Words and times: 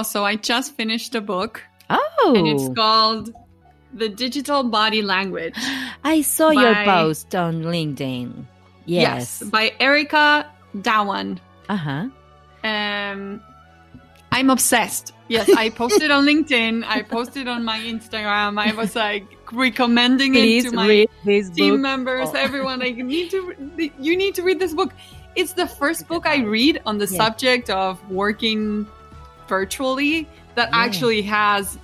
So 0.00 0.24
I 0.24 0.36
just 0.36 0.74
finished 0.74 1.14
a 1.14 1.20
book 1.20 1.60
Oh, 1.90 2.32
and 2.34 2.46
it's 2.48 2.68
called 2.74 3.34
The 3.92 4.08
Digital 4.08 4.62
Body 4.64 5.02
Language. 5.02 5.54
I 6.04 6.22
saw 6.22 6.48
your 6.48 6.74
post 6.88 7.34
on 7.34 7.62
LinkedIn. 7.62 8.46
Yes. 8.86 9.42
By 9.42 9.72
Erica 9.78 10.48
Dhawan. 10.74 11.36
Uh 11.68 11.76
huh. 11.76 12.04
Um, 12.64 13.42
I'm 14.32 14.48
obsessed. 14.48 15.12
Yes, 15.28 15.50
I 15.54 15.68
posted 15.82 16.10
on 16.10 16.24
LinkedIn. 16.24 16.84
I 16.86 17.02
posted 17.02 17.46
on 17.48 17.64
my 17.64 17.78
Instagram. 17.80 18.58
I 18.58 18.72
was 18.72 18.96
like 18.96 19.26
recommending 19.52 20.32
Please 20.32 20.64
it 20.64 20.70
to 20.70 20.76
my 20.76 21.06
team 21.52 21.74
book. 21.74 21.80
members, 21.80 22.28
Oh. 22.32 22.36
everyone. 22.38 22.80
Like, 22.80 22.96
you 22.96 23.04
need 23.04 23.30
to, 23.32 23.54
you 24.00 24.16
need 24.16 24.34
to 24.36 24.42
read 24.42 24.58
this 24.58 24.72
book. 24.72 24.92
It's 25.36 25.52
the 25.52 25.66
first 25.66 26.08
book 26.08 26.26
I 26.26 26.38
read 26.42 26.80
on 26.86 26.96
the 26.98 27.06
Yeah. 27.06 27.16
subject 27.18 27.68
of 27.70 28.00
working 28.10 28.86
virtually 29.48 30.26
that 30.54 30.68
Yeah. 30.70 30.78
actually 30.84 31.22
has 31.22 31.78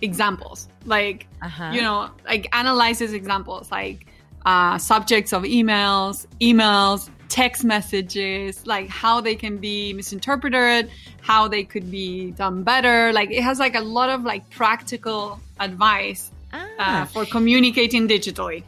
examples. 0.00 0.68
Like, 0.84 1.26
Uh-huh. 1.42 1.70
you 1.72 1.80
know, 1.82 2.10
like 2.24 2.48
analyzes 2.54 3.12
examples, 3.12 3.70
like 3.70 4.06
uh, 4.44 4.76
subjects 4.78 5.32
of 5.32 5.44
emails, 5.44 6.26
emails, 6.40 7.08
text 7.28 7.64
messages, 7.64 8.66
like 8.66 8.88
how 8.88 9.20
they 9.20 9.34
can 9.34 9.56
be 9.56 9.92
misinterpreted, 9.94 10.90
how 11.22 11.46
they 11.48 11.62
could 11.64 11.90
be 11.90 12.32
done 12.32 12.62
better. 12.62 13.12
Like, 13.12 13.30
it 13.30 13.42
has 13.42 13.58
like 13.58 13.74
a 13.76 13.80
lot 13.80 14.10
of 14.10 14.24
like 14.24 14.48
practical 14.50 15.40
advice 15.60 16.30
uh, 16.52 16.58
Ah, 16.78 17.08
for 17.10 17.24
communicating 17.24 18.06
digitally. 18.08 18.64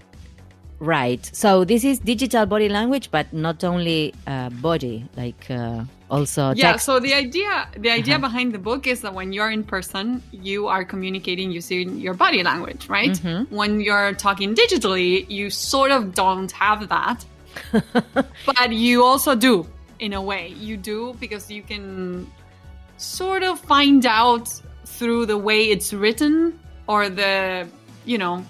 Right. 0.80 1.24
So 1.32 1.64
this 1.64 1.84
is 1.84 1.98
digital 1.98 2.46
body 2.46 2.68
language, 2.68 3.10
but 3.10 3.32
not 3.32 3.64
only 3.64 4.14
uh, 4.26 4.50
body, 4.50 5.06
like 5.16 5.50
uh, 5.50 5.84
also 6.10 6.52
yeah 6.54 6.72
text. 6.72 6.84
so 6.86 7.00
the 7.00 7.14
idea 7.14 7.66
the 7.78 7.90
idea 7.90 8.14
Uh-huh. 8.16 8.28
behind 8.28 8.52
the 8.52 8.58
book 8.58 8.86
is 8.86 9.00
that 9.00 9.14
when 9.14 9.32
you're 9.32 9.50
in 9.50 9.64
person 9.64 10.22
you 10.30 10.68
are 10.68 10.84
communicating 10.84 11.50
using 11.50 11.98
your 11.98 12.12
body 12.14 12.42
language 12.42 12.88
right 12.90 13.16
Mhm. 13.24 13.50
when 13.50 13.80
you're 13.80 14.12
talking 14.12 14.54
digitally 14.54 15.24
you 15.30 15.48
sort 15.48 15.90
of 15.90 16.14
don't 16.14 16.52
have 16.52 16.88
that 16.88 17.24
but 18.46 18.70
you 18.72 19.02
also 19.02 19.34
do 19.34 19.66
in 19.98 20.12
a 20.12 20.20
way 20.20 20.48
you 20.60 20.76
do 20.76 21.14
because 21.18 21.50
you 21.50 21.62
can 21.62 22.26
sort 22.98 23.42
of 23.42 23.58
find 23.60 24.04
out 24.06 24.48
through 24.84 25.24
the 25.26 25.38
way 25.38 25.64
it's 25.70 25.92
written 25.92 26.52
or 26.86 27.08
the 27.08 27.66
you 28.04 28.18
know 28.18 28.44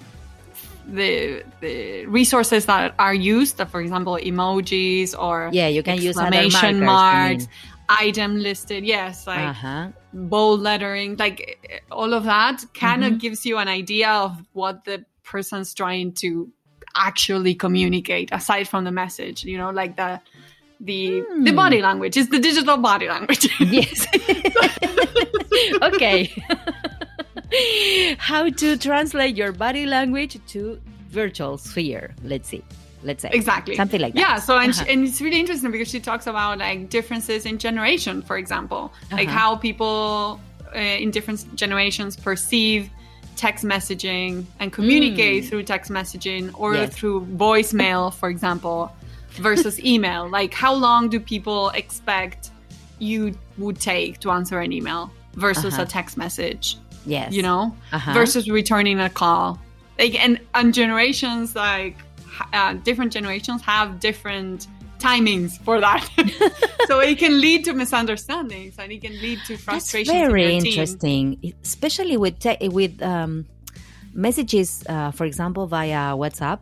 the 0.86 1.42
the 1.60 2.04
resources 2.06 2.66
that 2.66 2.94
are 2.98 3.14
used 3.14 3.56
for 3.68 3.80
example 3.80 4.18
emojis 4.22 5.14
or 5.18 5.50
Yeah, 5.52 5.68
you 5.68 5.82
can 5.82 5.96
use 5.96 6.16
exclamation 6.16 6.78
markers, 6.80 6.80
you 6.80 6.84
marks 6.84 7.48
item 7.88 8.36
listed 8.36 8.84
yes 8.84 9.26
like 9.26 9.48
Uh 9.48 9.52
huh. 9.52 9.88
bold 10.12 10.60
lettering 10.60 11.16
like 11.16 11.58
eh, 11.70 11.78
all 11.90 12.12
of 12.14 12.24
that 12.24 12.62
kind 12.74 13.02
Mm-hmm. 13.02 13.14
of 13.14 13.20
gives 13.20 13.44
you 13.46 13.58
an 13.58 13.68
idea 13.68 14.08
of 14.10 14.36
what 14.52 14.84
the 14.84 15.04
person's 15.22 15.74
trying 15.74 16.12
to 16.12 16.50
actually 16.96 17.54
communicate 17.54 18.28
aside 18.32 18.68
from 18.68 18.84
the 18.84 18.92
message 18.92 19.44
you 19.44 19.58
know 19.58 19.70
like 19.70 19.96
the 19.96 20.20
the 20.80 21.22
the 21.44 21.50
Hmm. 21.50 21.56
body 21.56 21.80
language 21.82 22.16
is 22.16 22.28
the 22.28 22.38
digital 22.38 22.76
body 22.76 23.08
language 23.08 23.48
Yes. 23.60 24.06
okay. 25.82 26.30
How 28.18 28.48
to 28.50 28.76
translate 28.76 29.36
your 29.36 29.52
body 29.52 29.86
language 29.86 30.38
to 30.48 30.80
virtual 31.10 31.58
sphere? 31.58 32.14
Let's 32.24 32.48
see. 32.48 32.62
Let's 33.02 33.22
say 33.22 33.30
exactly 33.32 33.76
something 33.76 34.00
like 34.00 34.14
that. 34.14 34.20
yeah 34.20 34.38
so 34.38 34.56
and, 34.56 34.70
Uh-huh. 34.72 34.84
she, 34.84 34.90
and 34.92 35.06
it's 35.06 35.20
really 35.20 35.38
interesting 35.38 35.70
because 35.70 35.88
she 35.88 36.00
talks 36.00 36.26
about 36.26 36.56
like 36.58 36.88
differences 36.88 37.44
in 37.44 37.58
generation 37.58 38.22
for 38.22 38.38
example 38.38 38.92
like 39.12 39.28
Uh-huh. 39.28 39.38
how 39.38 39.56
people 39.56 40.40
uh, 40.74 40.78
in 40.78 41.10
different 41.10 41.40
generations 41.54 42.16
perceive 42.16 42.88
text 43.36 43.62
messaging 43.62 44.46
and 44.58 44.72
communicate 44.72 45.44
through 45.44 45.64
text 45.64 45.90
messaging 45.90 46.50
or 46.58 46.72
Mm. 46.72 46.76
Yes. 46.76 46.94
through 46.96 47.26
voicemail 47.36 48.10
for 48.14 48.30
example 48.30 48.90
versus 49.32 49.78
email 49.92 50.26
like 50.30 50.54
how 50.54 50.72
long 50.72 51.10
do 51.10 51.20
people 51.20 51.68
expect 51.82 52.50
you 52.98 53.36
would 53.58 53.78
take 53.78 54.18
to 54.20 54.30
answer 54.30 54.60
an 54.60 54.72
email 54.72 55.10
versus 55.34 55.74
Uh-huh. 55.74 55.82
a 55.82 55.86
text 55.86 56.16
message 56.16 56.78
Yes. 57.06 57.32
you 57.32 57.42
know 57.42 57.74
Uh-huh. 57.92 58.12
versus 58.14 58.48
returning 58.48 58.98
a 59.00 59.10
call 59.10 59.58
like 59.98 60.14
and 60.24 60.40
and 60.54 60.72
generations 60.74 61.54
like 61.54 61.96
uh, 62.52 62.74
different 62.88 63.12
generations 63.12 63.62
have 63.62 64.00
different 64.00 64.66
timings 64.98 65.52
for 65.60 65.80
that 65.80 66.02
so 66.88 66.98
it 67.00 67.18
can 67.18 67.40
lead 67.40 67.64
to 67.64 67.72
misunderstandings 67.74 68.74
and 68.78 68.90
it 68.90 69.00
can 69.02 69.12
lead 69.20 69.38
to 69.46 69.52
That's 69.52 69.62
frustrations 69.64 70.14
in 70.16 70.20
very 70.30 70.42
your 70.42 70.60
team. 70.60 70.66
interesting, 70.66 71.54
especially 71.62 72.16
with 72.16 72.38
te- 72.38 72.68
with 72.68 73.02
um, 73.02 73.44
messages, 74.14 74.82
uh, 74.88 75.10
for 75.10 75.24
example, 75.26 75.66
via 75.66 76.14
WhatsApp. 76.16 76.60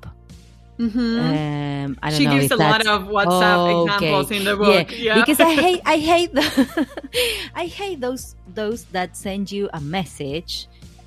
Mhm. 0.79 1.85
Um, 1.87 1.99
I 2.03 2.11
don't 2.11 2.19
she 2.19 2.25
know 2.25 2.33
gives 2.41 2.51
a 2.51 2.57
lot 2.57 2.87
of 2.87 3.03
WhatsApp 3.09 3.85
examples 3.85 4.31
in 4.31 4.45
the 4.45 4.57
book. 4.57 4.89
Yeah, 4.97 5.15
because 5.21 5.39
I 5.41 5.53
hate 5.67 5.83
I 5.85 5.97
hate 5.99 6.33
the 6.35 6.45
I 7.55 7.67
hate 7.67 8.01
those 8.01 8.35
those 8.55 8.85
that 8.93 9.17
send 9.17 9.53
you 9.53 9.69
a 9.75 9.81
message 9.81 10.67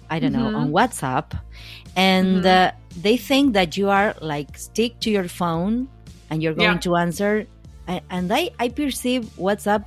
I 0.09 0.19
don't 0.19 0.33
know 0.33 0.49
Mhm. 0.51 0.55
on 0.55 0.71
WhatsApp 0.71 1.33
and 1.95 2.43
Mhm. 2.43 2.45
uh, 2.45 2.71
they 3.01 3.17
think 3.17 3.53
that 3.53 3.75
you 3.75 3.89
are 3.89 4.13
like 4.21 4.55
stick 4.57 4.99
to 5.01 5.09
your 5.09 5.27
phone 5.27 5.87
and 6.29 6.43
you're 6.43 6.53
going 6.53 6.77
Yeah. 6.77 6.85
to 6.87 6.95
answer 6.97 7.47
and, 7.87 8.01
and 8.11 8.31
I 8.31 8.51
I 8.59 8.69
perceive 8.69 9.23
WhatsApp 9.37 9.83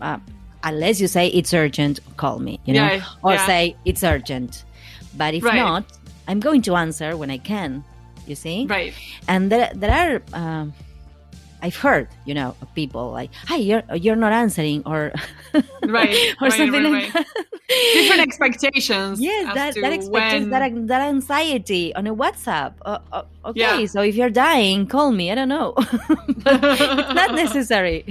uh, 0.00 0.18
unless 0.64 1.00
you 1.02 1.06
say 1.06 1.28
it's 1.28 1.52
urgent 1.52 2.00
call 2.16 2.38
me 2.40 2.58
you 2.64 2.72
know 2.74 2.88
Yeah, 2.88 3.04
or 3.22 3.34
yeah. 3.34 3.46
say 3.46 3.76
it's 3.84 4.02
urgent 4.02 4.64
but 5.20 5.34
if 5.34 5.44
Right. 5.44 5.56
not 5.60 5.84
I'm 6.26 6.40
going 6.40 6.62
to 6.62 6.76
answer 6.76 7.14
when 7.16 7.30
I 7.30 7.38
can 7.38 7.84
you 8.26 8.34
see 8.34 8.66
right. 8.66 8.94
and 9.28 9.50
there, 9.50 9.70
there 9.74 10.22
are 10.34 10.38
um, 10.38 10.72
I've 11.62 11.76
heard 11.76 12.08
you 12.24 12.34
know 12.34 12.56
people 12.74 13.12
like 13.12 13.30
hey 13.48 13.58
you're 13.58 13.82
you're 13.94 14.16
not 14.16 14.32
answering 14.32 14.82
or 14.84 15.12
Right, 15.82 16.34
or 16.40 16.48
right, 16.48 16.52
something 16.52 16.72
right, 16.72 16.92
like 16.92 17.14
right. 17.14 17.26
that 17.26 17.26
Different 17.94 18.20
expectations. 18.22 19.20
yes 19.20 19.54
that 19.54 19.74
that 19.80 19.92
expectation 19.92 20.50
when- 20.50 20.50
that 20.50 20.88
that 20.88 21.02
anxiety 21.08 21.94
on 21.94 22.06
a 22.06 22.14
WhatsApp 22.14 22.72
uh, 22.84 22.98
uh, 23.12 23.22
okay 23.46 23.60
Yeah. 23.60 23.86
so 23.86 24.02
if 24.02 24.14
you're 24.16 24.30
dying 24.30 24.86
call 24.86 25.12
me 25.12 25.30
I 25.30 25.34
don't 25.36 25.48
know 25.48 25.72
but 25.76 26.58
it's 26.80 27.14
not 27.14 27.34
necessary 27.44 28.04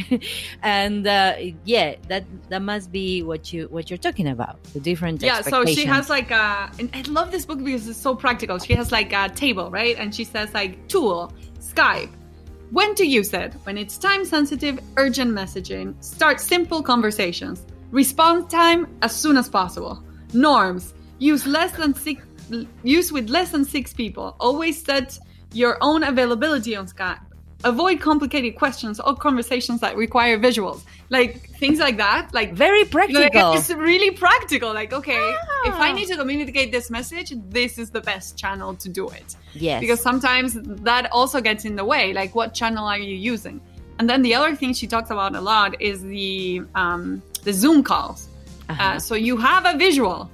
and 0.63 1.05
uh, 1.05 1.35
yeah 1.65 1.95
that 2.07 2.23
that 2.49 2.61
must 2.61 2.91
be 2.91 3.21
what 3.23 3.51
you 3.53 3.67
what 3.69 3.89
you're 3.89 3.97
talking 4.07 4.27
about 4.29 4.63
the 4.73 4.79
different 4.79 5.21
yeah 5.21 5.41
so 5.41 5.65
she 5.65 5.85
has 5.85 6.09
like 6.09 6.31
a 6.31 6.71
and 6.79 6.89
i 6.93 7.01
love 7.09 7.31
this 7.31 7.45
book 7.45 7.59
because 7.63 7.87
it's 7.87 7.99
so 7.99 8.15
practical 8.15 8.57
she 8.59 8.73
has 8.73 8.91
like 8.91 9.11
a 9.13 9.27
table 9.29 9.69
right 9.69 9.95
and 9.99 10.15
she 10.15 10.23
says 10.23 10.53
like 10.53 10.71
tool 10.87 11.31
skype 11.59 12.09
when 12.71 12.95
to 12.95 13.05
use 13.05 13.33
it? 13.33 13.53
When 13.63 13.77
it's 13.77 13.97
time 13.97 14.25
sensitive 14.25 14.79
urgent 14.97 15.31
messaging. 15.31 16.01
Start 16.03 16.39
simple 16.39 16.81
conversations. 16.81 17.65
Response 17.91 18.51
time 18.51 18.87
as 19.01 19.13
soon 19.13 19.37
as 19.37 19.49
possible. 19.49 20.03
Norms. 20.33 20.93
Use 21.19 21.45
less 21.45 21.71
than 21.73 21.93
six 21.93 22.23
use 22.83 23.11
with 23.11 23.29
less 23.29 23.51
than 23.51 23.63
six 23.63 23.93
people. 23.93 24.35
Always 24.39 24.83
set 24.83 25.17
your 25.53 25.77
own 25.81 26.03
availability 26.03 26.75
on 26.75 26.87
skype 26.87 27.19
avoid 27.63 27.99
complicated 28.01 28.55
questions 28.55 28.99
or 28.99 29.15
conversations 29.15 29.79
that 29.81 29.95
require 29.95 30.37
visuals 30.39 30.81
like 31.09 31.49
things 31.61 31.79
like 31.79 31.97
that 31.97 32.33
like 32.33 32.53
very 32.53 32.81
like, 32.83 32.91
practical 32.91 33.53
it's 33.53 33.69
really 33.69 34.11
practical. 34.11 34.73
Like, 34.73 34.93
okay, 34.93 35.23
if 35.65 35.73
I 35.73 35.89
Ah. 35.89 35.93
need 35.93 36.07
to 36.07 36.15
communicate 36.15 36.71
this 36.71 36.89
message, 36.89 37.33
this 37.49 37.77
is 37.77 37.89
the 37.91 38.01
best 38.01 38.37
channel 38.37 38.73
to 38.75 38.87
do 38.89 39.09
it. 39.09 39.35
yes 39.53 39.79
Because 39.83 40.01
sometimes 40.01 40.49
that 40.89 41.11
also 41.11 41.41
gets 41.41 41.65
in 41.65 41.75
the 41.75 41.85
way. 41.93 42.13
Like, 42.13 42.33
what 42.39 42.53
channel 42.53 42.85
are 42.87 42.97
you 42.97 43.15
using? 43.33 43.59
And 43.99 44.09
then 44.09 44.21
the 44.21 44.33
other 44.33 44.55
thing 44.55 44.73
she 44.73 44.87
talks 44.87 45.09
about 45.11 45.35
a 45.35 45.41
lot 45.41 45.79
is 45.79 46.01
the 46.01 46.61
um, 46.75 47.21
the 47.43 47.53
Zoom 47.53 47.83
calls. 47.83 48.19
Uh-huh. 48.69 48.83
Uh, 48.83 48.99
so 49.07 49.13
you 49.27 49.35
have 49.37 49.63
a 49.65 49.77
visual, 49.77 50.29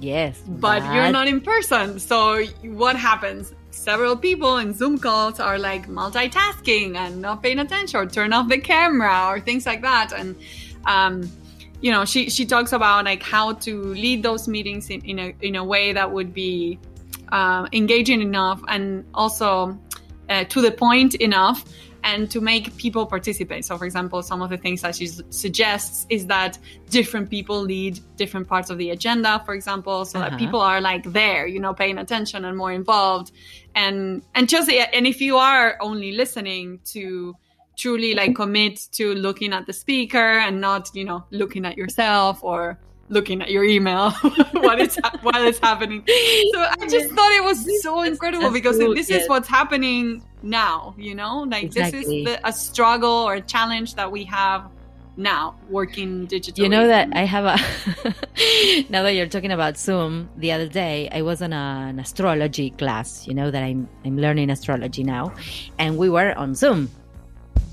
yes 0.00 0.34
but 0.46 0.80
you're 0.94 1.12
not 1.18 1.26
in 1.28 1.40
person. 1.40 1.98
So 1.98 2.44
what 2.82 2.96
happens? 2.96 3.52
Several 3.80 4.14
people 4.14 4.58
in 4.58 4.74
Zoom 4.74 4.98
calls 4.98 5.40
are 5.40 5.58
like 5.58 5.88
multitasking 5.88 6.96
and 6.96 7.22
not 7.22 7.42
paying 7.42 7.58
attention 7.60 7.98
or 7.98 8.04
turn 8.06 8.30
off 8.34 8.46
the 8.46 8.58
camera 8.58 9.28
or 9.30 9.40
things 9.40 9.64
like 9.64 9.80
that. 9.80 10.12
And 10.12 10.36
um, 10.84 11.30
you 11.80 11.90
know, 11.90 12.04
she 12.04 12.28
she 12.28 12.44
talks 12.44 12.72
about 12.72 13.06
like 13.06 13.22
how 13.22 13.54
to 13.54 13.72
lead 13.94 14.22
those 14.22 14.46
meetings 14.48 14.90
in, 14.90 15.00
in 15.06 15.18
a 15.18 15.34
in 15.40 15.56
a 15.56 15.64
way 15.64 15.94
that 15.94 16.12
would 16.12 16.34
be 16.34 16.78
uh, 17.32 17.66
engaging 17.72 18.20
enough 18.20 18.60
and 18.68 19.04
also 19.14 19.78
uh, 20.28 20.44
to 20.44 20.60
the 20.60 20.70
point 20.70 21.14
enough 21.14 21.64
and 22.02 22.30
to 22.30 22.40
make 22.40 22.74
people 22.78 23.04
participate. 23.04 23.62
So, 23.64 23.76
for 23.76 23.84
example, 23.84 24.22
some 24.22 24.40
of 24.40 24.48
the 24.48 24.56
things 24.56 24.80
that 24.80 24.96
she 24.96 25.06
suggests 25.28 26.06
is 26.08 26.26
that 26.28 26.58
different 26.88 27.28
people 27.28 27.60
lead 27.60 28.00
different 28.16 28.48
parts 28.48 28.70
of 28.70 28.78
the 28.78 28.88
agenda, 28.90 29.42
for 29.44 29.52
example, 29.54 30.06
so 30.06 30.18
Uh-huh. 30.18 30.30
that 30.30 30.38
people 30.38 30.60
are 30.60 30.80
like 30.80 31.04
there, 31.12 31.46
you 31.46 31.60
know, 31.60 31.74
paying 31.74 31.98
attention 31.98 32.44
and 32.46 32.56
more 32.56 32.72
involved. 32.72 33.32
And 33.74 34.22
and 34.34 34.48
just 34.48 34.70
and 34.70 35.06
if 35.06 35.20
you 35.20 35.36
are 35.36 35.76
only 35.80 36.12
listening 36.12 36.80
to 36.86 37.34
truly 37.76 38.14
like 38.14 38.34
commit 38.34 38.88
to 38.92 39.14
looking 39.14 39.52
at 39.52 39.66
the 39.66 39.72
speaker 39.72 40.38
and 40.38 40.60
not, 40.60 40.90
you 40.94 41.04
know, 41.04 41.24
looking 41.30 41.64
at 41.64 41.78
yourself 41.78 42.44
or 42.44 42.78
looking 43.08 43.42
at 43.42 43.50
your 43.50 43.64
email 43.64 44.10
while 44.52 44.80
it's 44.80 44.98
while 45.22 45.44
it's 45.44 45.58
happening. 45.58 46.02
So 46.06 46.60
I 46.60 46.86
just 46.88 47.10
thought 47.14 47.32
it 47.32 47.44
was 47.44 47.82
so 47.82 48.02
incredible 48.02 48.50
because 48.50 48.78
this 48.78 49.10
is 49.10 49.28
what's 49.28 49.48
happening 49.48 50.24
now. 50.42 50.94
You 50.98 51.14
know, 51.14 51.40
like 51.42 51.64
exactly. 51.64 52.00
this 52.00 52.08
is 52.08 52.24
the, 52.24 52.48
a 52.48 52.52
struggle 52.52 53.10
or 53.10 53.34
a 53.34 53.40
challenge 53.40 53.94
that 53.96 54.10
we 54.10 54.24
have 54.24 54.70
now 55.22 55.54
working 55.68 56.26
digitally. 56.26 56.58
You 56.58 56.68
know 56.68 56.86
that 56.86 57.08
I 57.12 57.24
have 57.24 57.44
a 57.44 57.56
now 58.90 59.02
that 59.02 59.14
you're 59.14 59.26
talking 59.26 59.52
about 59.52 59.78
Zoom, 59.78 60.28
the 60.36 60.52
other 60.52 60.68
day 60.68 61.08
I 61.12 61.22
was 61.22 61.42
on 61.42 61.52
a, 61.52 61.86
an 61.88 61.98
astrology 61.98 62.70
class, 62.70 63.26
you 63.26 63.34
know 63.34 63.50
that 63.50 63.62
I'm 63.62 63.88
I'm 64.04 64.18
learning 64.18 64.50
astrology 64.50 65.04
now, 65.04 65.32
and 65.78 65.96
we 65.96 66.08
were 66.08 66.36
on 66.36 66.54
Zoom. 66.54 66.90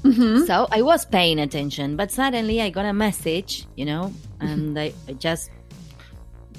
Mm-hmm. 0.03 0.45
So 0.45 0.67
I 0.71 0.81
was 0.81 1.05
paying 1.05 1.39
attention, 1.39 1.95
but 1.95 2.11
suddenly 2.11 2.61
I 2.61 2.69
got 2.69 2.85
a 2.85 2.93
message, 2.93 3.65
you 3.75 3.85
know, 3.85 4.13
and 4.39 4.77
I, 4.79 4.93
I 5.07 5.13
just 5.13 5.49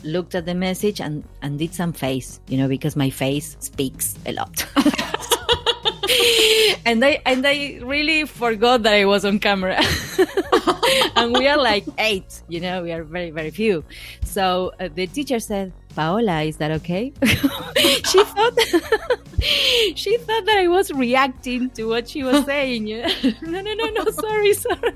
looked 0.03 0.35
at 0.35 0.45
the 0.45 0.55
message 0.55 1.01
and, 1.01 1.25
and 1.41 1.59
did 1.59 1.75
some 1.75 1.93
face, 1.93 2.41
you 2.49 2.59
know, 2.59 2.69
because 2.69 2.97
my 2.97 3.11
face 3.11 3.57
speaks 3.61 4.17
a 4.27 4.33
lot. 4.33 4.67
and 6.87 7.05
I 7.05 7.21
and 7.27 7.47
I 7.47 7.81
really 7.83 8.25
forgot 8.25 8.83
that 8.85 8.95
I 8.95 9.05
was 9.05 9.25
on 9.25 9.39
camera. 9.39 9.81
And 11.17 11.33
we 11.37 11.47
are 11.49 11.57
like 11.59 11.85
eight, 11.99 12.43
you 12.49 12.61
know, 12.61 12.83
we 12.83 12.93
are 12.93 13.05
very 13.05 13.31
very 13.31 13.51
few. 13.51 13.85
So 14.25 14.73
uh, 14.81 14.89
the 14.95 15.07
teacher 15.07 15.41
said, 15.41 15.73
"Paola, 15.95 16.43
is 16.43 16.57
that 16.59 16.71
okay?" 16.83 17.13
she 18.11 18.25
thought 18.25 18.55
she 19.95 20.17
thought 20.19 20.45
that 20.47 20.59
I 20.59 20.69
was 20.69 20.91
reacting 20.93 21.71
to 21.71 21.85
what 21.85 22.09
she 22.09 22.23
was 22.23 22.45
saying. 22.53 22.87
No, 23.43 23.61
no, 23.61 23.75
no, 23.75 23.87
no. 23.91 24.05
Sorry, 24.11 24.55
sorry. 24.55 24.93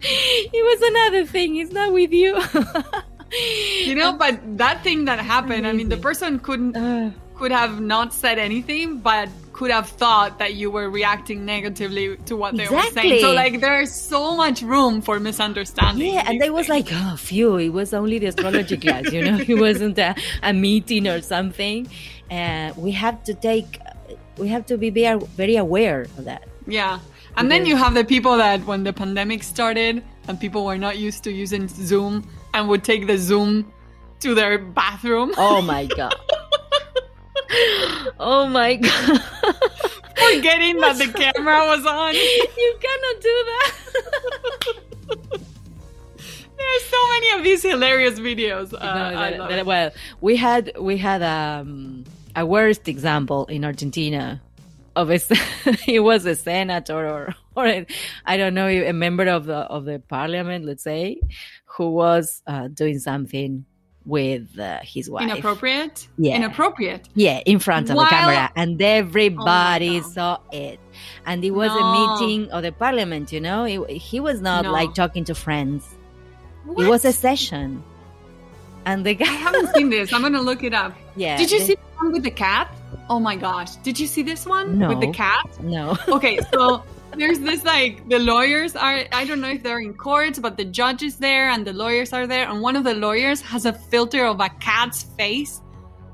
it 0.00 0.62
was 0.64 0.80
another 0.90 1.26
thing. 1.26 1.56
It's 1.56 1.72
not 1.72 1.92
with 1.92 2.12
you. 2.12 2.40
you 3.86 3.94
know, 3.94 4.12
but 4.12 4.40
that 4.58 4.82
thing 4.82 5.06
that 5.06 5.18
happened. 5.18 5.66
Amazing. 5.66 5.66
I 5.66 5.72
mean, 5.72 5.88
the 5.88 5.96
person 5.96 6.38
couldn't. 6.38 6.76
Uh, 6.76 7.10
could 7.34 7.50
have 7.50 7.80
not 7.80 8.12
said 8.12 8.38
anything, 8.38 8.98
but 8.98 9.28
could 9.54 9.70
have 9.70 9.88
thought 9.88 10.40
that 10.40 10.54
you 10.54 10.68
were 10.70 10.90
reacting 10.90 11.44
negatively 11.44 12.16
to 12.26 12.36
what 12.36 12.54
exactly. 12.54 12.68
they 12.68 12.76
were 12.76 13.08
saying. 13.08 13.20
So 13.20 13.32
like 13.32 13.60
there's 13.60 13.94
so 13.94 14.36
much 14.36 14.62
room 14.62 15.00
for 15.00 15.20
misunderstanding. 15.20 16.12
Yeah, 16.14 16.24
and 16.26 16.40
they 16.40 16.50
was 16.50 16.68
like, 16.68 16.88
oh, 16.90 17.16
phew, 17.16 17.56
it 17.56 17.68
was 17.70 17.94
only 17.94 18.18
the 18.18 18.26
astrology 18.26 18.76
class, 18.76 19.12
you 19.12 19.24
know, 19.24 19.38
it 19.48 19.58
wasn't 19.58 19.96
a, 19.98 20.14
a 20.42 20.52
meeting 20.52 21.06
or 21.06 21.22
something. 21.22 21.88
And 22.30 22.72
uh, 22.72 22.80
we 22.80 22.90
have 22.92 23.22
to 23.24 23.34
take, 23.34 23.78
we 24.38 24.48
have 24.48 24.66
to 24.66 24.76
be 24.76 24.90
very, 24.90 25.20
very 25.36 25.56
aware 25.56 26.02
of 26.02 26.24
that. 26.24 26.48
Yeah. 26.66 26.98
And 27.36 27.50
then 27.50 27.64
you 27.64 27.76
have 27.76 27.94
the 27.94 28.04
people 28.04 28.36
that 28.36 28.64
when 28.66 28.84
the 28.84 28.92
pandemic 28.92 29.42
started 29.42 30.02
and 30.28 30.38
people 30.38 30.64
were 30.64 30.78
not 30.78 30.98
used 30.98 31.22
to 31.24 31.32
using 31.32 31.68
Zoom 31.68 32.28
and 32.54 32.68
would 32.68 32.84
take 32.84 33.06
the 33.06 33.18
Zoom 33.18 33.72
to 34.20 34.34
their 34.34 34.58
bathroom. 34.58 35.32
Oh 35.36 35.62
my 35.62 35.86
God. 35.86 36.14
oh 38.20 38.46
my 38.50 38.74
god. 38.86 39.20
Forgetting 40.16 40.78
that 40.78 40.96
the 40.98 41.08
camera 41.12 41.66
was 41.66 41.84
on. 41.86 42.14
You 42.56 42.78
cannot 42.80 43.20
do 43.20 43.44
that. 43.50 43.72
There's 46.56 46.84
so 46.84 47.08
many 47.10 47.38
of 47.38 47.44
these 47.44 47.62
hilarious 47.62 48.18
videos. 48.18 48.72
Uh, 48.72 49.10
no, 49.10 49.10
that, 49.10 49.48
that, 49.48 49.66
well, 49.66 49.90
we 50.20 50.36
had 50.36 50.72
we 50.78 50.96
had 50.96 51.22
um, 51.22 52.04
a 52.36 52.46
worst 52.46 52.88
example 52.88 53.46
in 53.46 53.64
Argentina 53.64 54.40
of 54.96 55.10
a 55.10 55.18
he 55.82 55.98
was 56.10 56.24
a 56.26 56.34
senator 56.34 57.08
or 57.08 57.34
or 57.56 57.66
a, 57.66 57.86
I 58.24 58.36
don't 58.36 58.54
know 58.54 58.68
a 58.68 58.92
member 58.92 59.26
of 59.26 59.46
the 59.46 59.56
of 59.56 59.84
the 59.84 59.98
parliament, 59.98 60.64
let's 60.64 60.82
say, 60.82 61.20
who 61.66 61.90
was 61.90 62.42
uh, 62.46 62.68
doing 62.68 62.98
something 62.98 63.64
with 64.06 64.58
uh, 64.58 64.80
his 64.82 65.08
wife. 65.08 65.24
Inappropriate? 65.24 66.08
Yeah. 66.18 66.36
Inappropriate? 66.36 67.08
Yeah, 67.14 67.40
in 67.46 67.58
front 67.58 67.90
of 67.90 67.96
While... 67.96 68.06
the 68.06 68.10
camera. 68.10 68.52
And 68.56 68.80
everybody 68.80 70.00
oh 70.00 70.10
saw 70.10 70.38
it. 70.52 70.78
And 71.26 71.44
it 71.44 71.52
was 71.52 71.68
no. 71.68 71.78
a 71.78 72.20
meeting 72.20 72.50
of 72.50 72.62
the 72.62 72.72
parliament, 72.72 73.32
you 73.32 73.40
know? 73.40 73.64
It, 73.64 73.90
he 73.90 74.20
was 74.20 74.40
not 74.40 74.64
no. 74.64 74.72
like 74.72 74.94
talking 74.94 75.24
to 75.24 75.34
friends. 75.34 75.88
What? 76.64 76.86
It 76.86 76.88
was 76.88 77.04
a 77.04 77.12
session. 77.12 77.82
And 78.86 79.04
the 79.06 79.14
guy. 79.14 79.24
I 79.24 79.28
haven't 79.28 79.74
seen 79.74 79.88
this. 79.88 80.12
I'm 80.12 80.20
going 80.20 80.34
to 80.34 80.40
look 80.40 80.62
it 80.62 80.74
up. 80.74 80.94
Yeah. 81.16 81.36
Did 81.36 81.52
you 81.52 81.60
the... 81.60 81.64
see 81.64 81.74
the 81.76 82.04
one 82.04 82.10
with 82.10 82.24
the 82.24 82.30
cat? 82.32 82.74
Oh 83.08 83.20
my 83.20 83.36
gosh. 83.36 83.76
Did 83.76 84.00
you 84.00 84.08
see 84.08 84.22
this 84.22 84.46
one? 84.46 84.80
No. 84.80 84.88
With 84.88 85.00
the 85.00 85.12
cat? 85.12 85.62
No. 85.62 85.96
Okay, 86.08 86.40
so 86.52 86.82
there's 87.16 87.38
this 87.38 87.64
like 87.64 88.08
the 88.08 88.18
lawyers 88.18 88.76
are 88.76 89.04
I 89.12 89.24
don't 89.24 89.40
know 89.40 89.50
if 89.50 89.62
they're 89.62 89.80
in 89.80 89.94
court, 89.94 90.40
but 90.40 90.56
the 90.56 90.64
judge 90.64 91.02
is 91.02 91.16
there 91.16 91.50
and 91.50 91.66
the 91.66 91.72
lawyers 91.72 92.12
are 92.12 92.26
there, 92.26 92.48
and 92.48 92.60
one 92.60 92.76
of 92.76 92.84
the 92.84 92.94
lawyers 92.94 93.40
has 93.42 93.66
a 93.66 93.72
filter 93.72 94.24
of 94.26 94.40
a 94.40 94.48
cat's 94.60 95.02
face. 95.02 95.60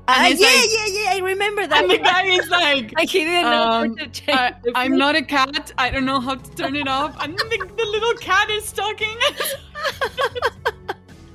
Uh, 0.07 0.33
yeah, 0.35 0.47
like, 0.47 0.69
yeah, 0.69 0.85
yeah. 0.87 1.09
I 1.11 1.19
remember 1.23 1.67
that. 1.67 1.83
And 1.83 1.91
the 1.91 1.97
guy 1.97 2.25
is 2.25 2.49
like, 2.49 2.99
he 3.09 3.19
didn't 3.19 3.45
um, 3.45 3.95
know 3.95 4.05
I, 4.29 4.53
I'm 4.75 4.97
not 4.97 5.15
a 5.15 5.21
cat. 5.21 5.71
I 5.77 5.89
don't 5.89 6.05
know 6.05 6.19
how 6.19 6.35
to 6.35 6.51
turn 6.55 6.75
it 6.75 6.87
off. 6.87 7.15
And 7.21 7.37
the, 7.37 7.71
the 7.77 7.85
little 7.85 8.13
cat 8.15 8.49
is 8.49 8.71
talking. 8.71 9.15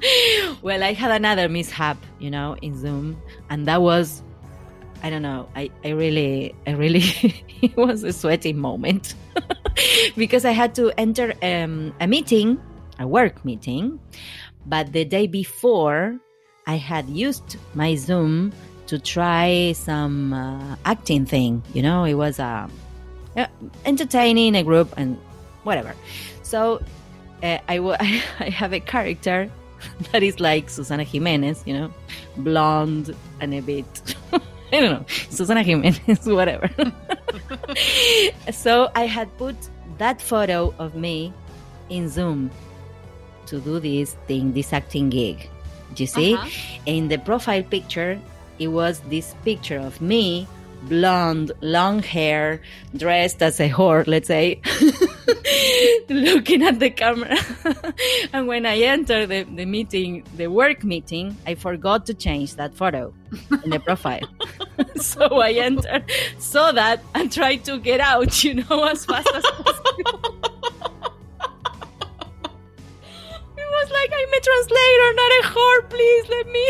well, 0.62 0.82
I 0.82 0.92
had 0.92 1.10
another 1.10 1.48
mishap, 1.48 1.96
you 2.18 2.30
know, 2.30 2.56
in 2.60 2.76
Zoom, 2.78 3.16
and 3.48 3.66
that 3.66 3.80
was 3.80 4.22
I 5.02 5.10
don't 5.10 5.22
know. 5.22 5.48
I, 5.54 5.70
I 5.84 5.90
really, 5.90 6.54
I 6.66 6.72
really, 6.72 7.04
it 7.62 7.76
was 7.76 8.02
a 8.02 8.12
sweaty 8.12 8.52
moment 8.52 9.14
because 10.16 10.44
I 10.44 10.52
had 10.52 10.74
to 10.76 10.92
enter 10.98 11.34
um, 11.42 11.94
a 12.00 12.06
meeting, 12.06 12.60
a 12.98 13.06
work 13.06 13.44
meeting. 13.44 14.00
But 14.66 14.92
the 14.92 15.04
day 15.04 15.26
before, 15.26 16.18
I 16.66 16.76
had 16.76 17.08
used 17.08 17.56
my 17.74 17.94
Zoom 17.94 18.52
to 18.88 18.98
try 18.98 19.72
some 19.72 20.32
uh, 20.32 20.76
acting 20.84 21.26
thing. 21.26 21.62
You 21.72 21.82
know, 21.82 22.04
it 22.04 22.14
was 22.14 22.40
uh, 22.40 22.68
entertaining 23.84 24.56
a 24.56 24.64
group 24.64 24.92
and 24.96 25.18
whatever. 25.62 25.94
So 26.42 26.80
uh, 27.42 27.58
I 27.68 28.04
have 28.50 28.72
a 28.72 28.80
character 28.80 29.50
that 30.12 30.22
is 30.22 30.40
like 30.40 30.70
Susana 30.70 31.04
Giménez, 31.04 31.66
you 31.66 31.74
know, 31.74 31.92
blonde 32.38 33.14
and 33.40 33.54
a 33.54 33.60
bit 33.60 34.14
I 34.72 34.80
don't 34.80 34.90
know, 34.90 35.04
Susana 35.30 35.62
Giménez, 35.62 36.34
whatever. 36.34 36.68
so 38.52 38.90
I 38.94 39.06
had 39.06 39.28
put 39.38 39.54
that 39.98 40.20
photo 40.20 40.74
of 40.78 40.94
me 40.94 41.32
in 41.88 42.08
Zoom 42.08 42.50
to 43.46 43.60
do 43.60 43.78
this 43.78 44.14
thing, 44.26 44.52
this 44.52 44.72
acting 44.72 45.10
gig. 45.10 45.48
Do 45.94 46.02
you 46.02 46.06
see? 46.08 46.34
Uh-huh. 46.34 46.48
In 46.86 47.08
the 47.08 47.18
profile 47.18 47.62
picture, 47.62 48.18
it 48.58 48.68
was 48.68 49.00
this 49.08 49.34
picture 49.44 49.78
of 49.78 50.00
me 50.00 50.48
blonde, 50.82 51.52
long 51.60 52.02
hair, 52.02 52.60
dressed 52.96 53.42
as 53.42 53.60
a 53.60 53.68
whore, 53.68 54.06
let's 54.06 54.28
say, 54.28 54.60
looking 56.08 56.62
at 56.62 56.78
the 56.78 56.90
camera. 56.90 57.36
and 58.32 58.46
when 58.46 58.66
I 58.66 58.78
entered 58.78 59.28
the, 59.28 59.42
the 59.44 59.66
meeting, 59.66 60.24
the 60.36 60.48
work 60.48 60.84
meeting, 60.84 61.36
I 61.46 61.54
forgot 61.54 62.06
to 62.06 62.14
change 62.14 62.54
that 62.56 62.74
photo 62.74 63.12
in 63.64 63.70
the 63.70 63.80
profile. 63.80 64.28
so 64.96 65.40
I 65.40 65.52
entered, 65.52 66.10
saw 66.38 66.72
that, 66.72 67.02
and 67.14 67.30
tried 67.32 67.64
to 67.64 67.78
get 67.78 68.00
out, 68.00 68.44
you 68.44 68.54
know, 68.54 68.84
as 68.84 69.04
fast 69.04 69.28
as 69.34 69.44
possible. 69.44 70.20
it 73.56 73.68
was 73.76 73.90
like, 73.90 74.12
I'm 74.12 74.32
a 74.32 74.40
translator, 74.40 75.12
not 75.14 75.32
a 75.32 75.42
whore, 75.44 75.90
please 75.90 76.28
let 76.28 76.46
me. 76.48 76.66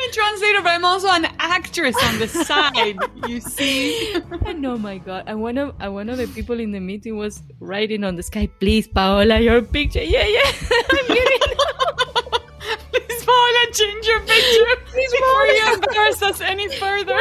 I'm 0.00 0.08
a 0.08 0.12
translator, 0.12 0.62
but 0.62 0.70
I'm 0.70 0.84
also 0.84 1.08
an 1.08 1.26
actress 1.38 1.96
on 2.04 2.18
the 2.18 2.28
side. 2.28 2.96
you 3.28 3.40
see? 3.40 4.16
And 4.46 4.64
oh 4.64 4.78
my 4.78 4.98
god! 4.98 5.24
And 5.26 5.42
one 5.42 5.58
of 5.58 5.74
and 5.80 5.94
one 5.94 6.08
of 6.08 6.16
the 6.16 6.26
people 6.28 6.58
in 6.58 6.72
the 6.72 6.80
meeting 6.80 7.18
was 7.18 7.42
writing 7.60 8.04
on 8.04 8.16
the 8.16 8.22
sky, 8.22 8.48
"Please, 8.58 8.88
Paola, 8.88 9.38
your 9.40 9.62
picture." 9.62 10.02
Yeah, 10.02 10.26
yeah. 10.26 10.52
I'm 10.90 11.06
getting. 11.06 11.40
Please, 12.90 13.24
Paola, 13.24 13.62
change 13.72 14.06
your 14.06 14.20
picture 14.20 14.76
Please, 14.86 15.12
before 15.12 15.28
Paola. 15.28 15.52
you 15.52 15.74
embarrass 15.74 16.22
us 16.22 16.40
any 16.40 16.68
further. 16.76 17.20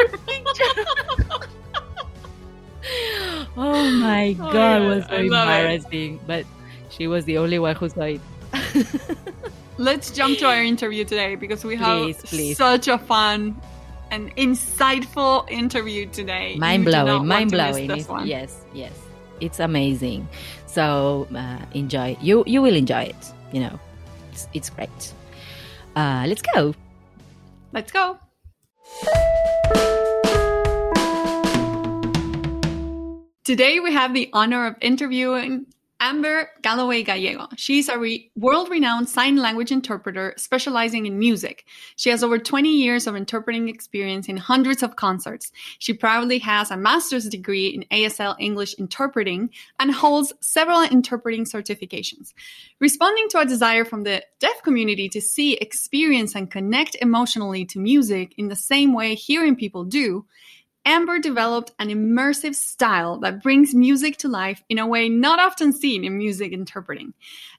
oh 3.57 3.91
my 3.99 4.35
oh, 4.39 4.51
god, 4.53 4.81
yeah. 4.81 4.87
was 4.87 5.05
so 5.05 5.15
embarrassing. 5.15 6.15
It. 6.15 6.27
But 6.27 6.45
she 6.89 7.07
was 7.07 7.25
the 7.25 7.37
only 7.37 7.59
one 7.59 7.75
who 7.75 7.89
saw 7.89 8.03
it. 8.03 8.21
Let's 9.79 10.11
jump 10.11 10.37
to 10.39 10.45
our 10.45 10.61
interview 10.61 11.05
today 11.05 11.35
because 11.35 11.63
we 11.63 11.77
have 11.77 11.99
please, 11.99 12.21
please. 12.23 12.57
such 12.57 12.89
a 12.89 12.97
fun 12.97 13.55
and 14.11 14.35
insightful 14.35 15.49
interview 15.49 16.05
today. 16.05 16.57
Mind 16.57 16.83
blowing, 16.83 17.25
mind 17.25 17.51
blowing. 17.51 17.89
Yes, 18.25 18.65
yes, 18.73 18.91
it's 19.39 19.61
amazing. 19.61 20.27
So 20.65 21.29
uh, 21.33 21.59
enjoy. 21.73 22.17
You 22.19 22.43
you 22.45 22.61
will 22.61 22.75
enjoy 22.75 23.03
it. 23.03 23.33
You 23.53 23.61
know, 23.61 23.79
it's, 24.33 24.49
it's 24.53 24.69
great. 24.69 25.13
Uh, 25.95 26.25
let's 26.27 26.41
go. 26.41 26.75
Let's 27.71 27.93
go. 27.93 28.19
Today 33.45 33.79
we 33.79 33.93
have 33.93 34.13
the 34.13 34.29
honor 34.33 34.67
of 34.67 34.75
interviewing 34.81 35.67
Amber 36.01 36.49
Galloway 36.61 37.03
Gallego. 37.03 37.47
She's 37.57 37.89
a 37.89 37.99
re- 37.99 38.31
world 38.35 38.69
renowned 38.69 39.09
sign 39.09 39.35
language 39.35 39.71
interpreter 39.71 40.33
specializing 40.37 41.05
in 41.05 41.19
music. 41.19 41.65
She 41.97 42.09
has 42.09 42.23
over 42.23 42.39
20 42.39 42.69
years 42.69 43.05
of 43.05 43.15
interpreting 43.15 43.67
experience 43.67 44.29
in 44.29 44.37
hundreds 44.37 44.81
of 44.81 44.95
concerts. 44.95 45.51
She 45.77 45.93
proudly 45.93 46.39
has 46.39 46.71
a 46.71 46.77
master's 46.77 47.27
degree 47.27 47.67
in 47.67 47.83
ASL 47.91 48.35
English 48.39 48.75
interpreting 48.79 49.49
and 49.77 49.91
holds 49.91 50.31
several 50.39 50.81
interpreting 50.81 51.43
certifications. 51.43 52.33
Responding 52.79 53.27
to 53.29 53.39
a 53.39 53.45
desire 53.45 53.83
from 53.83 54.03
the 54.03 54.23
deaf 54.39 54.63
community 54.63 55.09
to 55.09 55.19
see, 55.19 55.55
experience, 55.55 56.33
and 56.33 56.49
connect 56.49 56.95
emotionally 57.01 57.65
to 57.65 57.79
music 57.79 58.33
in 58.37 58.47
the 58.47 58.55
same 58.55 58.93
way 58.93 59.15
hearing 59.15 59.55
people 59.55 59.83
do, 59.83 60.25
Amber 60.85 61.19
developed 61.19 61.71
an 61.79 61.89
immersive 61.89 62.55
style 62.55 63.19
that 63.19 63.43
brings 63.43 63.75
music 63.75 64.17
to 64.17 64.27
life 64.27 64.63
in 64.69 64.79
a 64.79 64.87
way 64.87 65.09
not 65.09 65.39
often 65.39 65.73
seen 65.73 66.03
in 66.03 66.17
music 66.17 66.51
interpreting. 66.51 67.13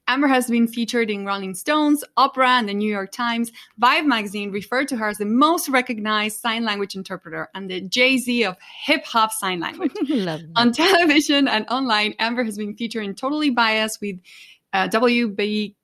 Amber 0.08 0.26
has 0.26 0.48
been 0.48 0.66
featured 0.66 1.10
in 1.10 1.24
Rolling 1.24 1.54
Stones, 1.54 2.02
Oprah, 2.18 2.58
and 2.58 2.68
the 2.68 2.74
New 2.74 2.90
York 2.90 3.12
Times. 3.12 3.52
Vibe 3.80 4.06
magazine 4.06 4.50
referred 4.50 4.88
to 4.88 4.96
her 4.96 5.08
as 5.08 5.18
the 5.18 5.26
most 5.26 5.68
recognized 5.68 6.40
sign 6.40 6.64
language 6.64 6.96
interpreter 6.96 7.48
and 7.54 7.70
the 7.70 7.80
Jay 7.80 8.18
Z 8.18 8.44
of 8.44 8.56
hip 8.84 9.04
hop 9.04 9.32
sign 9.32 9.60
language. 9.60 9.92
On 10.56 10.72
television 10.72 11.46
and 11.46 11.66
online, 11.70 12.14
Amber 12.18 12.42
has 12.42 12.58
been 12.58 12.74
featured 12.74 13.04
in 13.04 13.14
Totally 13.14 13.50
Biased 13.50 14.00
with 14.00 14.18
uh, 14.72 14.88
W.B. 14.88 15.76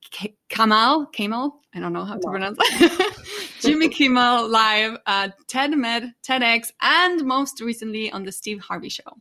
Kamal, 0.49 1.07
Kamal, 1.07 1.61
I 1.75 1.81
don't 1.81 1.93
know 1.93 2.05
how 2.05 2.17
to 2.17 2.29
pronounce 2.29 2.57
that. 2.59 3.13
Jimmy 3.61 3.89
Kimmel 3.89 4.49
Live, 4.49 4.99
uh, 5.07 5.29
TED 5.49 5.77
Med, 5.77 6.13
TEDx, 6.23 6.73
and 6.81 7.25
most 7.25 7.61
recently 7.61 8.11
on 8.13 8.25
The 8.25 8.33
Steve 8.33 8.61
Harvey 8.61 8.89
Show. 8.89 9.17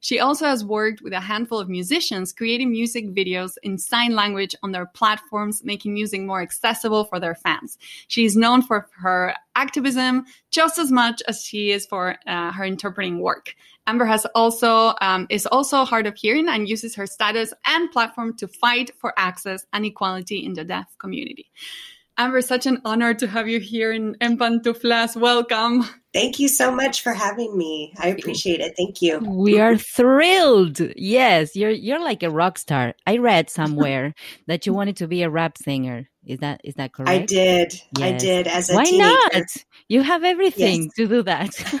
She 0.00 0.20
also 0.20 0.46
has 0.46 0.64
worked 0.64 1.02
with 1.02 1.12
a 1.12 1.20
handful 1.20 1.58
of 1.58 1.68
musicians 1.68 2.32
creating 2.32 2.70
music 2.70 3.06
videos 3.08 3.54
in 3.62 3.78
sign 3.78 4.14
language 4.14 4.54
on 4.62 4.72
their 4.72 4.86
platforms, 4.86 5.62
making 5.64 5.94
music 5.94 6.20
more 6.20 6.42
accessible 6.42 7.04
for 7.04 7.18
their 7.18 7.34
fans. 7.34 7.78
She 8.08 8.24
is 8.24 8.36
known 8.36 8.62
for 8.62 8.88
her 8.98 9.34
activism 9.54 10.24
just 10.50 10.78
as 10.78 10.92
much 10.92 11.22
as 11.26 11.42
she 11.42 11.70
is 11.70 11.86
for 11.86 12.16
uh, 12.26 12.52
her 12.52 12.64
interpreting 12.64 13.20
work. 13.20 13.54
Amber 13.86 14.04
has 14.04 14.26
also 14.34 14.94
um, 15.00 15.26
is 15.30 15.46
also 15.46 15.84
hard 15.84 16.06
of 16.06 16.16
hearing 16.16 16.48
and 16.48 16.68
uses 16.68 16.94
her 16.94 17.06
status 17.06 17.54
and 17.64 17.90
platform 17.90 18.36
to 18.36 18.46
fight 18.46 18.90
for 18.98 19.14
access 19.16 19.64
and 19.72 19.86
equality 19.86 20.44
in 20.44 20.52
the 20.52 20.64
deaf 20.64 20.86
community. 20.98 21.50
Amber, 22.18 22.42
such 22.42 22.66
an 22.66 22.82
honor 22.84 23.14
to 23.14 23.28
have 23.28 23.48
you 23.48 23.60
here 23.60 23.92
in 23.92 24.16
En 24.20 24.36
pantuflas. 24.36 25.14
Welcome. 25.14 25.88
Thank 26.12 26.40
you 26.40 26.48
so 26.48 26.72
much 26.72 27.02
for 27.02 27.12
having 27.14 27.56
me. 27.56 27.94
I 27.96 28.08
appreciate 28.08 28.58
it. 28.58 28.74
Thank 28.76 29.00
you. 29.00 29.20
We 29.20 29.60
are 29.60 29.76
thrilled. 29.76 30.80
Yes, 30.96 31.54
you're 31.54 31.70
you're 31.70 32.02
like 32.02 32.24
a 32.24 32.30
rock 32.30 32.58
star. 32.58 32.94
I 33.06 33.18
read 33.18 33.50
somewhere 33.50 34.14
that 34.48 34.66
you 34.66 34.72
wanted 34.72 34.96
to 34.96 35.06
be 35.06 35.22
a 35.22 35.30
rap 35.30 35.58
singer. 35.58 36.08
Is 36.26 36.40
that 36.40 36.60
is 36.64 36.74
that 36.74 36.92
correct? 36.92 37.10
I 37.10 37.24
did. 37.24 37.80
Yes. 37.96 38.14
I 38.14 38.16
did 38.16 38.46
as 38.48 38.68
a 38.68 38.74
Why 38.74 38.84
teenager. 38.84 39.14
not? 39.32 39.46
You 39.88 40.02
have 40.02 40.24
everything 40.24 40.84
yes. 40.84 40.94
to 40.96 41.06
do 41.06 41.22
that. 41.22 41.50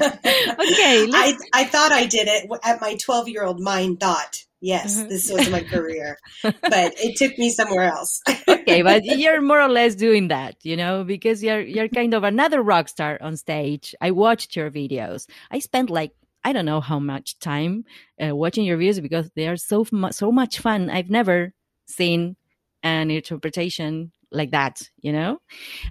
okay. 0.00 1.08
I 1.12 1.36
I 1.52 1.64
thought 1.64 1.92
I 1.92 2.06
did 2.06 2.26
it 2.26 2.48
at 2.64 2.80
my 2.80 2.94
12-year-old 2.94 3.60
mind 3.60 4.00
thought 4.00 4.44
yes, 4.64 4.98
mm-hmm. 4.98 5.08
this 5.08 5.30
was 5.30 5.50
my 5.50 5.62
career. 5.62 6.16
but 6.42 6.94
it 6.96 7.16
took 7.16 7.36
me 7.38 7.50
somewhere 7.50 7.84
else. 7.84 8.22
okay, 8.48 8.82
but 8.82 9.04
you're 9.04 9.42
more 9.42 9.60
or 9.60 9.68
less 9.68 9.94
doing 9.94 10.28
that, 10.28 10.56
you 10.62 10.76
know, 10.76 11.04
because 11.04 11.42
you're 11.42 11.60
you're 11.60 11.88
kind 11.88 12.14
of 12.14 12.24
another 12.24 12.62
rock 12.62 12.88
star 12.88 13.18
on 13.20 13.36
stage. 13.36 13.94
I 14.00 14.10
watched 14.10 14.56
your 14.56 14.70
videos. 14.70 15.26
I 15.50 15.58
spent 15.58 15.90
like 15.90 16.12
I 16.42 16.52
don't 16.52 16.64
know 16.66 16.80
how 16.80 16.98
much 16.98 17.38
time 17.38 17.84
uh, 18.20 18.34
watching 18.34 18.64
your 18.64 18.78
videos 18.78 19.00
because 19.00 19.30
they 19.36 19.48
are 19.48 19.56
so 19.56 19.84
so 20.10 20.32
much 20.32 20.58
fun. 20.58 20.90
I've 20.90 21.10
never 21.10 21.52
seen 21.86 22.36
an 22.82 23.10
interpretation 23.10 24.12
like 24.30 24.50
that, 24.50 24.88
you 25.00 25.12
know. 25.12 25.38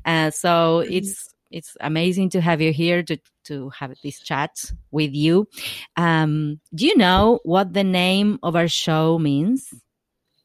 Uh, 0.04 0.32
so 0.32 0.82
mm-hmm. 0.84 0.94
it's 0.94 1.34
it's 1.54 1.78
amazing 1.80 2.32
to 2.32 2.42
have 2.42 2.60
you 2.62 2.74
here 2.74 3.04
to 3.04 3.18
to 3.46 3.70
have 3.70 3.94
this 4.04 4.20
chat 4.20 4.52
with 4.92 5.14
you. 5.14 5.48
Um, 5.96 6.60
do 6.74 6.86
you 6.88 6.98
know 6.98 7.40
what 7.44 7.74
the 7.74 7.84
name 7.84 8.40
of 8.42 8.56
our 8.56 8.68
show 8.68 9.20
means? 9.20 9.68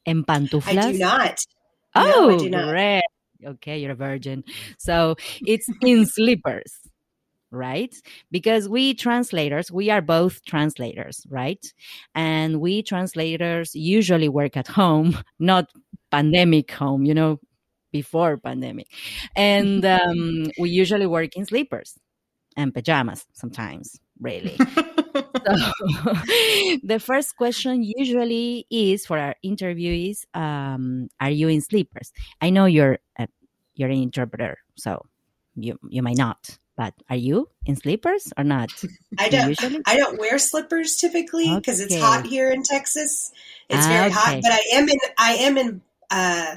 En 0.05 0.25
pantuflas? 0.25 0.79
I 0.79 0.93
do 0.93 0.99
not. 0.99 1.39
Oh, 1.95 2.29
no, 2.31 2.39
do 2.39 2.51
not. 2.51 2.69
great. 2.69 3.03
Okay, 3.45 3.79
you're 3.79 3.93
a 3.93 3.97
virgin. 3.97 4.45
So 4.79 5.17
it's 5.47 5.67
in 5.81 6.07
slippers, 6.17 6.73
right? 7.51 7.95
Because 8.31 8.69
we 8.69 8.95
translators, 8.95 9.71
we 9.71 9.91
are 9.91 10.03
both 10.03 10.45
translators, 10.45 11.25
right? 11.31 11.65
And 12.15 12.61
we 12.61 12.83
translators 12.83 13.75
usually 13.75 14.29
work 14.29 14.57
at 14.57 14.67
home, 14.67 15.17
not 15.39 15.71
pandemic 16.11 16.71
home, 16.73 17.05
you 17.05 17.15
know, 17.15 17.39
before 17.93 18.37
pandemic. 18.37 18.89
And 19.37 19.85
um, 19.85 20.51
we 20.59 20.71
usually 20.71 21.07
work 21.07 21.37
in 21.37 21.47
slippers 21.47 21.99
and 22.57 22.75
pajamas 22.75 23.25
sometimes, 23.33 24.01
really. 24.21 24.57
so, 24.57 24.83
the 26.83 27.01
first 27.01 27.37
question 27.37 27.83
usually 27.83 28.67
is 28.71 29.07
for 29.07 29.19
our 29.19 29.37
interviewees: 29.45 30.25
um, 30.35 31.09
Are 31.21 31.31
you 31.31 31.49
in 31.49 31.61
slippers? 31.61 32.13
I 32.41 32.51
know 32.51 32.67
you're 32.67 32.99
a, 33.19 33.29
you're 33.75 33.91
an 33.91 34.03
interpreter, 34.03 34.59
so 34.77 35.03
you 35.55 35.79
you 35.89 36.03
might 36.03 36.19
not. 36.19 36.59
But 36.77 36.95
are 37.11 37.17
you 37.17 37.49
in 37.67 37.75
slippers 37.75 38.33
or 38.39 38.45
not? 38.45 38.71
I 39.19 39.29
don't. 39.29 39.49
Usually? 39.49 39.81
I 39.85 39.97
don't 39.97 40.17
wear 40.19 40.39
slippers 40.39 40.97
typically 40.97 41.53
because 41.57 41.83
okay. 41.83 41.95
it's 41.95 42.03
hot 42.03 42.25
here 42.25 42.53
in 42.53 42.63
Texas. 42.63 43.33
It's 43.69 43.85
ah, 43.85 43.89
very 43.89 44.07
okay. 44.07 44.15
hot, 44.15 44.39
but 44.43 44.53
I 44.53 44.63
am 44.75 44.89
in. 44.89 44.99
I 45.19 45.33
am 45.33 45.59
in 45.59 45.81
uh, 46.11 46.57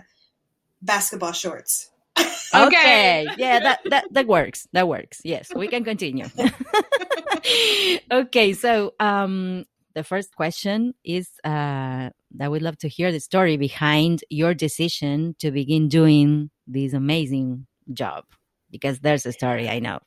basketball 0.82 1.32
shorts. 1.32 1.90
okay. 2.54 3.26
yeah, 3.38 3.60
that, 3.60 3.80
that 3.90 4.06
that 4.12 4.28
works. 4.28 4.68
That 4.74 4.88
works. 4.88 5.22
Yes, 5.24 5.50
we 5.56 5.68
can 5.68 5.84
continue. 5.84 6.26
okay, 8.12 8.54
so 8.54 8.94
um 9.00 9.66
the 9.94 10.04
first 10.04 10.36
question 10.36 10.94
is 11.04 11.30
uh 11.46 12.10
I 12.40 12.48
would 12.48 12.62
love 12.62 12.78
to 12.80 12.88
hear 12.90 13.12
the 13.12 13.20
story 13.20 13.58
behind 13.58 14.24
your 14.30 14.54
decision 14.54 15.36
to 15.40 15.52
begin 15.52 15.88
doing 15.88 16.50
this 16.68 16.94
amazing 16.94 17.68
job 17.94 18.26
because 18.70 19.00
there's 19.00 19.26
a 19.26 19.32
story 19.32 19.70
I 19.70 19.80
know. 19.80 20.00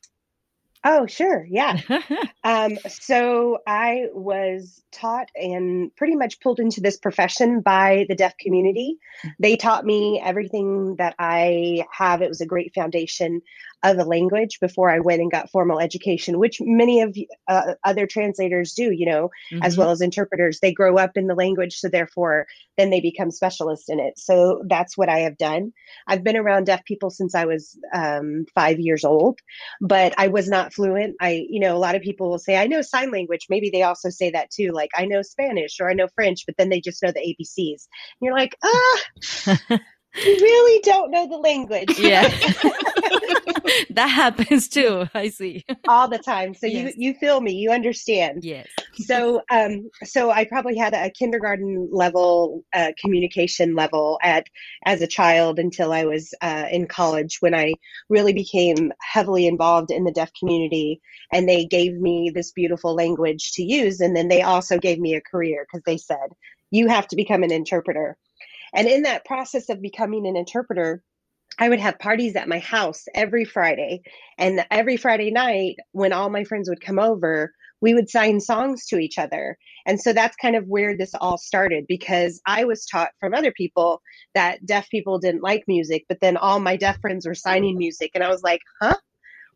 Oh, 0.87 1.07
sure. 1.07 1.47
Yeah. 1.49 1.81
um, 2.43 2.77
so 2.87 3.57
I 3.65 4.05
was 4.13 4.83
taught 4.91 5.29
and 5.35 5.93
pretty 5.95 6.15
much 6.15 6.39
pulled 6.41 6.59
into 6.59 6.79
this 6.79 6.95
profession 6.95 7.61
by 7.61 8.05
the 8.07 8.13
deaf 8.13 8.37
community. 8.37 8.99
Mm. 9.25 9.31
They 9.39 9.55
taught 9.55 9.83
me 9.83 10.21
everything 10.23 10.95
that 10.97 11.15
I 11.17 11.85
have. 11.91 12.21
It 12.21 12.29
was 12.29 12.39
a 12.39 12.45
great 12.45 12.71
foundation 12.75 13.41
of 13.91 13.97
a 13.99 14.03
language 14.03 14.59
before 14.59 14.89
I 14.89 14.99
went 14.99 15.21
and 15.21 15.31
got 15.31 15.49
formal 15.49 15.79
education, 15.79 16.39
which 16.39 16.59
many 16.61 17.01
of 17.01 17.15
uh, 17.47 17.73
other 17.83 18.07
translators 18.07 18.73
do, 18.73 18.91
you 18.91 19.05
know, 19.05 19.29
mm-hmm. 19.51 19.63
as 19.63 19.77
well 19.77 19.91
as 19.91 20.01
interpreters. 20.01 20.59
They 20.59 20.73
grow 20.73 20.97
up 20.97 21.11
in 21.15 21.27
the 21.27 21.35
language, 21.35 21.75
so 21.75 21.89
therefore 21.89 22.47
then 22.77 22.89
they 22.89 23.01
become 23.01 23.31
specialists 23.31 23.89
in 23.89 23.99
it. 23.99 24.17
So 24.17 24.63
that's 24.67 24.97
what 24.97 25.09
I 25.09 25.19
have 25.19 25.37
done. 25.37 25.71
I've 26.07 26.23
been 26.23 26.37
around 26.37 26.65
deaf 26.65 26.83
people 26.85 27.09
since 27.09 27.35
I 27.35 27.45
was 27.45 27.77
um, 27.93 28.45
five 28.53 28.79
years 28.79 29.05
old, 29.05 29.39
but 29.81 30.13
I 30.17 30.27
was 30.27 30.47
not 30.47 30.73
fluent. 30.73 31.15
I, 31.21 31.45
you 31.49 31.59
know, 31.59 31.75
a 31.75 31.79
lot 31.79 31.95
of 31.95 32.01
people 32.01 32.29
will 32.29 32.39
say, 32.39 32.57
I 32.57 32.67
know 32.67 32.81
sign 32.81 33.11
language. 33.11 33.47
Maybe 33.49 33.69
they 33.69 33.83
also 33.83 34.09
say 34.09 34.31
that 34.31 34.51
too, 34.51 34.71
like 34.73 34.91
I 34.95 35.05
know 35.05 35.21
Spanish 35.21 35.79
or 35.79 35.89
I 35.89 35.93
know 35.93 36.07
French, 36.15 36.45
but 36.45 36.55
then 36.57 36.69
they 36.69 36.81
just 36.81 37.01
know 37.01 37.11
the 37.11 37.19
ABCs. 37.19 37.87
And 37.87 38.21
you're 38.21 38.35
like, 38.35 38.55
ah. 38.63 39.79
you 40.23 40.37
really 40.41 40.81
don't 40.83 41.11
know 41.11 41.27
the 41.27 41.37
language. 41.37 41.99
Yeah. 41.99 42.27
that 43.89 44.07
happens 44.07 44.67
too. 44.67 45.07
I 45.13 45.29
see. 45.29 45.65
All 45.87 46.07
the 46.07 46.17
time. 46.17 46.53
So 46.53 46.67
yes. 46.67 46.93
you 46.95 47.07
you 47.09 47.13
feel 47.15 47.41
me, 47.41 47.53
you 47.53 47.71
understand. 47.71 48.43
Yes. 48.43 48.67
so 48.93 49.41
um 49.51 49.89
so 50.03 50.31
I 50.31 50.45
probably 50.45 50.77
had 50.77 50.93
a 50.93 51.09
kindergarten 51.09 51.89
level 51.91 52.63
uh, 52.73 52.91
communication 52.99 53.75
level 53.75 54.19
at 54.21 54.45
as 54.85 55.01
a 55.01 55.07
child 55.07 55.59
until 55.59 55.91
I 55.91 56.05
was 56.05 56.33
uh, 56.41 56.65
in 56.71 56.87
college 56.87 57.37
when 57.39 57.53
I 57.53 57.73
really 58.09 58.33
became 58.33 58.91
heavily 59.01 59.47
involved 59.47 59.91
in 59.91 60.03
the 60.03 60.11
deaf 60.11 60.31
community 60.39 61.01
and 61.31 61.47
they 61.47 61.65
gave 61.65 61.93
me 61.95 62.31
this 62.33 62.51
beautiful 62.51 62.95
language 62.95 63.51
to 63.53 63.63
use 63.63 63.99
and 63.99 64.15
then 64.15 64.27
they 64.27 64.41
also 64.41 64.77
gave 64.77 64.99
me 64.99 65.15
a 65.15 65.21
career 65.21 65.65
because 65.65 65.83
they 65.85 65.97
said 65.97 66.29
you 66.71 66.87
have 66.87 67.07
to 67.07 67.15
become 67.15 67.43
an 67.43 67.51
interpreter 67.51 68.17
and 68.75 68.87
in 68.87 69.03
that 69.03 69.25
process 69.25 69.69
of 69.69 69.81
becoming 69.81 70.27
an 70.27 70.35
interpreter, 70.35 71.01
I 71.57 71.69
would 71.69 71.79
have 71.79 71.99
parties 71.99 72.35
at 72.35 72.49
my 72.49 72.59
house 72.59 73.05
every 73.13 73.45
Friday. 73.45 74.01
And 74.37 74.65
every 74.69 74.97
Friday 74.97 75.31
night, 75.31 75.77
when 75.93 76.11
all 76.11 76.29
my 76.29 76.43
friends 76.43 76.69
would 76.69 76.81
come 76.81 76.99
over, 76.99 77.53
we 77.81 77.93
would 77.93 78.09
sign 78.09 78.39
songs 78.39 78.85
to 78.87 78.97
each 78.97 79.17
other. 79.17 79.57
And 79.85 79.99
so 79.99 80.11
that's 80.11 80.35
kind 80.35 80.55
of 80.55 80.67
where 80.67 80.97
this 80.97 81.13
all 81.15 81.37
started 81.37 81.85
because 81.87 82.41
I 82.45 82.65
was 82.65 82.85
taught 82.85 83.11
from 83.19 83.33
other 83.33 83.51
people 83.51 84.01
that 84.33 84.65
deaf 84.65 84.89
people 84.89 85.19
didn't 85.19 85.43
like 85.43 85.63
music, 85.67 86.05
but 86.09 86.19
then 86.19 86.35
all 86.35 86.59
my 86.59 86.75
deaf 86.75 86.99
friends 86.99 87.25
were 87.25 87.35
signing 87.35 87.77
music. 87.77 88.11
And 88.15 88.23
I 88.23 88.29
was 88.29 88.43
like, 88.43 88.61
huh? 88.81 88.95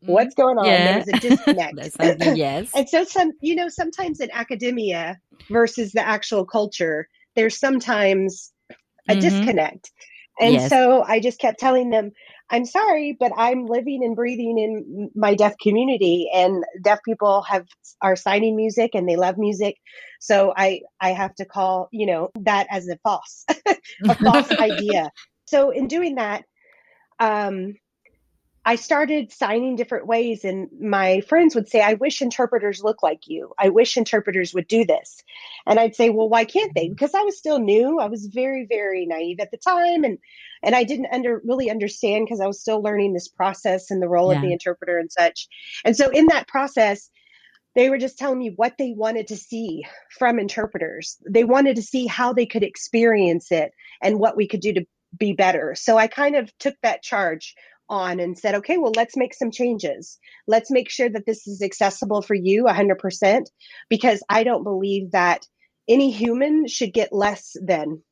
Mm, 0.04 0.08
What's 0.08 0.34
going 0.34 0.58
on? 0.58 0.66
Yeah. 0.66 1.02
There's 1.02 1.08
a 1.08 1.28
disconnect. 1.28 1.74
yes. 2.36 2.70
and 2.74 2.88
so 2.88 3.04
some, 3.04 3.32
you 3.42 3.54
know, 3.54 3.68
sometimes 3.68 4.20
in 4.20 4.30
academia 4.32 5.18
versus 5.50 5.92
the 5.92 6.06
actual 6.06 6.46
culture, 6.46 7.08
there's 7.34 7.58
sometimes 7.58 8.52
a 9.10 9.16
Mhm. 9.16 9.16
disconnect. 9.16 9.90
And 10.40 10.60
Yes. 10.60 10.74
so 10.74 11.02
I 11.02 11.20
just 11.20 11.40
kept 11.40 11.60
telling 11.60 11.90
them, 11.90 12.12
I'm 12.50 12.64
sorry, 12.66 13.16
but 13.18 13.32
I'm 13.36 13.66
living 13.66 14.02
and 14.04 14.16
breathing 14.16 14.58
in 14.58 15.10
my 15.14 15.34
deaf 15.34 15.54
community 15.62 16.30
and 16.34 16.64
deaf 16.82 17.00
people 17.04 17.42
have 17.42 17.66
are 18.02 18.16
signing 18.16 18.56
music 18.56 18.92
and 18.94 19.08
they 19.08 19.16
love 19.16 19.36
music. 19.38 19.76
So 20.20 20.52
I 20.56 20.80
I 21.00 21.10
have 21.10 21.34
to 21.36 21.46
call, 21.46 21.88
you 21.92 22.06
know, 22.06 22.30
that 22.42 22.66
as 22.70 22.88
a 22.88 22.98
false 23.04 23.44
a 24.08 24.16
false 24.24 24.52
idea. 24.60 25.10
So 25.46 25.70
in 25.70 25.88
doing 25.88 26.16
that, 26.16 26.44
um 27.20 27.74
I 28.64 28.76
started 28.76 29.32
signing 29.32 29.76
different 29.76 30.06
ways, 30.06 30.44
and 30.44 30.68
my 30.78 31.22
friends 31.22 31.54
would 31.54 31.68
say, 31.68 31.80
I 31.80 31.94
wish 31.94 32.20
interpreters 32.20 32.82
look 32.82 33.02
like 33.02 33.26
you. 33.26 33.54
I 33.58 33.70
wish 33.70 33.96
interpreters 33.96 34.52
would 34.52 34.68
do 34.68 34.84
this. 34.84 35.22
And 35.66 35.80
I'd 35.80 35.96
say, 35.96 36.10
Well, 36.10 36.28
why 36.28 36.44
can't 36.44 36.74
they? 36.74 36.88
Because 36.88 37.14
I 37.14 37.22
was 37.22 37.38
still 37.38 37.58
new. 37.58 37.98
I 37.98 38.06
was 38.06 38.26
very, 38.26 38.66
very 38.68 39.06
naive 39.06 39.40
at 39.40 39.50
the 39.50 39.56
time. 39.56 40.04
And 40.04 40.18
and 40.62 40.74
I 40.74 40.84
didn't 40.84 41.08
under 41.10 41.40
really 41.42 41.70
understand 41.70 42.26
because 42.26 42.40
I 42.40 42.46
was 42.46 42.60
still 42.60 42.82
learning 42.82 43.14
this 43.14 43.28
process 43.28 43.90
and 43.90 44.02
the 44.02 44.08
role 44.08 44.30
of 44.30 44.42
the 44.42 44.52
interpreter 44.52 44.98
and 44.98 45.10
such. 45.10 45.48
And 45.84 45.96
so 45.96 46.10
in 46.10 46.26
that 46.26 46.48
process, 46.48 47.08
they 47.74 47.88
were 47.88 47.98
just 47.98 48.18
telling 48.18 48.38
me 48.38 48.52
what 48.56 48.74
they 48.78 48.92
wanted 48.96 49.28
to 49.28 49.36
see 49.36 49.84
from 50.18 50.38
interpreters. 50.38 51.16
They 51.28 51.44
wanted 51.44 51.76
to 51.76 51.82
see 51.82 52.06
how 52.06 52.32
they 52.32 52.46
could 52.46 52.62
experience 52.62 53.50
it 53.50 53.72
and 54.02 54.18
what 54.18 54.36
we 54.36 54.48
could 54.48 54.60
do 54.60 54.74
to 54.74 54.86
be 55.16 55.32
better. 55.32 55.74
So 55.74 55.96
I 55.96 56.06
kind 56.06 56.36
of 56.36 56.56
took 56.58 56.74
that 56.82 57.02
charge 57.02 57.54
on 57.90 58.20
and 58.20 58.38
said, 58.38 58.54
okay, 58.54 58.78
well, 58.78 58.92
let's 58.96 59.16
make 59.16 59.34
some 59.34 59.50
changes. 59.50 60.18
Let's 60.46 60.70
make 60.70 60.88
sure 60.88 61.10
that 61.10 61.26
this 61.26 61.46
is 61.46 61.60
accessible 61.60 62.22
for 62.22 62.34
you 62.34 62.64
100%, 62.64 63.42
because 63.90 64.22
I 64.28 64.44
don't 64.44 64.64
believe 64.64 65.10
that 65.10 65.46
any 65.88 66.10
human 66.10 66.66
should 66.68 66.94
get 66.94 67.12
less 67.12 67.56
than. 67.60 68.02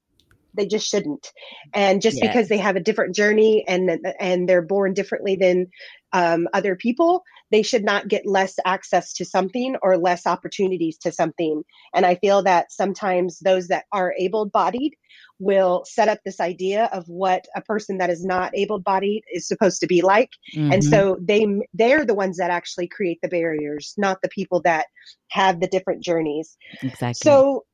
They 0.55 0.67
just 0.67 0.89
shouldn't. 0.89 1.31
And 1.73 2.03
just 2.03 2.17
Yeah. 2.17 2.29
because 2.29 2.49
they 2.49 2.59
have 2.59 2.75
a 2.77 2.81
different 2.81 3.15
journey 3.15 3.65
and 3.69 4.01
and 4.19 4.49
they're 4.49 4.63
born 4.63 4.93
differently 4.95 5.37
than 5.37 5.69
um, 6.13 6.49
other 6.53 6.75
people, 6.75 7.23
they 7.51 7.63
should 7.63 7.85
not 7.85 8.09
get 8.09 8.27
less 8.27 8.55
access 8.65 9.13
to 9.15 9.25
something 9.25 9.77
or 9.83 9.97
less 9.97 10.27
opportunities 10.27 10.99
to 10.99 11.13
something. 11.13 11.63
And 11.95 12.05
I 12.05 12.17
feel 12.17 12.43
that 12.43 12.73
sometimes 12.73 13.39
those 13.41 13.69
that 13.69 13.85
are 13.93 14.15
able 14.19 14.47
bodied 14.47 14.95
will 15.39 15.85
set 15.87 16.09
up 16.09 16.19
this 16.25 16.41
idea 16.41 16.91
of 16.93 17.05
what 17.07 17.47
a 17.55 17.63
person 17.63 17.99
that 17.99 18.11
is 18.11 18.25
not 18.25 18.51
able 18.57 18.81
bodied 18.81 19.23
is 19.33 19.47
supposed 19.47 19.81
to 19.81 19.87
be 19.87 20.03
like. 20.03 20.31
And 20.55 20.83
Mhm. 20.83 20.91
so 20.91 21.17
they 21.21 21.47
they're 21.75 22.05
the 22.05 22.15
ones 22.15 22.37
that 22.39 22.51
actually 22.51 22.89
create 22.89 23.21
the 23.23 23.29
barriers, 23.29 23.95
not 23.97 24.21
the 24.23 24.29
people 24.29 24.61
that 24.63 24.87
have 25.31 25.61
the 25.61 25.69
different 25.69 26.03
journeys. 26.03 26.57
exactly. 26.83 27.31
So 27.31 27.65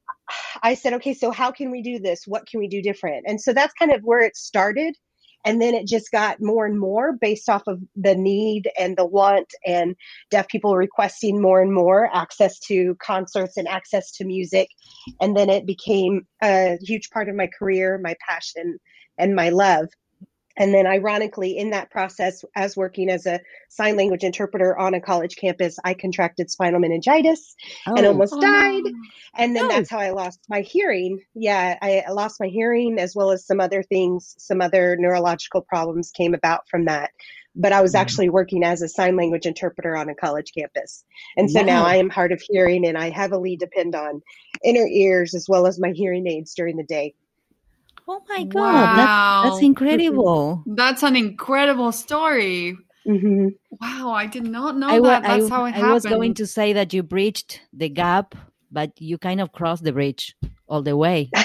I 0.62 0.74
said, 0.74 0.92
okay, 0.94 1.14
so 1.14 1.30
how 1.30 1.50
can 1.50 1.70
we 1.70 1.82
do 1.82 1.98
this? 1.98 2.26
What 2.26 2.46
can 2.46 2.60
we 2.60 2.68
do 2.68 2.82
different? 2.82 3.24
And 3.26 3.40
so 3.40 3.52
that's 3.52 3.74
kind 3.74 3.92
of 3.92 4.02
where 4.02 4.20
it 4.20 4.36
started. 4.36 4.96
And 5.44 5.60
then 5.60 5.74
it 5.74 5.86
just 5.86 6.10
got 6.10 6.40
more 6.40 6.66
and 6.66 6.78
more 6.78 7.12
based 7.12 7.48
off 7.48 7.62
of 7.66 7.80
the 7.96 8.14
need 8.14 8.70
and 8.78 8.96
the 8.96 9.04
want, 9.04 9.52
and 9.66 9.94
deaf 10.30 10.48
people 10.48 10.76
requesting 10.76 11.40
more 11.40 11.60
and 11.60 11.72
more 11.72 12.08
access 12.14 12.58
to 12.60 12.96
concerts 13.02 13.56
and 13.56 13.68
access 13.68 14.10
to 14.12 14.24
music. 14.24 14.68
And 15.20 15.36
then 15.36 15.50
it 15.50 15.66
became 15.66 16.26
a 16.42 16.78
huge 16.82 17.10
part 17.10 17.28
of 17.28 17.36
my 17.36 17.48
career, 17.58 17.98
my 18.02 18.14
passion, 18.26 18.78
and 19.18 19.34
my 19.34 19.50
love. 19.50 19.88
And 20.56 20.72
then, 20.72 20.86
ironically, 20.86 21.56
in 21.56 21.70
that 21.70 21.90
process, 21.90 22.44
as 22.54 22.76
working 22.76 23.10
as 23.10 23.26
a 23.26 23.40
sign 23.68 23.96
language 23.96 24.22
interpreter 24.24 24.76
on 24.78 24.94
a 24.94 25.00
college 25.00 25.36
campus, 25.36 25.78
I 25.84 25.94
contracted 25.94 26.50
spinal 26.50 26.80
meningitis 26.80 27.54
and 27.96 28.06
Oh. 28.06 28.06
almost 28.06 28.40
died. 28.40 28.82
And 29.36 29.56
then 29.56 29.66
No. 29.66 29.68
that's 29.68 29.90
how 29.90 29.98
I 29.98 30.10
lost 30.10 30.40
my 30.48 30.60
hearing. 30.60 31.20
Yeah, 31.34 31.76
I 31.82 32.04
I 32.06 32.12
lost 32.12 32.38
my 32.40 32.46
hearing 32.46 32.98
as 32.98 33.14
well 33.16 33.30
as 33.32 33.44
some 33.46 33.60
other 33.60 33.82
things, 33.82 34.34
some 34.38 34.60
other 34.60 34.96
neurological 34.98 35.62
problems 35.62 36.10
came 36.12 36.34
about 36.34 36.68
from 36.68 36.84
that. 36.84 37.10
But 37.56 37.72
I 37.72 37.80
was 37.82 37.94
Mhm. 37.94 37.94
actually 37.94 38.28
working 38.30 38.64
as 38.64 38.82
a 38.82 38.88
sign 38.88 39.16
language 39.16 39.46
interpreter 39.46 39.96
on 39.96 40.08
a 40.08 40.14
college 40.14 40.52
campus. 40.56 41.04
And 41.36 41.50
so 41.50 41.62
now 41.62 41.84
I 41.84 41.96
am 41.96 42.10
hard 42.10 42.32
of 42.32 42.42
hearing 42.48 42.86
and 42.86 42.98
I 42.98 43.10
heavily 43.10 43.56
depend 43.56 43.94
on 43.94 44.22
inner 44.64 44.86
ears 44.86 45.34
as 45.34 45.46
well 45.48 45.66
as 45.66 45.80
my 45.80 45.90
hearing 45.94 46.26
aids 46.26 46.54
during 46.54 46.76
the 46.76 46.84
day. 46.84 47.14
Oh 48.06 48.20
my 48.28 48.44
god, 48.44 48.96
that's, 48.96 49.54
that's 49.54 49.62
incredible. 49.62 50.62
That's 50.66 51.02
an 51.02 51.16
incredible 51.16 51.92
story. 51.92 52.76
hmm 53.06 53.48
Wow, 53.80 54.12
I 54.12 54.26
did 54.26 54.44
not 54.44 54.76
know 54.76 54.88
I, 54.88 55.00
that. 55.00 55.22
That's 55.22 55.48
I, 55.50 55.54
how 55.54 55.64
it 55.64 55.72
I 55.74 55.78
happened. 55.78 55.94
was 55.94 56.04
going 56.04 56.34
to 56.34 56.46
say 56.46 56.72
that 56.74 56.92
you 56.92 57.02
breached 57.02 57.60
the 57.72 57.88
gap, 57.88 58.34
but 58.70 58.90
you 59.00 59.18
kind 59.18 59.40
of 59.40 59.52
crossed 59.52 59.82
the 59.84 59.92
bridge 59.92 60.34
all 60.68 60.82
the 60.82 60.96
way. 60.96 61.30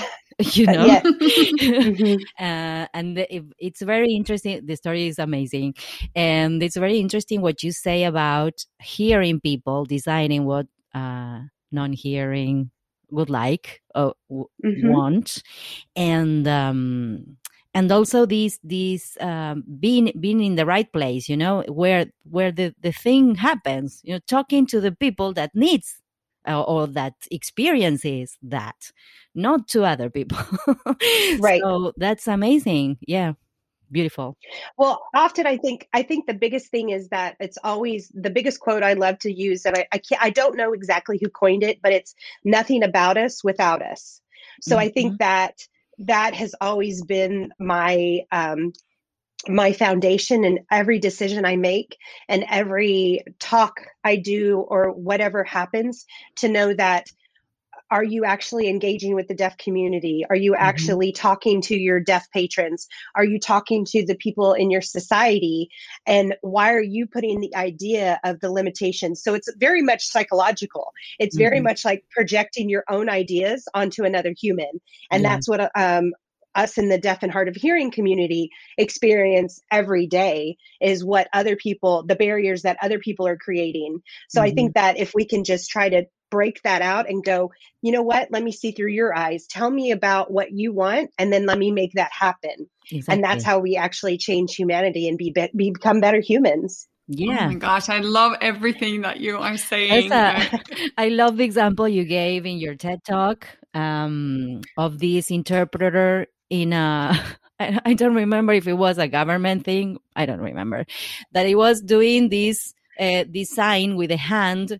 You 0.53 0.67
know, 0.67 0.85
Yes. 0.85 1.03
hmm 1.59 2.15
uh, 2.39 2.87
and 2.93 3.17
the, 3.17 3.35
it, 3.35 3.43
it's 3.57 3.81
very 3.81 4.13
interesting. 4.13 4.65
The 4.65 4.77
story 4.77 5.07
is 5.07 5.19
amazing, 5.19 5.73
and 6.15 6.63
it's 6.63 6.77
very 6.77 6.97
interesting 6.97 7.41
what 7.41 7.61
you 7.61 7.73
say 7.73 8.05
about 8.05 8.63
hearing 8.81 9.41
people 9.41 9.83
designing 9.83 10.45
what 10.45 10.67
uh, 10.95 11.41
non-hearing 11.73 12.71
would 13.11 13.29
like 13.29 13.81
or 13.95 14.13
w- 14.29 14.47
hmm 14.63 14.73
want, 14.87 15.43
and 15.95 16.47
um, 16.47 17.37
and 17.73 17.91
also 17.91 18.25
these 18.25 18.59
these 18.63 19.17
um, 19.21 19.63
being 19.79 20.11
being 20.19 20.41
in 20.43 20.55
the 20.55 20.65
right 20.65 20.91
place, 20.91 21.29
you 21.29 21.37
know, 21.37 21.63
where 21.67 22.07
where 22.29 22.51
the 22.51 22.73
the 22.81 22.91
thing 22.91 23.35
happens, 23.35 24.01
you 24.03 24.13
know, 24.13 24.19
talking 24.27 24.65
to 24.67 24.81
the 24.81 24.91
people 24.91 25.33
that 25.33 25.51
needs 25.55 26.01
uh, 26.47 26.61
or 26.63 26.87
that 26.87 27.13
experiences 27.31 28.37
that, 28.43 28.91
not 29.35 29.67
to 29.69 29.83
other 29.83 30.09
people. 30.09 30.39
Right. 31.35 31.65
So 31.65 31.93
that's 31.97 32.27
amazing. 32.27 32.97
Yeah, 33.01 33.33
beautiful. 33.91 34.37
Well, 34.77 35.03
often 35.15 35.47
I 35.47 35.57
think 35.57 35.87
I 35.93 36.03
think 36.03 36.25
the 36.25 36.33
biggest 36.33 36.71
thing 36.71 36.89
is 36.89 37.09
that 37.09 37.35
it's 37.39 37.57
always 37.63 38.11
the 38.13 38.29
biggest 38.29 38.59
quote 38.59 38.83
I 38.83 38.93
love 38.93 39.19
to 39.19 39.31
use, 39.31 39.65
and 39.65 39.77
I 39.77 39.87
I, 39.91 39.97
can't, 39.97 40.21
I 40.21 40.29
don't 40.29 40.57
know 40.57 40.73
exactly 40.73 41.19
who 41.21 41.29
coined 41.29 41.63
it, 41.63 41.81
but 41.81 41.93
it's 41.93 42.15
nothing 42.43 42.83
about 42.83 43.17
us 43.17 43.43
without 43.43 43.81
us. 43.81 44.21
So 44.61 44.77
I 44.77 44.89
think 44.89 45.19
that 45.19 45.55
that 45.99 46.33
has 46.33 46.55
always 46.59 47.03
been 47.03 47.51
my 47.59 48.21
um, 48.31 48.73
my 49.47 49.71
foundation 49.71 50.43
in 50.43 50.65
every 50.69 50.99
decision 50.99 51.45
I 51.45 51.55
make 51.55 51.97
and 52.27 52.45
every 52.49 53.23
talk 53.39 53.79
I 54.03 54.17
do 54.17 54.59
or 54.59 54.91
whatever 54.91 55.43
happens 55.43 56.05
to 56.37 56.49
know 56.49 56.73
that 56.73 57.07
are 57.91 58.03
you 58.03 58.23
actually 58.25 58.69
engaging 58.69 59.15
with 59.15 59.27
the 59.27 59.33
deaf 59.35 59.57
community? 59.57 60.25
Are 60.29 60.35
you 60.35 60.55
actually 60.55 61.11
talking 61.11 61.61
to 61.63 61.75
your 61.75 61.99
deaf 61.99 62.27
patrons? 62.31 62.87
Are 63.15 63.25
you 63.25 63.39
talking 63.39 63.85
to 63.85 64.05
the 64.05 64.15
people 64.15 64.53
in 64.53 64.69
your 64.69 64.81
society? 64.81 65.69
And 66.05 66.35
why 66.41 66.73
are 66.73 66.81
you 66.81 67.07
putting 67.07 67.39
the 67.39 67.55
idea 67.55 68.19
of 68.23 68.39
the 68.39 68.51
limitations? 68.51 69.23
So 69.23 69.33
it's 69.33 69.51
very 69.57 69.81
much 69.81 70.05
psychological. 70.05 70.93
It's 71.19 71.35
very 71.35 71.59
Mhm. 71.59 71.63
much 71.63 71.85
like 71.85 72.05
projecting 72.11 72.69
your 72.69 72.83
own 72.89 73.09
ideas 73.09 73.67
onto 73.73 74.03
another 74.03 74.33
human. 74.39 74.79
And 75.11 75.23
Yeah. 75.23 75.29
that's 75.29 75.47
what 75.47 75.71
um, 75.75 76.13
us 76.55 76.77
in 76.77 76.89
the 76.89 76.97
deaf 76.97 77.23
and 77.23 77.31
hard 77.31 77.47
of 77.47 77.55
hearing 77.55 77.91
community 77.91 78.49
experience 78.77 79.61
every 79.71 80.07
day 80.07 80.57
is 80.81 81.03
what 81.03 81.27
other 81.33 81.55
people, 81.55 82.03
the 82.05 82.15
barriers 82.15 82.63
that 82.63 82.77
other 82.81 82.99
people 82.99 83.27
are 83.27 83.37
creating. 83.37 84.01
So 84.29 84.41
I 84.41 84.51
think 84.51 84.73
that 84.75 84.97
if 84.97 85.13
we 85.13 85.25
can 85.25 85.43
just 85.43 85.69
try 85.69 85.89
to 85.89 86.05
break 86.29 86.61
that 86.63 86.81
out 86.81 87.09
and 87.09 87.23
go, 87.23 87.51
you 87.81 87.91
know 87.91 88.01
what, 88.01 88.29
let 88.31 88.43
me 88.43 88.51
see 88.51 88.71
through 88.71 88.91
your 88.91 89.15
eyes. 89.15 89.47
Tell 89.47 89.69
me 89.69 89.91
about 89.91 90.31
what 90.31 90.51
you 90.51 90.73
want, 90.73 91.11
and 91.17 91.31
then 91.33 91.45
let 91.45 91.57
me 91.57 91.71
make 91.71 91.93
that 91.93 92.11
happen. 92.11 92.69
Exactly. 92.91 93.13
And 93.13 93.23
that's 93.23 93.43
how 93.43 93.59
we 93.59 93.75
actually 93.75 94.17
change 94.17 94.55
humanity 94.55 95.07
and 95.07 95.17
be, 95.17 95.33
be 95.55 95.71
become 95.71 95.99
better 95.99 96.19
humans. 96.19 96.87
Oh 97.11 97.15
yeah. 97.17 97.47
my 97.47 97.55
gosh, 97.55 97.89
I 97.89 97.99
love 97.99 98.33
everything 98.39 99.01
that 99.01 99.19
you 99.19 99.37
are 99.37 99.51
That's 99.51 99.63
saying. 99.63 100.11
a, 100.11 100.61
I 100.95 101.07
love 101.09 101.37
the 101.37 101.43
example 101.43 101.87
you 101.87 102.05
gave 102.05 102.45
in 102.45 102.59
your 102.59 102.75
TED 102.75 103.03
talk 103.03 103.47
um, 103.73 104.61
of 104.77 104.99
this 104.99 105.31
interpreter 105.31 106.27
in 106.49 106.73
a. 106.73 107.19
I 107.61 107.93
don't 107.93 108.15
remember 108.15 108.53
if 108.53 108.67
it 108.67 108.73
was 108.73 108.97
a 108.97 109.09
government 109.09 109.65
thing. 109.65 109.99
I 110.15 110.25
don't 110.25 110.39
remember 110.39 110.85
that 111.33 111.45
he 111.45 111.55
was 111.55 111.81
doing 111.81 112.29
this 112.29 112.73
uh, 112.99 113.25
this 113.29 113.53
sign 113.53 113.97
with 113.97 114.11
a 114.11 114.17
hand. 114.17 114.79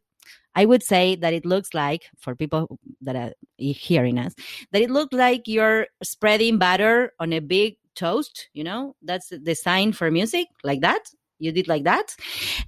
I 0.56 0.66
would 0.66 0.84
say 0.84 1.16
that 1.16 1.34
it 1.34 1.46
looks 1.46 1.74
like 1.74 2.10
for 2.18 2.36
people 2.36 2.80
that 3.02 3.16
are 3.16 3.34
hearing 3.58 4.18
us 4.18 4.34
that 4.72 4.82
it 4.82 4.90
looked 4.90 5.14
like 5.14 5.48
you're 5.48 5.88
spreading 6.04 6.58
butter 6.58 7.14
on 7.20 7.34
a 7.34 7.40
big 7.40 7.76
toast. 7.96 8.48
You 8.54 8.64
know, 8.64 8.96
that's 9.02 9.30
the 9.30 9.56
sign 9.56 9.92
for 9.92 10.10
music, 10.10 10.48
like 10.64 10.82
that. 10.82 11.02
You 11.38 11.52
did 11.52 11.68
like 11.68 11.84
that, 11.84 12.16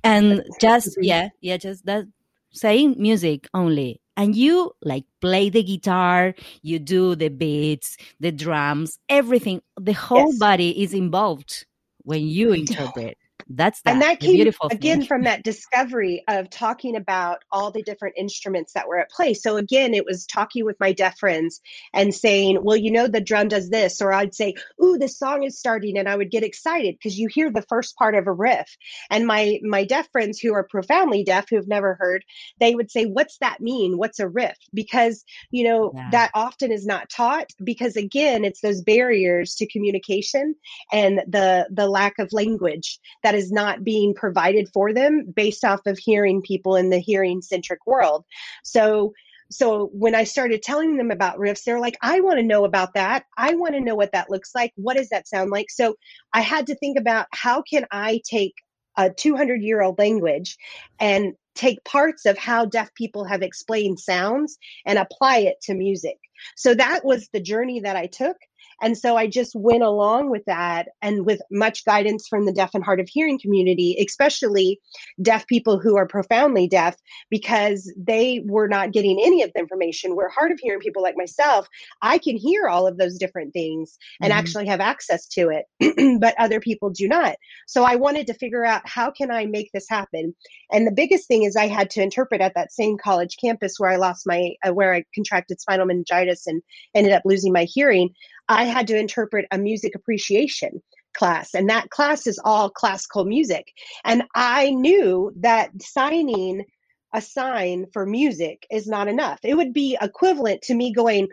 and 0.03 0.43
just 0.59 0.97
yeah, 1.01 1.29
yeah, 1.39 1.57
just 1.57 1.85
that 1.85 2.05
saying 2.51 2.95
music 2.97 3.47
only 3.53 4.00
and 4.17 4.35
you 4.35 4.71
like 4.81 5.05
play 5.21 5.49
the 5.49 5.63
guitar 5.63 6.33
you 6.61 6.79
do 6.79 7.15
the 7.15 7.29
beats 7.29 7.97
the 8.19 8.31
drums 8.31 8.99
everything. 9.09 9.61
The 9.79 9.93
whole 9.93 10.33
Yes. 10.33 10.37
body 10.37 10.81
is 10.83 10.93
involved 10.93 11.65
when 12.03 12.25
you 12.27 12.53
interpret 12.53 13.17
that's 13.55 13.81
the, 13.81 13.91
and 13.91 14.01
that. 14.01 14.19
came 14.19 14.35
beautiful 14.35 14.67
again 14.69 14.99
thing. 14.99 15.07
from 15.07 15.23
that 15.23 15.43
discovery 15.43 16.23
of 16.27 16.49
talking 16.49 16.95
about 16.95 17.39
all 17.51 17.71
the 17.71 17.81
different 17.83 18.15
instruments 18.17 18.73
that 18.73 18.87
were 18.87 18.99
at 18.99 19.09
play. 19.09 19.33
So 19.33 19.57
again 19.57 19.93
it 19.93 20.05
was 20.05 20.25
talking 20.25 20.65
with 20.65 20.79
my 20.79 20.91
deaf 20.93 21.17
friends 21.17 21.61
and 21.93 22.13
saying 22.13 22.59
well 22.61 22.77
you 22.77 22.91
know 22.91 23.07
the 23.07 23.21
drum 23.21 23.47
does 23.47 23.69
this 23.69 24.01
or 24.01 24.13
i'd 24.13 24.33
say 24.35 24.53
ooh 24.83 24.97
this 24.97 25.17
song 25.17 25.43
is 25.43 25.57
starting 25.57 25.97
and 25.97 26.07
i 26.07 26.15
would 26.15 26.31
get 26.31 26.43
excited 26.43 26.95
because 26.95 27.17
you 27.17 27.27
hear 27.31 27.51
the 27.51 27.63
first 27.69 27.95
part 27.95 28.15
of 28.15 28.27
a 28.27 28.31
riff. 28.31 28.67
And 29.09 29.25
my 29.25 29.59
my 29.63 29.83
deaf 29.85 30.07
friends 30.11 30.39
who 30.39 30.53
are 30.53 30.63
profoundly 30.63 31.23
deaf 31.23 31.45
who've 31.49 31.67
never 31.67 31.95
heard 31.99 32.23
they 32.59 32.75
would 32.75 32.91
say 32.91 33.05
what's 33.05 33.37
that 33.39 33.59
mean? 33.61 33.97
What's 33.97 34.19
a 34.19 34.27
riff? 34.27 34.57
Because 34.73 35.23
you 35.51 35.63
know 35.63 35.91
Yeah. 35.95 36.09
that 36.11 36.31
often 36.33 36.71
is 36.71 36.85
not 36.85 37.09
taught 37.09 37.49
because 37.63 37.95
again 37.95 38.45
it's 38.45 38.61
those 38.61 38.81
barriers 38.81 39.55
to 39.55 39.67
communication 39.67 40.55
and 40.91 41.21
the 41.27 41.67
the 41.71 41.87
lack 41.87 42.19
of 42.19 42.29
language 42.31 42.99
that 43.23 43.35
is 43.35 43.40
not 43.49 43.85
being 43.85 44.13
provided 44.13 44.67
for 44.73 44.93
them 44.93 45.31
based 45.33 45.63
off 45.63 45.79
of 45.85 45.97
hearing 45.97 46.41
people 46.41 46.75
in 46.75 46.89
the 46.89 46.99
hearing 46.99 47.41
centric 47.41 47.87
world. 47.87 48.25
So 48.63 49.13
so 49.49 49.89
when 49.91 50.15
i 50.15 50.23
started 50.23 50.63
telling 50.63 50.95
them 50.95 51.11
about 51.11 51.37
riffs 51.37 51.63
they're 51.65 51.79
like 51.79 51.97
i 52.01 52.21
want 52.21 52.37
to 52.37 52.43
know 52.43 52.65
about 52.65 52.93
that. 52.93 53.25
I 53.37 53.55
want 53.55 53.73
to 53.73 53.81
know 53.81 53.95
what 53.95 54.13
that 54.13 54.29
looks 54.29 54.55
like. 54.55 54.71
What 54.75 54.97
does 54.97 55.09
that 55.09 55.27
sound 55.27 55.51
like? 55.51 55.69
So 55.69 55.95
i 56.33 56.41
had 56.41 56.67
to 56.67 56.75
think 56.75 56.97
about 56.97 57.27
how 57.31 57.61
can 57.61 57.85
i 57.91 58.21
take 58.29 58.53
a 58.97 59.09
200 59.09 59.61
year 59.61 59.81
old 59.81 59.99
language 59.99 60.57
and 60.99 61.33
take 61.55 61.83
parts 61.83 62.25
of 62.25 62.37
how 62.37 62.65
deaf 62.65 62.93
people 62.95 63.25
have 63.25 63.41
explained 63.41 63.99
sounds 63.99 64.57
and 64.85 64.97
apply 64.97 65.39
it 65.39 65.57
to 65.63 65.73
music. 65.73 66.17
So 66.55 66.73
that 66.73 67.03
was 67.03 67.27
the 67.33 67.41
journey 67.41 67.81
that 67.81 67.95
i 67.95 68.07
took 68.07 68.37
and 68.81 68.97
so 68.97 69.15
I 69.17 69.27
just 69.27 69.55
went 69.55 69.83
along 69.83 70.29
with 70.31 70.43
that 70.45 70.87
and 71.01 71.25
with 71.25 71.41
much 71.51 71.85
guidance 71.85 72.27
from 72.27 72.45
the 72.45 72.53
deaf 72.53 72.71
and 72.73 72.83
hard 72.83 72.99
of 72.99 73.07
hearing 73.09 73.39
community, 73.39 73.97
especially 74.05 74.79
deaf 75.21 75.47
people 75.47 75.79
who 75.79 75.97
are 75.97 76.07
profoundly 76.07 76.67
deaf, 76.67 76.95
because 77.29 77.91
they 77.97 78.41
were 78.45 78.67
not 78.67 78.91
getting 78.91 79.19
any 79.23 79.43
of 79.43 79.51
the 79.53 79.59
information. 79.61 80.15
Where 80.15 80.29
hard 80.29 80.51
of 80.51 80.59
hearing 80.61 80.79
people 80.79 81.01
like 81.03 81.15
myself, 81.17 81.67
I 82.01 82.17
can 82.17 82.37
hear 82.37 82.67
all 82.67 82.87
of 82.87 82.97
those 82.97 83.17
different 83.17 83.53
things 83.53 83.97
and 84.21 84.31
Mhm. 84.31 84.37
actually 84.37 84.67
have 84.67 84.81
access 84.81 85.27
to 85.29 85.49
it, 85.49 86.19
but 86.19 86.35
other 86.39 86.59
people 86.59 86.89
do 86.89 87.07
not. 87.07 87.35
So 87.67 87.83
I 87.83 87.95
wanted 87.95 88.27
to 88.27 88.33
figure 88.33 88.65
out 88.65 88.81
how 88.85 89.11
can 89.11 89.31
I 89.31 89.45
make 89.45 89.69
this 89.73 89.87
happen. 89.89 90.35
And 90.71 90.87
the 90.87 90.91
biggest 90.91 91.27
thing 91.27 91.43
is 91.43 91.55
I 91.55 91.67
had 91.67 91.89
to 91.91 92.01
interpret 92.01 92.41
at 92.41 92.53
that 92.55 92.71
same 92.71 92.97
college 92.97 93.37
campus 93.43 93.75
where 93.77 93.91
I 93.91 93.97
lost 93.97 94.23
my, 94.25 94.51
uh, 94.65 94.73
where 94.73 94.93
I 94.93 95.03
contracted 95.13 95.59
spinal 95.61 95.85
meningitis 95.85 96.47
and 96.47 96.61
ended 96.95 97.13
up 97.13 97.23
losing 97.25 97.53
my 97.53 97.65
hearing. 97.65 98.09
I 98.49 98.65
had 98.65 98.87
to 98.87 98.97
interpret 98.97 99.45
a 99.51 99.57
music 99.57 99.95
appreciation 99.95 100.81
class, 101.13 101.53
and 101.53 101.69
that 101.69 101.89
class 101.89 102.27
is 102.27 102.39
all 102.43 102.69
classical 102.69 103.25
music. 103.25 103.71
And 104.03 104.23
I 104.35 104.71
knew 104.71 105.31
that 105.37 105.69
signing 105.81 106.65
a 107.13 107.21
sign 107.21 107.85
for 107.91 108.05
music 108.05 108.65
is 108.71 108.87
not 108.87 109.07
enough. 109.07 109.39
It 109.43 109.55
would 109.55 109.73
be 109.73 109.97
equivalent 110.01 110.61
to 110.63 110.73
me 110.73 110.93
going, 110.93 111.27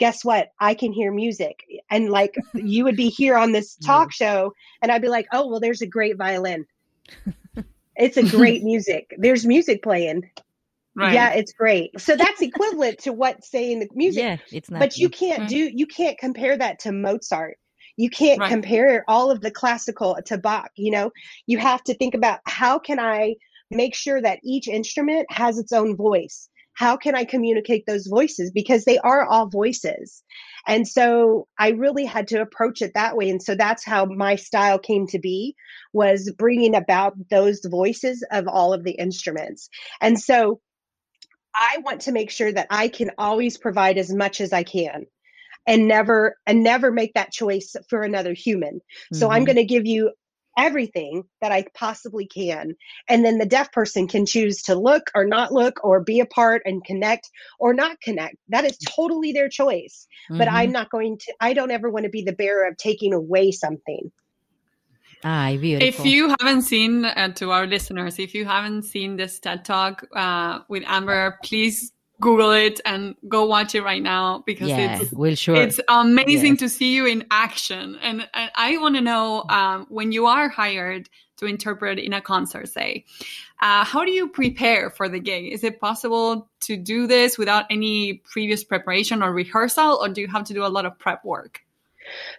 Guess 0.00 0.24
what? 0.24 0.48
I 0.58 0.74
can 0.74 0.92
hear 0.92 1.12
music. 1.12 1.60
And 1.88 2.10
like 2.10 2.34
you 2.54 2.82
would 2.84 2.96
be 2.96 3.10
here 3.10 3.36
on 3.36 3.52
this 3.52 3.76
talk 3.76 4.12
show, 4.12 4.52
and 4.82 4.90
I'd 4.90 5.02
be 5.02 5.08
like, 5.08 5.26
Oh, 5.32 5.46
well, 5.46 5.60
there's 5.60 5.82
a 5.82 5.86
great 5.86 6.16
violin. 6.16 6.66
It's 7.96 8.16
a 8.16 8.24
great 8.24 8.64
music. 8.64 9.14
There's 9.16 9.46
music 9.46 9.82
playing. 9.82 10.28
Right. 10.96 11.14
Yeah, 11.14 11.32
it's 11.32 11.52
great. 11.52 11.98
So 12.00 12.16
that's 12.16 12.40
equivalent 12.42 13.00
to 13.00 13.12
what 13.12 13.44
saying 13.44 13.80
the 13.80 13.88
music 13.94 14.22
yeah, 14.22 14.36
it's 14.52 14.70
not. 14.70 14.80
but 14.80 14.96
you 14.96 15.08
can't 15.08 15.40
Right. 15.40 15.48
do 15.48 15.70
you 15.74 15.86
can't 15.86 16.18
compare 16.18 16.56
that 16.56 16.78
to 16.80 16.92
mozart 16.92 17.58
you 17.96 18.10
can't 18.10 18.40
Right. 18.40 18.48
compare 18.50 19.04
all 19.08 19.30
of 19.30 19.40
the 19.40 19.50
classical 19.50 20.16
to 20.26 20.38
bach 20.38 20.70
you 20.76 20.90
know 20.90 21.10
you 21.46 21.58
have 21.58 21.82
to 21.84 21.94
think 21.94 22.14
about 22.14 22.40
how 22.46 22.78
can 22.78 22.98
i 22.98 23.34
make 23.70 23.94
sure 23.94 24.20
that 24.20 24.38
each 24.44 24.68
instrument 24.68 25.26
has 25.30 25.58
its 25.58 25.72
own 25.72 25.96
voice 25.96 26.48
how 26.74 26.96
can 26.96 27.14
i 27.14 27.24
communicate 27.24 27.84
those 27.86 28.06
voices 28.06 28.50
because 28.52 28.84
they 28.84 28.98
are 28.98 29.24
all 29.24 29.48
voices 29.48 30.22
and 30.66 30.86
so 30.88 31.46
i 31.58 31.70
really 31.70 32.04
had 32.04 32.28
to 32.28 32.40
approach 32.40 32.82
it 32.82 32.92
that 32.94 33.16
way 33.16 33.30
and 33.30 33.42
so 33.42 33.54
that's 33.54 33.84
how 33.84 34.04
my 34.04 34.36
style 34.36 34.78
came 34.78 35.06
to 35.06 35.18
be 35.18 35.54
was 35.92 36.32
bringing 36.36 36.74
about 36.74 37.14
those 37.30 37.60
voices 37.64 38.24
of 38.32 38.46
all 38.48 38.72
of 38.72 38.84
the 38.84 38.92
instruments 38.92 39.68
and 40.00 40.18
so 40.18 40.60
I 41.54 41.78
want 41.84 42.02
to 42.02 42.12
make 42.12 42.30
sure 42.30 42.52
that 42.52 42.66
I 42.70 42.88
can 42.88 43.12
always 43.18 43.56
provide 43.58 43.98
as 43.98 44.12
much 44.12 44.40
as 44.40 44.52
I 44.52 44.62
can 44.62 45.06
and 45.66 45.88
never 45.88 46.36
and 46.46 46.62
never 46.62 46.90
make 46.90 47.14
that 47.14 47.32
choice 47.32 47.74
for 47.88 48.02
another 48.02 48.32
human. 48.32 48.80
So 49.12 49.30
I'm 49.30 49.44
Mhm. 49.44 49.44
going 49.44 49.56
to 49.56 49.64
give 49.64 49.86
you 49.86 50.12
everything 50.56 51.24
that 51.40 51.50
I 51.50 51.64
possibly 51.74 52.28
can 52.28 52.74
and 53.08 53.24
then 53.24 53.38
the 53.38 53.46
deaf 53.46 53.72
person 53.72 54.06
can 54.06 54.24
choose 54.24 54.62
to 54.62 54.76
look 54.76 55.10
or 55.14 55.24
not 55.24 55.52
look 55.52 55.84
or 55.84 56.00
be 56.00 56.20
a 56.20 56.26
part 56.26 56.62
and 56.64 56.84
connect 56.84 57.28
or 57.58 57.74
not 57.74 58.00
connect. 58.00 58.36
That 58.48 58.64
is 58.64 58.78
totally 58.78 59.32
their 59.32 59.48
choice. 59.48 60.06
But 60.38 60.48
Mhm. 60.48 60.52
I'm 60.52 60.70
not 60.72 60.90
going 60.90 61.18
to 61.18 61.34
I 61.40 61.54
don't 61.54 61.72
ever 61.72 61.90
want 61.90 62.04
to 62.04 62.10
be 62.10 62.22
the 62.22 62.32
bearer 62.32 62.68
of 62.68 62.76
taking 62.76 63.12
away 63.12 63.50
something. 63.50 64.12
Ah, 65.24 65.56
beautiful. 65.58 65.88
If 65.88 66.04
you 66.04 66.28
haven't 66.38 66.62
seen, 66.62 67.06
uh, 67.06 67.28
to 67.36 67.50
our 67.50 67.66
listeners, 67.66 68.18
if 68.18 68.34
you 68.34 68.44
haven't 68.44 68.82
seen 68.82 69.16
this 69.16 69.40
TED 69.40 69.64
Talk 69.64 70.06
uh, 70.14 70.60
with 70.68 70.82
Amber, 70.86 71.38
please 71.42 71.92
Google 72.20 72.52
it 72.52 72.80
and 72.84 73.16
go 73.26 73.46
watch 73.46 73.74
it 73.74 73.82
right 73.82 74.02
now 74.02 74.44
because 74.46 74.68
yeah, 74.68 75.00
it's 75.00 75.12
we'll 75.12 75.34
sure. 75.34 75.56
it's 75.56 75.80
amazing 75.88 76.52
Yes. 76.52 76.60
to 76.60 76.68
see 76.68 76.94
you 76.94 77.06
in 77.06 77.24
action. 77.30 77.98
And, 78.02 78.28
and 78.34 78.50
I 78.54 78.76
want 78.76 78.96
to 78.96 79.00
know 79.00 79.44
um, 79.48 79.86
when 79.88 80.12
you 80.12 80.26
are 80.26 80.48
hired 80.48 81.08
to 81.38 81.46
interpret 81.46 81.98
in 81.98 82.12
a 82.12 82.20
concert, 82.20 82.68
say, 82.68 83.04
uh, 83.60 83.84
how 83.84 84.04
do 84.04 84.12
you 84.12 84.28
prepare 84.28 84.90
for 84.90 85.08
the 85.08 85.18
gig? 85.18 85.52
Is 85.52 85.64
it 85.64 85.80
possible 85.80 86.48
to 86.60 86.76
do 86.76 87.06
this 87.06 87.38
without 87.38 87.64
any 87.70 88.22
previous 88.30 88.62
preparation 88.62 89.22
or 89.22 89.32
rehearsal, 89.32 89.98
or 90.00 90.08
do 90.08 90.20
you 90.20 90.28
have 90.28 90.44
to 90.44 90.54
do 90.54 90.64
a 90.64 90.68
lot 90.68 90.86
of 90.86 90.98
prep 90.98 91.24
work? 91.24 91.63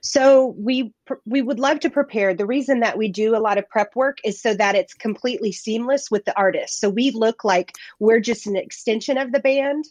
So 0.02 0.56
we 0.58 0.94
we 1.26 1.42
would 1.42 1.60
love 1.60 1.80
to 1.82 1.90
prepare. 1.90 2.34
The 2.34 2.46
reason 2.46 2.82
that 2.82 2.98
we 2.98 3.08
do 3.10 3.36
a 3.36 3.40
lot 3.40 3.58
of 3.58 3.70
prep 3.70 3.96
work 3.96 4.20
is 4.24 4.42
so 4.42 4.54
that 4.54 4.76
it's 4.76 4.94
completely 4.94 5.52
seamless 5.52 6.12
with 6.12 6.26
the 6.26 6.38
artist. 6.38 6.80
So 6.80 6.90
we 6.90 7.12
look 7.12 7.44
like 7.44 7.74
we're 8.00 8.20
just 8.20 8.48
an 8.48 8.56
extension 8.56 9.18
of 9.18 9.32
the 9.32 9.40
band, 9.40 9.86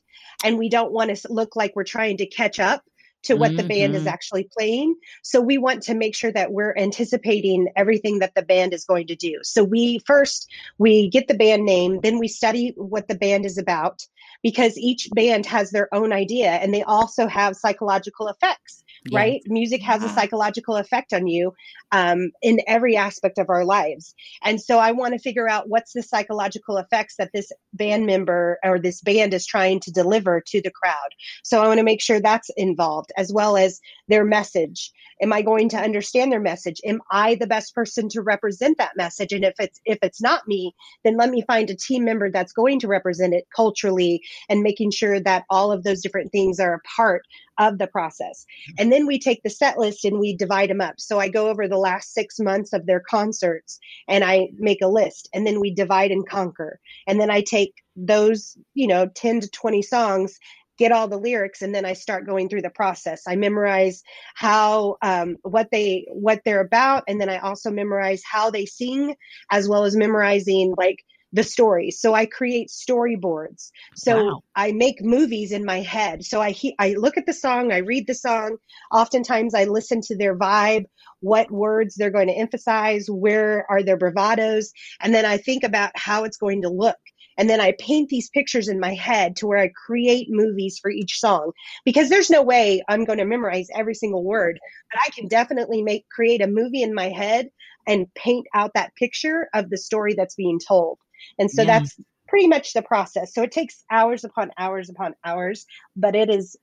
and 0.44 0.58
we 0.58 0.68
don't 0.68 0.92
want 0.92 1.14
to 1.14 1.32
look 1.32 1.56
like 1.56 1.74
we're 1.74 1.84
trying 1.84 2.18
to 2.18 2.26
catch 2.26 2.60
up 2.60 2.82
to 3.24 3.34
what 3.34 3.56
the 3.56 3.62
band 3.64 3.94
is 3.94 4.04
Mhm. 4.04 4.12
actually 4.12 4.48
playing. 4.56 4.96
So 5.22 5.40
we 5.40 5.56
want 5.58 5.82
to 5.84 5.94
make 5.94 6.14
sure 6.14 6.30
that 6.32 6.52
we're 6.52 6.76
anticipating 6.76 7.68
everything 7.74 8.18
that 8.18 8.34
the 8.34 8.42
band 8.42 8.74
is 8.74 8.84
going 8.84 9.06
to 9.08 9.16
do. 9.16 9.40
So 9.42 9.64
we 9.64 9.98
first 10.06 10.46
we 10.78 11.08
get 11.08 11.26
the 11.26 11.34
band 11.34 11.64
name, 11.64 12.00
then 12.02 12.18
we 12.18 12.28
study 12.28 12.74
what 12.76 13.08
the 13.08 13.14
band 13.14 13.46
is 13.46 13.56
about 13.56 14.02
because 14.42 14.76
each 14.76 15.08
band 15.14 15.46
has 15.46 15.70
their 15.70 15.92
own 15.94 16.12
idea 16.12 16.50
and 16.50 16.72
they 16.74 16.82
also 16.82 17.26
have 17.26 17.56
psychological 17.56 18.28
effects 18.28 18.83
Yeah. 19.06 19.18
right? 19.18 19.42
Music 19.46 19.82
has 19.82 20.02
a 20.02 20.08
psychological 20.08 20.76
effect 20.76 21.12
on 21.12 21.26
you 21.26 21.54
um, 21.92 22.30
in 22.42 22.60
every 22.66 22.96
aspect 22.96 23.38
of 23.38 23.50
our 23.50 23.64
lives. 23.64 24.14
And 24.42 24.60
so 24.60 24.78
I 24.78 24.92
want 24.92 25.12
to 25.12 25.18
figure 25.18 25.48
out 25.48 25.68
what's 25.68 25.92
the 25.92 26.02
psychological 26.02 26.78
effects 26.78 27.16
that 27.18 27.30
this 27.34 27.52
band 27.74 28.06
member 28.06 28.58
or 28.64 28.78
this 28.78 29.02
band 29.02 29.34
is 29.34 29.46
trying 29.46 29.80
to 29.80 29.92
deliver 29.92 30.42
to 30.46 30.62
the 30.62 30.70
crowd. 30.70 31.10
So 31.42 31.62
I 31.62 31.68
want 31.68 31.78
to 31.78 31.84
make 31.84 32.00
sure 32.00 32.18
that's 32.20 32.50
involved 32.56 33.12
as 33.16 33.32
well 33.32 33.56
as 33.56 33.80
their 34.08 34.24
message. 34.24 34.90
Am 35.22 35.32
I 35.32 35.42
going 35.42 35.68
to 35.70 35.76
understand 35.76 36.32
their 36.32 36.40
message? 36.40 36.80
Am 36.84 37.00
I 37.10 37.36
the 37.36 37.46
best 37.46 37.74
person 37.74 38.08
to 38.10 38.22
represent 38.22 38.78
that 38.78 38.96
message? 38.96 39.32
And 39.32 39.44
if 39.44 39.54
it's 39.58 39.80
if 39.84 39.98
it's 40.02 40.20
not 40.20 40.48
me, 40.48 40.74
then 41.04 41.16
let 41.16 41.30
me 41.30 41.42
find 41.46 41.70
a 41.70 41.76
team 41.76 42.04
member 42.04 42.30
that's 42.30 42.52
going 42.52 42.80
to 42.80 42.88
represent 42.88 43.34
it 43.34 43.46
culturally 43.54 44.22
and 44.48 44.62
making 44.62 44.90
sure 44.90 45.20
that 45.20 45.44
all 45.50 45.70
of 45.70 45.84
those 45.84 46.02
different 46.02 46.32
things 46.32 46.58
are 46.58 46.74
a 46.74 46.80
part 46.96 47.22
of 47.58 47.78
the 47.78 47.86
process. 47.86 48.44
And 48.78 48.90
then 48.92 49.06
we 49.06 49.18
take 49.18 49.42
the 49.42 49.50
set 49.50 49.78
list 49.78 50.04
and 50.04 50.18
we 50.18 50.36
divide 50.36 50.70
them 50.70 50.80
up. 50.80 50.94
So 50.98 51.18
I 51.18 51.28
go 51.28 51.48
over 51.48 51.68
the 51.68 51.78
last 51.78 52.12
six 52.12 52.38
months 52.38 52.72
of 52.72 52.86
their 52.86 53.00
concerts 53.00 53.78
and 54.08 54.24
I 54.24 54.48
make 54.58 54.82
a 54.82 54.88
list 54.88 55.28
and 55.32 55.46
then 55.46 55.60
we 55.60 55.72
divide 55.72 56.10
and 56.10 56.28
conquer. 56.28 56.80
And 57.06 57.20
then 57.20 57.30
I 57.30 57.42
take 57.42 57.74
those, 57.96 58.56
you 58.74 58.86
know, 58.86 59.06
10 59.14 59.40
to 59.40 59.50
20 59.50 59.82
songs, 59.82 60.38
get 60.76 60.90
all 60.90 61.06
the 61.06 61.16
lyrics, 61.16 61.62
and 61.62 61.72
then 61.74 61.84
I 61.84 61.92
start 61.92 62.26
going 62.26 62.48
through 62.48 62.62
the 62.62 62.70
process. 62.70 63.22
I 63.28 63.36
memorize 63.36 64.02
how, 64.34 64.96
um, 65.02 65.36
what 65.42 65.70
they, 65.70 66.06
what 66.10 66.40
they're 66.44 66.60
about. 66.60 67.04
And 67.06 67.20
then 67.20 67.28
I 67.28 67.38
also 67.38 67.70
memorize 67.70 68.22
how 68.28 68.50
they 68.50 68.66
sing 68.66 69.14
as 69.50 69.68
well 69.68 69.84
as 69.84 69.94
memorizing 69.94 70.74
like 70.76 71.04
the 71.34 71.42
stories. 71.42 72.00
So 72.00 72.14
I 72.14 72.26
create 72.26 72.70
storyboards. 72.70 73.70
So 73.94 74.22
Wow. 74.24 74.42
I 74.56 74.72
make 74.72 75.02
movies 75.02 75.52
in 75.52 75.64
my 75.64 75.80
head. 75.80 76.24
So 76.24 76.40
I 76.40 76.52
he- 76.52 76.76
I 76.78 76.94
look 76.94 77.18
at 77.18 77.26
the 77.26 77.32
song, 77.34 77.72
I 77.72 77.78
read 77.78 78.06
the 78.06 78.14
song. 78.14 78.56
Oftentimes 78.92 79.54
I 79.54 79.64
listen 79.64 80.00
to 80.02 80.16
their 80.16 80.38
vibe, 80.38 80.84
what 81.20 81.50
words 81.50 81.96
they're 81.96 82.10
going 82.10 82.28
to 82.28 82.34
emphasize, 82.34 83.06
where 83.10 83.66
are 83.70 83.82
their 83.82 83.98
bravados, 83.98 84.68
and 85.00 85.14
then 85.14 85.26
I 85.26 85.36
think 85.38 85.64
about 85.64 85.90
how 85.96 86.24
it's 86.24 86.38
going 86.38 86.62
to 86.62 86.70
look. 86.70 86.96
And 87.36 87.50
then 87.50 87.60
I 87.60 87.72
paint 87.80 88.10
these 88.10 88.30
pictures 88.30 88.68
in 88.68 88.78
my 88.80 88.94
head 88.94 89.36
to 89.36 89.46
where 89.48 89.58
I 89.58 89.70
create 89.86 90.28
movies 90.30 90.78
for 90.80 90.90
each 90.90 91.18
song 91.18 91.52
because 91.84 92.08
there's 92.08 92.30
no 92.30 92.42
way 92.42 92.82
I'm 92.88 93.04
going 93.04 93.18
to 93.18 93.24
memorize 93.24 93.68
every 93.74 93.94
single 93.94 94.24
word, 94.24 94.60
but 94.92 95.00
I 95.04 95.10
can 95.10 95.28
definitely 95.28 95.82
make 95.82 96.08
create 96.10 96.42
a 96.42 96.46
movie 96.46 96.82
in 96.82 96.94
my 96.94 97.08
head 97.08 97.48
and 97.88 98.06
paint 98.14 98.46
out 98.54 98.72
that 98.74 98.94
picture 98.96 99.48
of 99.54 99.70
the 99.70 99.78
story 99.78 100.14
that's 100.14 100.36
being 100.36 100.60
told. 100.66 100.98
And 101.38 101.50
so 101.50 101.62
yeah. 101.62 101.78
that's 101.78 101.98
pretty 102.28 102.48
much 102.48 102.72
the 102.72 102.82
process. 102.82 103.34
So 103.34 103.42
it 103.42 103.52
takes 103.52 103.84
hours 103.90 104.24
upon 104.24 104.50
hours 104.58 104.88
upon 104.88 105.14
hours, 105.24 105.66
but 105.96 106.14
it 106.14 106.30
is 106.30 106.56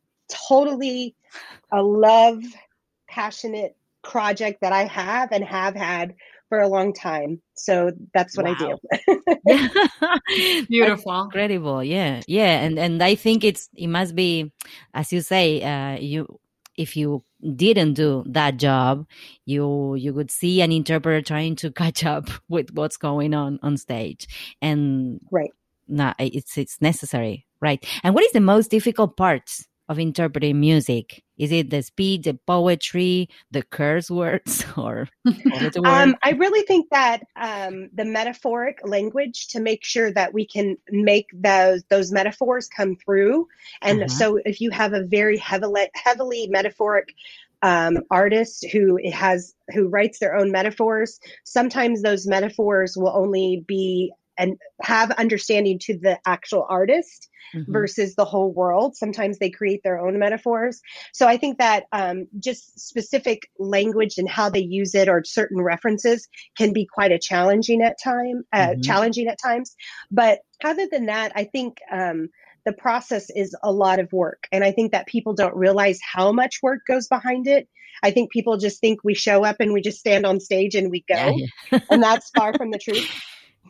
totally 0.50 1.16
a 1.72 1.82
love, 1.82 2.42
passionate 3.10 3.76
project 4.04 4.62
that 4.62 4.74
I 4.74 4.86
have 4.86 5.32
and 5.32 5.44
have 5.44 5.76
had 5.76 6.16
for 6.50 6.60
a 6.60 6.68
long 6.68 6.94
time. 6.94 7.42
So 7.54 7.92
that's 8.14 8.36
what 8.36 8.46
wow. 8.46 8.58
I 8.60 9.08
do. 9.08 10.66
Beautiful. 10.68 11.12
That's 11.14 11.26
incredible. 11.26 11.84
Yeah. 11.84 12.22
Yeah. 12.28 12.60
And 12.60 12.78
and 12.78 13.02
I 13.02 13.16
think 13.16 13.46
it's 13.46 13.70
it 13.76 13.88
must 13.88 14.16
be 14.16 14.52
as 14.94 15.14
you 15.14 15.22
say, 15.22 15.62
uh 15.64 15.98
you 15.98 16.28
if 16.78 16.96
you 16.96 17.24
didn't 17.56 17.94
do 17.94 18.24
that 18.28 18.58
job, 18.58 19.06
you 19.46 19.96
you 19.96 20.14
would 20.14 20.32
see 20.32 20.62
an 20.62 20.72
interpreter 20.72 21.22
trying 21.22 21.56
to 21.58 21.72
catch 21.82 22.04
up 22.06 22.30
with 22.50 22.74
what's 22.74 22.98
going 22.98 23.34
on 23.34 23.60
on 23.62 23.78
stage. 23.78 24.28
And 24.62 25.20
right. 25.32 25.52
No, 25.88 26.14
it's 26.20 26.58
it's 26.58 26.82
necessary. 26.82 27.46
Right. 27.62 27.86
And 28.04 28.16
what 28.16 28.24
is 28.24 28.32
the 28.32 28.40
most 28.40 28.72
difficult 28.72 29.18
part 29.18 29.52
of 29.92 30.00
interpreting 30.00 30.58
music? 30.58 31.22
Is 31.38 31.52
it 31.52 31.70
the 31.70 31.82
speed, 31.82 32.24
the 32.24 32.40
poetry, 32.48 33.28
the 33.52 33.62
curse 33.62 34.10
words, 34.10 34.64
or 34.78 35.10
um, 35.84 36.16
I 36.24 36.32
really 36.32 36.66
think 36.66 36.90
that 36.92 37.24
um, 37.36 37.90
the 37.94 38.06
metaphoric 38.06 38.80
language 38.88 39.50
to 39.50 39.60
make 39.60 39.84
sure 39.84 40.14
that 40.14 40.34
we 40.34 40.46
can 40.46 40.78
make 40.92 41.28
those 41.34 41.84
those 41.90 42.12
metaphors 42.12 42.70
come 42.70 42.96
through. 42.96 43.48
And 43.82 44.04
uh-huh. 44.04 44.08
so, 44.08 44.40
if 44.46 44.62
you 44.62 44.72
have 44.72 44.94
a 44.94 45.04
very 45.04 45.38
heavily 45.38 45.90
heavily 45.94 46.48
metaphoric 46.48 47.10
um, 47.62 47.98
artist 48.10 48.66
who 48.72 48.98
has 49.12 49.54
who 49.74 49.88
writes 49.88 50.20
their 50.20 50.38
own 50.38 50.52
metaphors, 50.52 51.20
sometimes 51.44 52.02
those 52.02 52.26
metaphors 52.26 52.96
will 52.96 53.14
only 53.14 53.66
be 53.68 54.14
and 54.38 54.58
have 54.82 55.12
understanding 55.12 55.80
to 55.80 55.98
the 55.98 56.20
actual 56.26 56.66
artist 56.70 57.30
mm-hmm. 57.54 57.72
versus 57.72 58.16
the 58.16 58.26
whole 58.26 58.52
world. 58.52 58.96
Sometimes 58.96 59.38
they 59.38 59.50
create 59.50 59.82
their 59.84 60.00
own 60.00 60.20
metaphors. 60.20 60.82
So 61.14 61.28
I 61.28 61.38
think 61.38 61.58
that 61.58 61.86
um, 61.92 62.28
just 62.40 62.80
specific 62.80 63.50
language 63.60 64.18
and 64.18 64.30
how 64.30 64.50
they 64.50 64.62
use 64.62 64.96
it 64.96 65.10
or 65.10 65.24
certain 65.24 65.62
references 65.62 66.28
can 66.58 66.74
be 66.74 66.86
quite 66.86 67.12
a 67.12 67.20
challenging 67.20 67.82
at 67.82 67.98
time, 68.02 68.44
uh, 68.54 68.70
mm-hmm. 68.70 68.82
challenging 68.82 69.28
at 69.28 69.40
times. 69.42 69.76
But 70.10 70.40
other 70.64 70.88
than 70.92 71.08
that, 71.08 71.32
I 71.36 71.46
think 71.46 71.78
um, 71.92 72.30
the 72.66 72.74
process 72.74 73.30
is 73.36 73.56
a 73.64 73.72
lot 73.72 74.00
of 74.00 74.12
work, 74.14 74.48
and 74.52 74.64
I 74.64 74.72
think 74.72 74.92
that 74.92 75.08
people 75.08 75.34
don't 75.34 75.56
realize 75.56 76.00
how 76.02 76.32
much 76.32 76.60
work 76.62 76.82
goes 76.88 77.08
behind 77.08 77.48
it. 77.48 77.68
I 78.04 78.12
think 78.12 78.32
people 78.32 78.58
just 78.58 78.80
think 78.80 79.04
we 79.04 79.14
show 79.14 79.44
up 79.44 79.58
and 79.60 79.74
we 79.74 79.82
just 79.82 80.00
stand 80.00 80.26
on 80.26 80.40
stage 80.40 80.76
and 80.76 80.90
we 80.90 81.04
go, 81.08 81.36
yeah. 81.72 81.80
and 81.90 82.02
that's 82.02 82.30
far 82.30 82.54
from 82.54 82.72
the 82.72 82.78
truth 82.78 83.10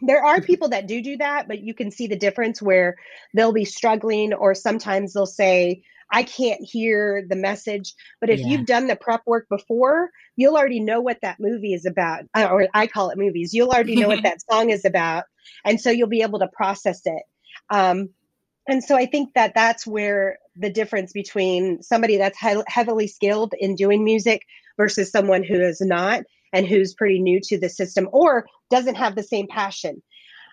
there 0.01 0.23
are 0.23 0.41
people 0.41 0.69
that 0.69 0.87
do 0.87 1.01
do 1.01 1.17
that, 1.17 1.47
but 1.47 1.61
you 1.61 1.73
can 1.73 1.91
see 1.91 2.07
the 2.07 2.15
difference 2.15 2.61
where 2.61 2.97
they'll 3.33 3.53
be 3.53 3.65
struggling, 3.65 4.33
or 4.33 4.55
sometimes 4.55 5.13
they'll 5.13 5.25
say, 5.25 5.83
I 6.11 6.23
can't 6.23 6.61
hear 6.61 7.25
the 7.27 7.35
message. 7.35 7.93
But 8.19 8.29
if 8.29 8.41
yeah. 8.41 8.47
you've 8.47 8.65
done 8.65 8.87
the 8.87 8.95
prep 8.95 9.21
work 9.25 9.47
before, 9.49 10.09
you'll 10.35 10.57
already 10.57 10.81
know 10.81 10.99
what 11.01 11.19
that 11.21 11.39
movie 11.39 11.73
is 11.73 11.85
about, 11.85 12.23
uh, 12.35 12.49
or 12.51 12.67
I 12.73 12.87
call 12.87 13.09
it 13.09 13.17
movies. 13.17 13.53
You'll 13.53 13.69
already 13.69 13.95
know 13.95 14.09
what 14.09 14.23
that 14.23 14.39
song 14.49 14.69
is 14.69 14.83
about. 14.83 15.23
And 15.63 15.79
so 15.79 15.89
you'll 15.89 16.09
be 16.09 16.21
able 16.21 16.39
to 16.39 16.49
process 16.49 17.01
it. 17.05 17.23
Um, 17.69 18.09
and 18.67 18.83
so 18.83 18.95
I 18.95 19.05
think 19.05 19.33
that 19.33 19.53
that's 19.55 19.87
where 19.87 20.37
the 20.55 20.69
difference 20.69 21.13
between 21.13 21.81
somebody 21.81 22.17
that's 22.17 22.37
he- 22.37 22.63
heavily 22.67 23.07
skilled 23.07 23.53
in 23.57 23.75
doing 23.75 24.03
music 24.03 24.45
versus 24.77 25.11
someone 25.11 25.43
who 25.43 25.59
is 25.59 25.81
not 25.81 26.23
and 26.53 26.67
who's 26.67 26.93
pretty 26.93 27.19
new 27.19 27.39
to 27.41 27.59
the 27.59 27.69
system 27.69 28.09
or 28.11 28.45
doesn't 28.71 28.95
have 28.95 29.15
the 29.15 29.23
same 29.23 29.47
passion. 29.47 30.01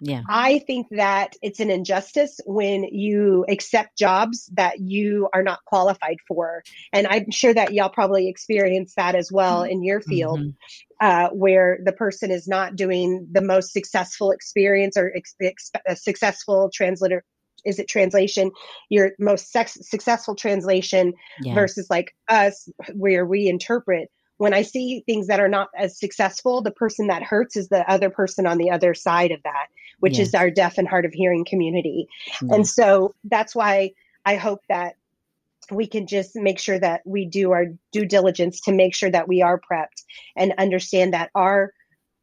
Yeah. 0.00 0.22
I 0.28 0.61
think 0.61 0.87
that 0.90 1.35
it's 1.42 1.61
an 1.61 1.70
injustice 1.70 2.40
when 2.46 2.85
you 2.85 3.44
accept 3.48 3.98
jobs 3.98 4.48
that 4.54 4.81
you 4.81 5.28
are 5.33 5.42
not 5.42 5.64
qualified 5.64 6.18
for. 6.26 6.62
And 6.92 7.07
I'm 7.07 7.31
sure 7.31 7.52
that 7.54 7.72
y'all 7.72 7.88
probably 7.88 8.28
experience 8.28 8.94
that 8.96 9.14
as 9.14 9.33
well 9.33 9.62
in 9.64 9.83
your 9.83 10.00
field, 10.00 10.40
mm-hmm. 10.40 11.07
uh, 11.07 11.31
where 11.31 11.78
the 11.85 11.92
person 11.92 12.31
is 12.31 12.46
not 12.46 12.76
doing 12.76 13.26
the 13.33 13.42
most 13.42 13.72
successful 13.72 14.31
experience 14.31 14.96
or 14.96 15.12
ex- 15.16 15.35
ex- 15.42 15.72
successful 15.96 16.70
translator. 16.72 17.24
Is 17.64 17.81
it 17.81 17.88
translation? 17.88 18.52
Your 18.88 19.11
most 19.18 19.50
sex- 19.50 19.78
successful 19.83 20.37
translation 20.37 21.12
yeah. 21.42 21.54
versus 21.54 21.88
like 21.90 22.14
us, 22.28 22.68
where 22.94 23.26
we 23.26 23.48
interpret 23.48 24.11
when 24.38 24.55
I 24.55 24.62
see 24.62 25.03
things 25.05 25.27
that 25.27 25.40
are 25.40 25.48
not 25.48 25.68
as 25.77 25.98
successful, 25.98 26.62
the 26.62 26.70
person 26.70 27.09
that 27.09 27.22
hurts 27.22 27.57
is 27.57 27.68
the 27.68 27.88
other 27.90 28.09
person 28.09 28.46
on 28.46 28.57
the 28.57 28.70
other 28.70 28.94
side 28.94 29.33
of 29.33 29.42
that, 29.42 29.66
which 29.98 30.18
is 30.18 30.35
our 30.35 30.51
deaf 30.51 30.79
and 30.79 30.88
hard 30.88 31.05
of 31.05 31.12
hearing 31.12 31.44
community. 31.44 32.09
And 32.40 32.66
so 32.66 33.14
that's 33.24 33.55
why 33.55 33.92
I 34.24 34.37
hope 34.37 34.61
that 34.68 34.94
we 35.70 35.87
can 35.87 36.07
just 36.07 36.35
make 36.35 36.59
sure 36.59 36.79
that 36.79 37.03
we 37.05 37.27
do 37.27 37.53
our 37.53 37.66
due 37.92 38.07
diligence 38.07 38.61
to 38.62 38.72
make 38.72 38.94
sure 38.94 39.11
that 39.11 39.29
we 39.29 39.42
are 39.42 39.61
prepped 39.61 40.05
and 40.37 40.55
understand 40.57 41.12
that 41.12 41.31
our 41.35 41.72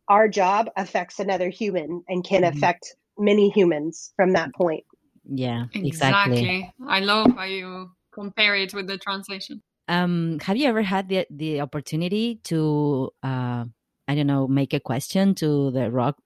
our 0.07 0.27
job 0.27 0.69
affects 0.77 1.19
another 1.19 1.49
human 1.49 2.03
and 2.07 2.23
can 2.23 2.43
mm-hmm. 2.43 2.55
affect 2.55 2.95
many 3.17 3.49
humans 3.49 4.13
from 4.15 4.33
that 4.33 4.53
point. 4.53 4.83
Yeah, 5.27 5.65
exactly. 5.73 5.87
exactly. 5.87 6.73
I 6.87 6.99
love 6.99 7.35
how 7.35 7.45
you 7.45 7.91
compare 8.13 8.55
it 8.55 8.73
with 8.73 8.87
the 8.87 8.99
translation. 8.99 9.63
Um, 9.87 10.39
have 10.39 10.57
you 10.57 10.67
ever 10.67 10.81
had 10.81 11.09
the 11.09 11.27
the 11.29 11.61
opportunity 11.61 12.39
to 12.45 13.11
uh, 13.23 13.65
I 14.07 14.15
don't 14.15 14.27
know 14.27 14.47
make 14.47 14.73
a 14.73 14.79
question 14.79 15.35
to 15.35 15.71
the 15.71 15.91
rock 15.91 16.17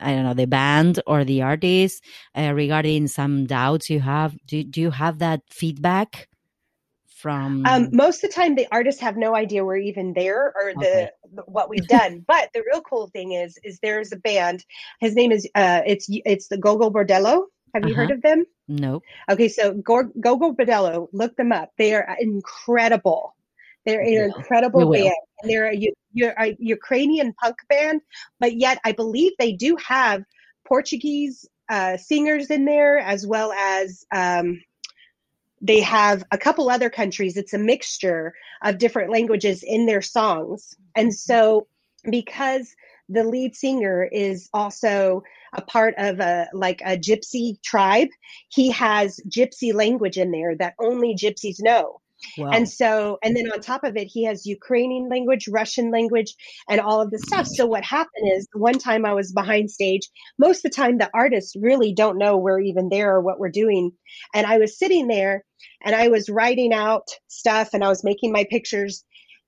I 0.00 0.14
don't 0.14 0.24
know 0.24 0.34
the 0.34 0.46
band 0.46 1.00
or 1.06 1.24
the 1.24 1.42
artist 1.42 2.04
uh, 2.36 2.52
regarding 2.54 3.08
some 3.08 3.46
doubts 3.46 3.90
you 3.90 4.00
have? 4.00 4.36
Do 4.46 4.62
do 4.62 4.80
you 4.80 4.90
have 4.90 5.18
that 5.18 5.42
feedback? 5.50 6.28
From 7.06 7.66
um, 7.66 7.88
most 7.92 8.22
of 8.22 8.30
the 8.30 8.34
time, 8.34 8.54
the 8.54 8.68
artists 8.70 9.00
have 9.00 9.16
no 9.16 9.34
idea 9.34 9.64
we're 9.64 9.78
even 9.78 10.12
there 10.12 10.54
or 10.54 10.72
the, 10.74 11.10
the 11.34 11.42
what 11.46 11.68
we've 11.68 11.88
done. 11.88 12.24
but 12.28 12.48
the 12.54 12.62
real 12.62 12.80
cool 12.80 13.08
thing 13.08 13.32
is, 13.32 13.58
is 13.64 13.80
there's 13.82 14.12
a 14.12 14.16
band. 14.16 14.64
His 15.00 15.16
name 15.16 15.32
is 15.32 15.44
uh, 15.56 15.80
it's 15.84 16.06
it's 16.08 16.46
the 16.46 16.58
Gogol 16.58 16.92
Bordello. 16.92 17.46
Have 17.74 17.84
you 17.84 17.92
uh-huh. 17.92 18.02
heard 18.02 18.10
of 18.10 18.22
them? 18.22 18.44
No. 18.66 19.02
Okay, 19.30 19.48
so 19.48 19.74
Gogol 19.74 20.54
Bordello, 20.54 21.08
look 21.12 21.36
them 21.36 21.52
up. 21.52 21.70
They 21.78 21.94
are 21.94 22.16
incredible. 22.20 23.34
They're 23.86 24.00
an 24.00 24.32
incredible 24.36 24.90
band. 24.92 25.14
They're 25.44 25.72
a, 25.72 25.92
a, 26.38 26.56
Ukrainian 26.58 27.32
punk 27.32 27.56
band, 27.68 28.02
but 28.38 28.54
yet 28.56 28.78
I 28.84 28.92
believe 28.92 29.32
they 29.38 29.52
do 29.52 29.76
have 29.76 30.24
Portuguese 30.66 31.48
uh, 31.70 31.96
singers 31.96 32.50
in 32.50 32.64
there 32.64 32.98
as 32.98 33.26
well 33.26 33.52
as 33.52 34.04
um, 34.14 34.60
they 35.60 35.80
have 35.80 36.24
a 36.30 36.38
couple 36.38 36.68
other 36.68 36.90
countries. 36.90 37.36
It's 37.36 37.54
a 37.54 37.58
mixture 37.58 38.34
of 38.62 38.78
different 38.78 39.10
languages 39.10 39.62
in 39.62 39.86
their 39.86 40.02
songs. 40.02 40.74
And 40.94 41.14
so 41.14 41.66
because 42.10 42.74
the 43.08 43.24
lead 43.24 43.54
singer 43.54 44.08
is 44.10 44.48
also 44.52 45.22
a 45.54 45.62
part 45.62 45.94
of 45.98 46.20
a 46.20 46.48
like 46.52 46.80
a 46.84 46.96
gypsy 46.96 47.60
tribe. 47.62 48.08
He 48.50 48.70
has 48.70 49.20
gypsy 49.28 49.72
language 49.72 50.18
in 50.18 50.30
there 50.30 50.56
that 50.56 50.74
only 50.78 51.14
gypsies 51.14 51.56
know. 51.60 52.00
Wow. 52.36 52.50
And 52.50 52.68
so, 52.68 53.18
and 53.22 53.36
then 53.36 53.50
on 53.52 53.60
top 53.60 53.84
of 53.84 53.96
it, 53.96 54.06
he 54.06 54.24
has 54.24 54.44
Ukrainian 54.44 55.08
language, 55.08 55.46
Russian 55.48 55.90
language, 55.90 56.34
and 56.68 56.80
all 56.80 57.00
of 57.00 57.10
the 57.10 57.18
stuff. 57.18 57.46
So, 57.46 57.64
what 57.66 57.84
happened 57.84 58.32
is 58.34 58.48
one 58.54 58.78
time 58.78 59.06
I 59.06 59.12
was 59.12 59.32
behind 59.32 59.70
stage. 59.70 60.08
Most 60.38 60.58
of 60.58 60.70
the 60.70 60.76
time, 60.76 60.98
the 60.98 61.10
artists 61.14 61.54
really 61.56 61.92
don't 61.92 62.18
know 62.18 62.36
we're 62.36 62.60
even 62.60 62.88
there 62.88 63.14
or 63.14 63.20
what 63.20 63.38
we're 63.38 63.50
doing. 63.50 63.92
And 64.34 64.46
I 64.46 64.58
was 64.58 64.78
sitting 64.78 65.06
there 65.06 65.44
and 65.84 65.94
I 65.94 66.08
was 66.08 66.28
writing 66.28 66.72
out 66.72 67.06
stuff 67.28 67.70
and 67.72 67.84
I 67.84 67.88
was 67.88 68.04
making 68.04 68.32
my 68.32 68.44
pictures 68.50 69.04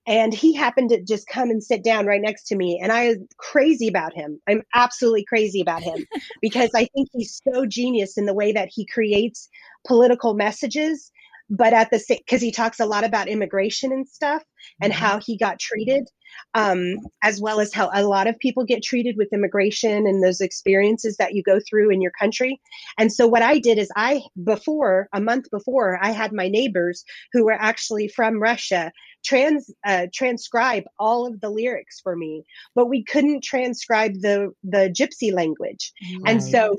and 0.07 0.33
he 0.33 0.53
happened 0.53 0.89
to 0.89 1.01
just 1.03 1.27
come 1.27 1.49
and 1.49 1.63
sit 1.63 1.83
down 1.83 2.05
right 2.05 2.21
next 2.21 2.43
to 2.43 2.55
me 2.55 2.79
and 2.81 2.91
i 2.91 3.09
was 3.09 3.17
crazy 3.37 3.87
about 3.87 4.13
him. 4.13 4.39
I'm 4.47 4.63
absolutely 4.73 5.25
crazy 5.25 5.61
about 5.61 5.83
him 5.83 6.05
because 6.41 6.69
i 6.75 6.87
think 6.93 7.09
he's 7.13 7.41
so 7.51 7.65
genius 7.65 8.17
in 8.17 8.25
the 8.25 8.33
way 8.33 8.51
that 8.51 8.69
he 8.71 8.85
creates 8.85 9.49
political 9.85 10.33
messages 10.33 11.11
but 11.51 11.73
at 11.73 11.91
the 11.91 11.99
same 11.99 12.17
because 12.25 12.41
he 12.41 12.51
talks 12.51 12.79
a 12.79 12.85
lot 12.85 13.03
about 13.03 13.27
immigration 13.27 13.91
and 13.91 14.07
stuff 14.07 14.41
and 14.81 14.93
mm-hmm. 14.93 15.03
how 15.03 15.19
he 15.19 15.37
got 15.37 15.59
treated 15.59 16.09
um, 16.53 16.95
as 17.23 17.41
well 17.41 17.59
as 17.59 17.73
how 17.73 17.89
a 17.93 18.03
lot 18.07 18.25
of 18.25 18.39
people 18.39 18.63
get 18.63 18.81
treated 18.81 19.17
with 19.17 19.33
immigration 19.33 20.07
and 20.07 20.23
those 20.23 20.39
experiences 20.39 21.17
that 21.17 21.33
you 21.33 21.43
go 21.43 21.59
through 21.69 21.91
in 21.91 22.01
your 22.01 22.11
country 22.17 22.59
and 22.97 23.11
so 23.11 23.27
what 23.27 23.41
i 23.41 23.59
did 23.59 23.77
is 23.77 23.91
i 23.95 24.21
before 24.43 25.09
a 25.13 25.19
month 25.19 25.51
before 25.51 25.99
i 26.01 26.09
had 26.09 26.31
my 26.31 26.47
neighbors 26.47 27.03
who 27.33 27.43
were 27.43 27.51
actually 27.59 28.07
from 28.07 28.41
russia 28.41 28.91
trans 29.23 29.69
uh, 29.85 30.07
transcribe 30.13 30.83
all 30.97 31.27
of 31.27 31.41
the 31.41 31.49
lyrics 31.49 31.99
for 31.99 32.15
me 32.15 32.43
but 32.75 32.87
we 32.87 33.03
couldn't 33.03 33.43
transcribe 33.43 34.13
the 34.21 34.51
the 34.63 34.89
gypsy 34.97 35.33
language 35.33 35.91
right. 36.23 36.31
and 36.31 36.43
so 36.43 36.77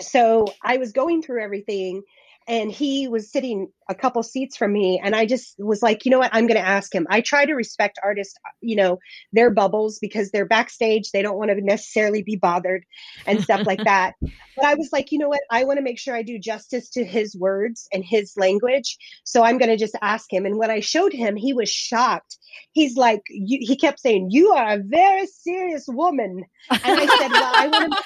so 0.00 0.46
i 0.64 0.76
was 0.76 0.90
going 0.90 1.22
through 1.22 1.42
everything 1.42 2.02
and 2.46 2.70
he 2.70 3.08
was 3.08 3.30
sitting 3.30 3.68
a 3.88 3.94
couple 3.94 4.22
seats 4.22 4.56
from 4.56 4.72
me 4.72 5.00
and 5.02 5.14
i 5.14 5.26
just 5.26 5.54
was 5.58 5.82
like 5.82 6.04
you 6.04 6.10
know 6.10 6.18
what? 6.18 6.30
I'm 6.32 6.46
going 6.46 6.60
to 6.60 6.66
ask 6.66 6.94
him. 6.94 7.06
I 7.10 7.20
try 7.20 7.44
to 7.44 7.54
respect 7.54 7.98
artists 8.02 8.34
you 8.60 8.76
know 8.76 8.98
their 9.32 9.50
bubbles 9.50 9.98
because 9.98 10.30
they're 10.30 10.46
backstage. 10.46 11.10
They 11.10 11.22
don't 11.22 11.38
want 11.38 11.50
to 11.50 11.60
necessarily 11.60 12.22
be 12.22 12.36
bothered 12.36 12.84
and 13.26 13.42
stuff 13.42 13.66
like 13.66 13.82
that. 13.84 14.14
But 14.20 14.64
i 14.64 14.74
was 14.74 14.90
like 14.92 15.12
you 15.12 15.18
know 15.18 15.28
what? 15.28 15.40
I 15.50 15.64
want 15.64 15.78
to 15.78 15.82
make 15.82 15.98
sure 15.98 16.14
i 16.14 16.22
do 16.22 16.38
justice 16.38 16.90
to 16.90 17.04
his 17.04 17.36
words 17.36 17.88
and 17.92 18.04
his 18.04 18.34
language 18.36 18.96
so 19.24 19.42
i'm 19.42 19.58
going 19.58 19.70
to 19.70 19.76
just 19.76 19.96
ask 20.02 20.32
him. 20.32 20.46
And 20.46 20.58
when 20.58 20.70
i 20.70 20.80
showed 20.80 21.12
him 21.12 21.36
he 21.36 21.52
was 21.52 21.68
shocked. 21.68 22.38
He's 22.72 22.96
like 22.96 23.22
he 23.26 23.76
kept 23.76 24.00
saying 24.00 24.28
you 24.30 24.52
are 24.52 24.74
a 24.74 24.82
very 24.82 25.26
serious 25.26 25.84
woman. 25.88 26.44
And 26.70 26.80
i 26.84 27.06
said 27.06 27.30
well 27.30 27.52
i 27.54 27.68
want 27.68 27.92
to 27.92 28.02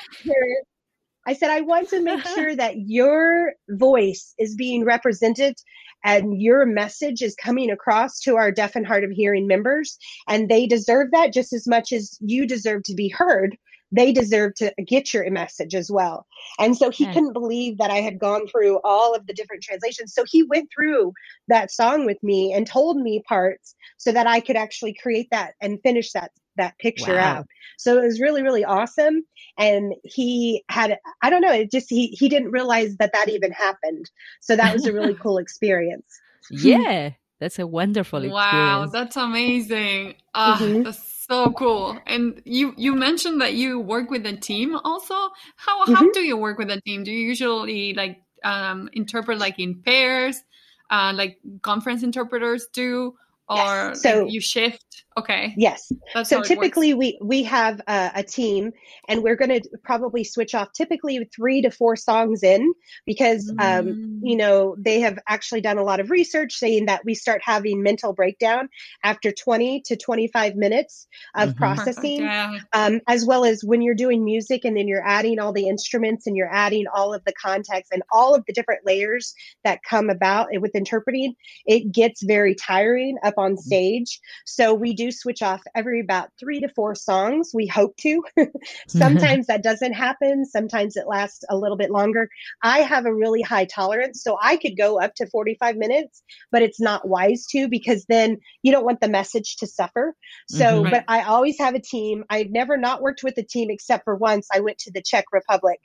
I 1.27 1.35
said, 1.35 1.51
I 1.51 1.63
want 1.63 1.89
to 1.91 2.03
make 2.03 2.25
sure 2.35 2.55
that 2.55 2.77
your 2.79 3.55
voice 3.69 4.35
is 4.39 4.55
being 4.55 4.85
represented 4.85 5.57
and 6.05 6.41
your 6.41 6.65
message 6.65 7.21
is 7.23 7.35
coming 7.35 7.71
across 7.71 8.21
to 8.21 8.37
our 8.37 8.53
deaf 8.53 8.77
and 8.77 8.87
hard 8.87 9.03
of 9.03 9.11
hearing 9.11 9.47
members. 9.47 9.99
And 10.29 10.49
they 10.49 10.67
deserve 10.67 11.11
that 11.13 11.33
just 11.33 11.53
as 11.53 11.67
much 11.67 11.93
as 11.93 12.17
you 12.21 12.47
deserve 12.47 12.85
to 12.85 12.95
be 12.95 13.09
heard. 13.09 13.59
They 13.93 14.13
deserve 14.13 14.55
to 14.57 14.73
get 14.87 15.15
your 15.15 15.29
message 15.31 15.75
as 15.75 15.91
well. 15.91 16.27
And 16.59 16.77
so 16.77 16.91
he 16.91 17.05
okay. 17.05 17.15
couldn't 17.15 17.33
believe 17.33 17.79
that 17.79 17.91
I 17.91 17.99
had 17.99 18.19
gone 18.19 18.47
through 18.49 18.81
all 18.85 19.15
of 19.15 19.27
the 19.27 19.33
different 19.33 19.63
translations. 19.63 20.13
So 20.13 20.25
he 20.27 20.43
went 20.43 20.69
through 20.75 21.13
that 21.49 21.71
song 21.71 22.05
with 22.05 22.23
me 22.23 22.53
and 22.53 22.67
told 22.67 22.99
me 22.99 23.23
parts 23.29 23.75
so 23.97 24.13
that 24.13 24.27
I 24.27 24.41
could 24.41 24.57
actually 24.57 24.95
create 24.95 25.29
that 25.31 25.55
and 25.61 25.81
finish 25.83 26.13
that 26.13 26.33
that 26.57 26.79
picture 26.79 27.15
wow. 27.15 27.39
out. 27.39 27.47
So 27.79 27.99
it 27.99 28.03
was 28.03 28.21
really, 28.21 28.43
really 28.43 28.65
awesome. 28.65 29.23
And 29.59 29.95
he 30.05 30.65
had, 30.69 30.99
I 31.23 31.31
don't 31.31 31.43
know, 31.43 31.53
it 31.53 31.71
just, 31.71 31.89
he, 31.89 32.09
he 32.09 32.29
didn't 32.29 32.51
realize 32.51 32.97
that 32.97 33.13
that 33.13 33.29
even 33.29 33.53
happened. 33.53 34.11
So 34.41 34.57
that 34.57 34.73
was 34.73 34.87
a 34.87 34.93
really 34.93 35.15
cool 35.23 35.39
experience. 35.39 36.07
Yeah. 36.51 37.11
That's 37.39 37.59
a 37.59 37.67
wonderful 37.67 38.21
experience. 38.21 38.35
Wow. 38.35 38.87
That's 38.91 39.17
amazing. 39.17 40.15
Oh, 40.35 40.57
mm-hmm. 40.59 40.83
That's 40.85 41.06
so 41.29 41.53
cool. 41.53 41.99
And 42.07 42.41
you, 42.45 42.75
you 42.77 42.95
mentioned 42.95 43.41
that 43.41 43.55
you 43.55 43.81
work 43.81 44.11
with 44.11 44.27
a 44.27 44.37
team 44.37 44.77
also. 44.85 45.15
How, 45.57 45.85
mm-hmm. 45.85 45.95
how 45.95 46.13
do 46.13 46.21
you 46.21 46.37
work 46.37 46.59
with 46.59 46.71
a 46.71 46.81
team? 46.83 47.05
Do 47.05 47.11
you 47.11 47.27
usually 47.27 47.95
like, 47.95 48.19
um, 48.45 48.89
interpret 48.93 49.39
like 49.39 49.59
in 49.59 49.83
pairs, 49.83 50.43
uh, 50.91 51.13
like 51.15 51.39
conference 51.63 52.03
interpreters 52.03 52.69
do? 52.73 53.15
Or 53.49 53.57
yes. 53.57 54.03
so 54.03 54.27
you 54.27 54.41
shift 54.41 55.05
Okay. 55.19 55.55
Yes. 55.57 55.91
That's 56.13 56.29
so 56.29 56.43
typically 56.43 56.93
we 56.93 57.19
we 57.23 57.43
have 57.45 57.81
a, 57.89 58.11
a, 58.17 58.23
team, 58.23 58.73
and 59.09 59.23
we're 59.23 59.37
going 59.37 59.63
to 59.63 59.67
probably 59.83 60.25
switch 60.25 60.55
off 60.55 60.73
typically 60.75 61.27
three 61.35 61.63
to 61.63 61.71
four 61.71 61.97
songs 61.97 62.43
in 62.43 62.75
because 63.07 63.51
mm. 63.51 63.81
um, 63.81 64.21
you 64.23 64.37
know 64.37 64.77
they 64.79 65.01
have 65.01 65.19
actually 65.27 65.63
done 65.63 65.79
a 65.79 65.83
lot 65.83 66.01
of 66.01 66.11
research 66.11 66.53
saying 66.55 66.85
that 66.87 67.03
we 67.07 67.15
start 67.15 67.41
having 67.43 67.83
mental 67.83 68.13
breakdown 68.13 68.69
after 69.05 69.33
20 69.33 69.81
to 69.87 69.97
25 69.97 70.55
minutes 70.55 71.07
of 71.35 71.51
mm-hmm. 71.51 71.59
processing, 71.59 72.21
yeah. 72.21 72.59
um, 72.75 73.01
as 73.09 73.25
well 73.25 73.47
as 73.47 73.65
when 73.65 73.81
you're 73.81 73.95
doing 73.95 74.23
music 74.23 74.67
and 74.67 74.77
then 74.77 74.87
you're 74.87 75.07
adding 75.07 75.39
all 75.39 75.53
the 75.53 75.67
instruments 75.67 76.27
and 76.27 76.37
you're 76.37 76.53
adding 76.53 76.85
all 76.95 77.15
of 77.15 77.25
the 77.25 77.33
context 77.43 77.91
and 77.91 78.03
all 78.13 78.35
of 78.35 78.45
the 78.47 78.53
different 78.53 78.85
layers 78.85 79.35
that 79.65 79.81
come 79.83 80.11
about 80.11 80.49
with 80.61 80.75
interpreting. 80.75 81.35
It 81.65 81.91
gets 81.91 82.23
very 82.23 82.55
tiring 82.55 83.17
up 83.25 83.35
on 83.39 83.55
mm. 83.55 83.59
stage, 83.59 84.21
so 84.45 84.75
we 84.75 84.93
do 84.93 85.06
switch 85.11 85.43
off 85.43 85.63
every 85.75 86.01
about 86.01 86.31
three 86.39 86.61
to 86.61 86.69
four 86.69 86.95
songs. 86.95 87.51
We 87.55 87.67
hope 87.67 87.97
to. 87.99 88.23
sometimes 88.89 89.47
that 89.47 89.63
doesn't 89.63 89.93
happen. 89.93 90.45
Sometimes 90.45 90.97
it 90.97 91.07
lasts 91.07 91.45
a 91.49 91.57
little 91.57 91.77
bit 91.77 91.91
longer. 91.91 92.29
I 92.63 92.81
have 92.81 93.07
a 93.07 93.15
really 93.15 93.43
high 93.43 93.67
tolerance, 93.67 94.23
so 94.23 94.37
I 94.41 94.57
could 94.57 94.77
go 94.77 95.01
up 95.01 95.15
to 95.17 95.27
45 95.27 95.77
minutes, 95.77 96.23
but 96.51 96.63
it's 96.63 96.81
not 96.81 97.09
wise 97.09 97.47
to 97.53 97.69
because 97.69 98.05
then 98.09 98.39
you 98.63 98.73
don't 98.73 98.85
want 98.85 99.01
the 99.01 99.09
message 99.09 99.57
to 99.57 99.67
suffer. 99.67 100.15
So, 100.49 100.65
mm-hmm, 100.65 100.85
right. 100.85 100.93
but 100.93 101.05
I 101.09 101.23
always 101.23 101.59
have 101.59 101.75
a 101.75 101.81
team. 101.81 102.25
I've 102.31 102.51
never 102.51 102.77
not 102.77 103.03
worked 103.03 103.23
with 103.23 103.39
a 103.39 103.43
team 103.43 103.71
except 103.71 104.05
for 104.05 104.15
once. 104.15 104.49
I 104.53 104.61
went 104.61 104.79
to 104.79 104.93
the 104.93 105.03
Czech 105.03 105.27
Republic 105.33 105.81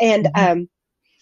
and, 0.00 0.26
mm-hmm. 0.26 0.52
um, 0.52 0.68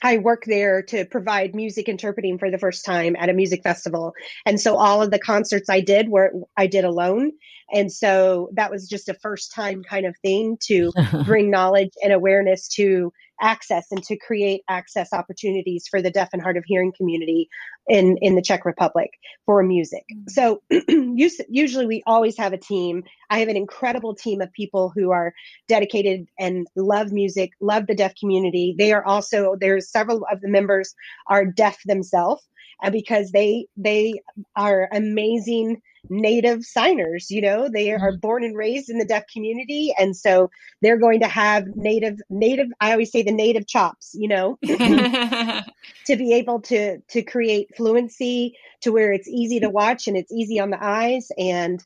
I 0.02 0.18
work 0.18 0.44
there 0.44 0.82
to 0.82 1.04
provide 1.04 1.54
music 1.54 1.88
interpreting 1.88 2.38
for 2.38 2.50
the 2.50 2.58
first 2.58 2.84
time 2.84 3.16
at 3.18 3.28
a 3.28 3.32
music 3.32 3.62
festival. 3.62 4.14
And 4.46 4.60
so 4.60 4.76
all 4.76 5.02
of 5.02 5.10
the 5.10 5.18
concerts 5.18 5.68
I 5.68 5.80
did 5.80 6.08
were 6.08 6.32
I 6.56 6.66
did 6.66 6.84
alone. 6.84 7.32
And 7.72 7.92
so 7.92 8.50
that 8.54 8.70
was 8.70 8.88
just 8.88 9.08
a 9.08 9.14
first 9.14 9.52
time 9.52 9.82
kind 9.82 10.06
of 10.06 10.16
thing 10.18 10.56
to 10.64 10.92
bring 11.24 11.50
knowledge 11.50 11.92
and 12.02 12.12
awareness 12.12 12.68
to 12.68 13.12
access 13.40 13.86
and 13.90 14.02
to 14.04 14.16
create 14.16 14.62
access 14.68 15.12
opportunities 15.12 15.86
for 15.88 16.02
the 16.02 16.10
deaf 16.10 16.30
and 16.32 16.42
hard 16.42 16.56
of 16.56 16.64
hearing 16.66 16.92
community 16.96 17.48
in 17.88 18.16
in 18.18 18.34
the 18.34 18.42
Czech 18.42 18.64
Republic 18.64 19.10
for 19.46 19.62
music. 19.62 20.04
Mm-hmm. 20.12 20.28
So 20.28 20.62
usually 21.48 21.86
we 21.86 22.02
always 22.06 22.36
have 22.38 22.52
a 22.52 22.58
team. 22.58 23.04
I 23.30 23.40
have 23.40 23.48
an 23.48 23.56
incredible 23.56 24.14
team 24.14 24.40
of 24.40 24.52
people 24.52 24.92
who 24.94 25.10
are 25.10 25.32
dedicated 25.68 26.26
and 26.38 26.66
love 26.76 27.12
music, 27.12 27.50
love 27.60 27.86
the 27.86 27.94
deaf 27.94 28.14
community. 28.18 28.74
They 28.78 28.92
are 28.92 29.04
also 29.04 29.56
there's 29.60 29.90
several 29.90 30.26
of 30.30 30.40
the 30.40 30.48
members 30.48 30.94
are 31.28 31.44
deaf 31.44 31.78
themselves 31.84 32.42
and 32.82 32.92
because 32.92 33.30
they 33.30 33.66
they 33.76 34.20
are 34.56 34.88
amazing 34.92 35.80
native 36.10 36.64
signers 36.64 37.30
you 37.30 37.40
know 37.40 37.68
they 37.68 37.90
are 37.90 37.98
mm-hmm. 37.98 38.20
born 38.20 38.44
and 38.44 38.56
raised 38.56 38.88
in 38.88 38.98
the 38.98 39.04
deaf 39.04 39.24
community 39.32 39.92
and 39.98 40.16
so 40.16 40.50
they're 40.80 40.98
going 40.98 41.20
to 41.20 41.28
have 41.28 41.64
native 41.74 42.18
native 42.30 42.68
i 42.80 42.92
always 42.92 43.10
say 43.10 43.22
the 43.22 43.32
native 43.32 43.66
chops 43.66 44.14
you 44.14 44.28
know 44.28 44.58
to 44.62 46.16
be 46.16 46.32
able 46.34 46.60
to 46.60 46.98
to 47.08 47.22
create 47.22 47.68
fluency 47.76 48.56
to 48.80 48.92
where 48.92 49.12
it's 49.12 49.28
easy 49.28 49.60
to 49.60 49.68
watch 49.68 50.06
and 50.06 50.16
it's 50.16 50.32
easy 50.32 50.60
on 50.60 50.70
the 50.70 50.82
eyes 50.82 51.28
and 51.36 51.84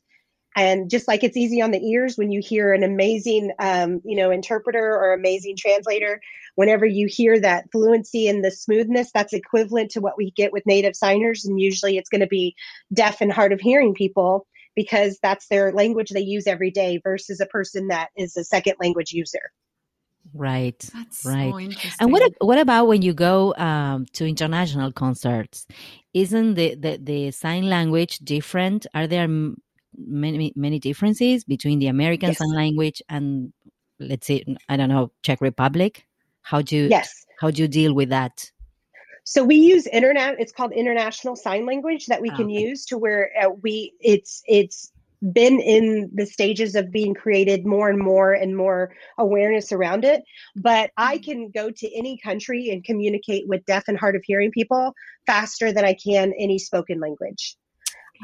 and 0.55 0.89
just 0.89 1.07
like 1.07 1.23
it's 1.23 1.37
easy 1.37 1.61
on 1.61 1.71
the 1.71 1.83
ears 1.83 2.17
when 2.17 2.31
you 2.31 2.41
hear 2.41 2.73
an 2.73 2.83
amazing 2.83 3.51
um, 3.59 4.01
you 4.03 4.15
know 4.15 4.31
interpreter 4.31 4.95
or 4.95 5.13
amazing 5.13 5.55
translator. 5.57 6.21
Whenever 6.55 6.85
you 6.85 7.07
hear 7.09 7.39
that 7.39 7.65
fluency 7.71 8.27
and 8.27 8.45
the 8.45 8.51
smoothness 8.51 9.11
that's 9.11 9.33
equivalent 9.33 9.91
to 9.91 10.01
what 10.01 10.17
we 10.17 10.31
get 10.31 10.53
with 10.53 10.65
native 10.67 10.95
signers. 10.95 11.45
And 11.45 11.59
usually 11.59 11.97
it's 11.97 12.09
going 12.09 12.21
to 12.21 12.27
be 12.27 12.55
deaf 12.93 13.21
and 13.21 13.31
hard 13.31 13.53
of 13.53 13.59
hearing 13.59 13.95
people 13.95 14.45
because 14.75 15.17
that's 15.21 15.47
their 15.47 15.71
language 15.71 16.09
they 16.09 16.21
use 16.21 16.45
every 16.45 16.71
day 16.71 16.99
versus 17.03 17.39
a 17.39 17.45
person 17.47 17.87
that 17.87 18.09
is 18.15 18.37
a 18.37 18.43
second 18.43 18.75
language 18.79 19.11
user. 19.11 19.51
Right. 20.33 20.79
That's 20.93 21.25
right. 21.25 21.73
So 21.73 21.89
and 21.99 22.11
what 22.11 22.31
what 22.39 22.57
about 22.57 22.87
when 22.87 23.01
you 23.01 23.13
go 23.13 23.53
um, 23.55 24.05
to 24.13 24.25
international 24.25 24.91
concerts? 24.91 25.67
Isn't 26.13 26.53
the, 26.53 26.75
the 26.75 26.97
the 27.01 27.31
sign 27.31 27.69
language 27.69 28.19
different? 28.19 28.87
Are 28.93 29.05
there 29.05 29.27
many 29.97 30.53
many 30.55 30.79
differences 30.79 31.43
between 31.43 31.79
the 31.79 31.87
American 31.87 32.29
yes. 32.29 32.37
Sign 32.37 32.53
Language 32.53 33.01
and 33.09 33.53
let's 33.99 34.27
say 34.27 34.43
I 34.69 34.77
don't 34.77 34.89
know 34.89 35.11
Czech 35.23 35.41
Republic. 35.41 36.05
How 36.41 36.61
do 36.61 36.75
you 36.75 36.87
yes 36.89 37.25
how 37.39 37.51
do 37.51 37.61
you 37.61 37.67
deal 37.67 37.93
with 37.93 38.09
that? 38.09 38.51
So 39.25 39.43
we 39.43 39.55
use 39.55 39.87
internet. 39.87 40.35
It's 40.39 40.51
called 40.51 40.73
international 40.73 41.35
sign 41.35 41.65
language 41.65 42.07
that 42.07 42.21
we 42.21 42.29
can 42.29 42.45
okay. 42.45 42.61
use 42.61 42.85
to 42.87 42.97
where 42.97 43.31
uh, 43.41 43.49
we 43.61 43.93
it's 43.99 44.43
it's 44.47 44.91
been 45.31 45.59
in 45.61 46.09
the 46.13 46.25
stages 46.25 46.75
of 46.75 46.91
being 46.91 47.13
created 47.13 47.65
more 47.65 47.89
and 47.89 47.99
more 47.99 48.33
and 48.33 48.57
more 48.57 48.93
awareness 49.17 49.71
around 49.71 50.03
it. 50.03 50.23
But 50.55 50.91
I 50.97 51.17
mm-hmm. 51.17 51.23
can 51.23 51.51
go 51.51 51.71
to 51.71 51.97
any 51.97 52.17
country 52.17 52.69
and 52.69 52.83
communicate 52.83 53.47
with 53.47 53.65
deaf 53.65 53.85
and 53.87 53.97
hard 53.97 54.15
of 54.15 54.23
hearing 54.25 54.51
people 54.51 54.93
faster 55.25 55.71
than 55.71 55.85
I 55.85 55.93
can 55.93 56.33
any 56.37 56.59
spoken 56.59 56.99
language. 56.99 57.55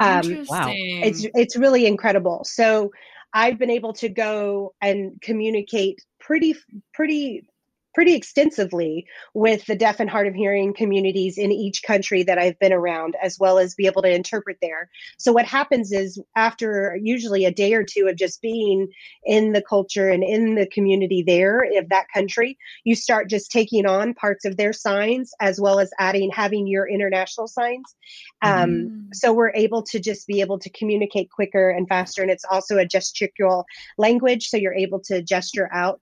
Um, 0.00 0.46
wow, 0.48 0.72
it's 0.72 1.26
it's 1.34 1.56
really 1.56 1.86
incredible. 1.86 2.42
So 2.44 2.90
I've 3.32 3.58
been 3.58 3.70
able 3.70 3.92
to 3.94 4.08
go 4.08 4.74
and 4.80 5.20
communicate 5.20 6.04
pretty 6.18 6.56
pretty 6.92 7.44
pretty 7.94 8.14
extensively 8.14 9.06
with 9.34 9.66
the 9.66 9.74
deaf 9.74 10.00
and 10.00 10.08
hard 10.08 10.26
of 10.26 10.34
hearing 10.34 10.72
communities 10.72 11.38
in 11.38 11.50
each 11.50 11.82
country 11.82 12.22
that 12.22 12.38
I've 12.38 12.58
been 12.58 12.72
around, 12.72 13.16
as 13.22 13.38
well 13.38 13.58
as 13.58 13.74
be 13.74 13.86
able 13.86 14.02
to 14.02 14.14
interpret 14.14 14.58
there. 14.62 14.90
So, 15.18 15.32
what 15.32 15.44
happens 15.44 15.92
is 15.92 16.20
after 16.36 16.98
usually 17.02 17.44
a 17.44 17.50
day 17.50 17.74
or 17.74 17.84
two 17.84 18.06
of 18.08 18.16
just 18.16 18.40
being 18.40 18.88
in 19.24 19.52
the 19.52 19.62
culture 19.62 20.08
and 20.08 20.22
in 20.22 20.54
the 20.54 20.66
community 20.66 21.22
there 21.26 21.64
of 21.78 21.88
that 21.88 22.06
country, 22.14 22.58
you 22.84 22.94
start 22.94 23.28
just 23.28 23.50
taking 23.50 23.86
on 23.86 24.14
parts 24.14 24.44
of 24.44 24.56
their 24.56 24.72
signs 24.72 25.32
as 25.40 25.60
well 25.60 25.80
as 25.80 25.90
adding, 25.98 26.30
having 26.30 26.66
your 26.66 26.88
international 26.88 27.48
signs. 27.48 27.94
Um, 28.42 28.70
mm. 28.70 29.14
So, 29.14 29.32
we're 29.32 29.52
able 29.54 29.82
to 29.84 29.98
just 29.98 30.26
be 30.26 30.40
able 30.40 30.58
to 30.60 30.70
communicate 30.70 31.30
quicker 31.30 31.70
and 31.70 31.88
faster. 31.88 32.22
And 32.22 32.30
it's 32.30 32.44
also 32.50 32.78
a 32.78 32.86
gestural 32.86 33.64
language. 33.98 34.46
So, 34.48 34.56
you're 34.56 34.74
able 34.74 35.00
to 35.00 35.22
gesture 35.22 35.68
out 35.72 36.00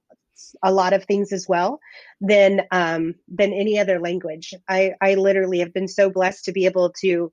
a 0.63 0.73
lot 0.73 0.93
of 0.93 1.05
things 1.05 1.33
as 1.33 1.47
well 1.49 1.81
than 2.21 2.63
um, 2.71 3.15
than 3.29 3.53
any 3.53 3.79
other 3.79 4.01
language. 4.01 4.55
I, 4.69 4.95
I 5.01 5.15
literally 5.15 5.61
have 5.61 5.73
been 5.73 5.89
so 5.89 6.11
blessed 6.11 6.45
to 6.47 6.53
be 6.53 6.67
able 6.67 6.93
to 7.01 7.33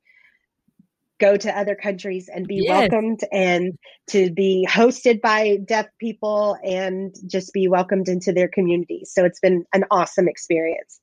go 1.19 1.37
to 1.37 1.57
other 1.57 1.75
countries 1.75 2.29
and 2.33 2.47
be 2.47 2.63
yes. 2.65 2.89
welcomed 2.89 3.21
and 3.31 3.77
to 4.07 4.31
be 4.31 4.67
hosted 4.69 5.21
by 5.21 5.57
deaf 5.65 5.87
people 5.99 6.57
and 6.63 7.15
just 7.27 7.53
be 7.53 7.67
welcomed 7.67 8.09
into 8.09 8.33
their 8.33 8.49
communities. 8.49 9.11
So 9.13 9.23
it's 9.23 9.39
been 9.39 9.65
an 9.73 9.85
awesome 9.91 10.27
experience. 10.27 10.99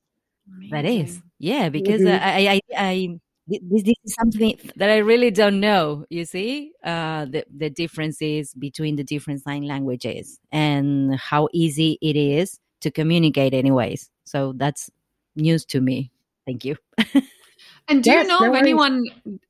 that 0.70 0.84
is 0.84 1.20
yeah 1.38 1.68
because 1.68 2.00
mm-hmm. 2.00 2.22
I, 2.22 2.54
I 2.54 2.60
i 2.76 3.20
this, 3.46 3.82
this 3.82 3.94
is 4.04 4.14
something 4.14 4.58
that 4.76 4.90
i 4.90 4.98
really 4.98 5.30
don't 5.30 5.60
know 5.60 6.04
you 6.10 6.24
see? 6.24 6.72
Uh 6.84 7.24
the, 7.26 7.44
the 7.54 7.70
differences 7.70 8.54
between 8.54 8.96
the 8.96 9.04
different 9.04 9.42
sign 9.42 9.62
languages 9.62 10.38
and 10.50 11.14
how 11.16 11.48
easy 11.52 11.98
it 12.00 12.16
is 12.16 12.58
to 12.80 12.90
communicate 12.90 13.54
anyways. 13.54 14.10
So 14.24 14.52
that's 14.56 14.90
news 15.36 15.64
to 15.66 15.80
me. 15.80 16.10
Thank 16.46 16.64
you. 16.64 16.76
And 17.88 18.02
do 18.02 18.10
yes, 18.10 18.22
you 18.22 18.28
know 18.28 18.48
of 18.48 18.54
anyone 18.54 19.04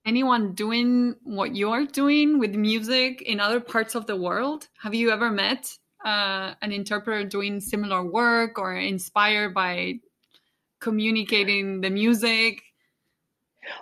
anyone 0.07 0.55
doing 0.55 1.17
what 1.23 1.55
you're 1.55 1.85
doing 1.85 2.39
with 2.39 2.55
music 2.55 3.21
in 3.23 3.41
other 3.41 3.61
parts 3.61 3.95
of 3.95 4.07
the 4.07 4.17
world? 4.17 4.69
Have 4.83 4.95
you 4.95 5.11
ever 5.11 5.31
met 5.31 5.71
uh, 6.05 6.55
an 6.63 6.73
interpreter 6.73 7.25
doing 7.29 7.61
similar 7.61 8.03
work 8.03 8.59
or 8.59 8.75
inspired 8.75 9.53
by 9.53 10.01
communicating 10.81 11.83
the 11.83 11.91
music? 11.91 12.63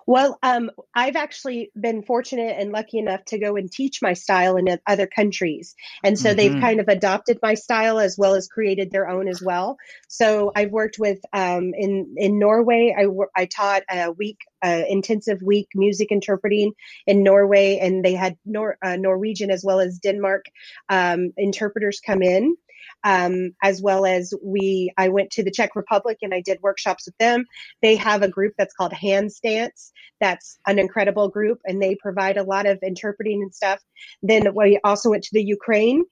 Well, 0.06 0.38
um, 0.42 0.70
I've 0.94 1.16
actually 1.16 1.70
been 1.78 2.02
fortunate 2.02 2.56
and 2.58 2.72
lucky 2.72 2.98
enough 2.98 3.24
to 3.26 3.38
go 3.38 3.56
and 3.56 3.70
teach 3.70 4.02
my 4.02 4.12
style 4.12 4.56
in 4.56 4.66
other 4.86 5.06
countries. 5.06 5.74
And 6.04 6.18
so 6.18 6.28
mm-hmm. 6.28 6.36
they've 6.36 6.60
kind 6.60 6.80
of 6.80 6.88
adopted 6.88 7.38
my 7.42 7.54
style 7.54 7.98
as 7.98 8.16
well 8.18 8.34
as 8.34 8.48
created 8.48 8.90
their 8.90 9.08
own 9.08 9.28
as 9.28 9.40
well. 9.42 9.78
So 10.08 10.52
I've 10.54 10.70
worked 10.70 10.98
with, 10.98 11.18
um, 11.32 11.72
in, 11.74 12.14
in 12.16 12.38
Norway, 12.38 12.94
I, 12.96 13.06
I 13.34 13.46
taught 13.46 13.82
a 13.90 14.12
week, 14.12 14.38
uh, 14.62 14.82
intensive 14.88 15.40
week 15.42 15.68
music 15.74 16.08
interpreting 16.10 16.72
in 17.06 17.22
Norway, 17.22 17.78
and 17.80 18.04
they 18.04 18.14
had 18.14 18.36
Nor- 18.44 18.76
uh, 18.84 18.96
Norwegian 18.96 19.50
as 19.50 19.64
well 19.64 19.80
as 19.80 19.98
Denmark 19.98 20.46
um, 20.88 21.32
interpreters 21.36 22.00
come 22.04 22.22
in 22.22 22.56
um, 23.04 23.52
as 23.62 23.82
well 23.82 24.04
as 24.04 24.32
we 24.42 24.92
i 24.96 25.08
went 25.08 25.30
to 25.30 25.42
the 25.42 25.50
czech 25.50 25.74
republic 25.76 26.18
and 26.22 26.34
i 26.34 26.40
did 26.40 26.58
workshops 26.62 27.06
with 27.06 27.16
them 27.18 27.44
they 27.82 27.96
have 27.96 28.22
a 28.22 28.28
group 28.28 28.54
that's 28.58 28.74
called 28.74 28.92
handstance 28.92 29.90
that's 30.20 30.58
an 30.66 30.78
incredible 30.78 31.28
group 31.28 31.58
and 31.64 31.82
they 31.82 31.94
provide 31.96 32.36
a 32.36 32.42
lot 32.42 32.66
of 32.66 32.78
interpreting 32.82 33.42
and 33.42 33.54
stuff 33.54 33.80
then 34.22 34.54
we 34.54 34.78
also 34.84 35.10
went 35.10 35.22
to 35.22 35.30
the 35.32 35.44
ukraine 35.44 36.04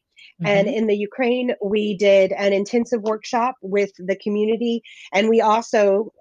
Mm-hmm. 0.42 0.46
And 0.46 0.68
in 0.68 0.86
the 0.86 0.96
Ukraine, 0.96 1.54
we 1.62 1.96
did 1.96 2.32
an 2.32 2.52
intensive 2.52 3.02
workshop 3.02 3.56
with 3.62 3.90
the 3.98 4.16
community. 4.16 4.82
And 5.12 5.28
we 5.28 5.40
also 5.40 6.12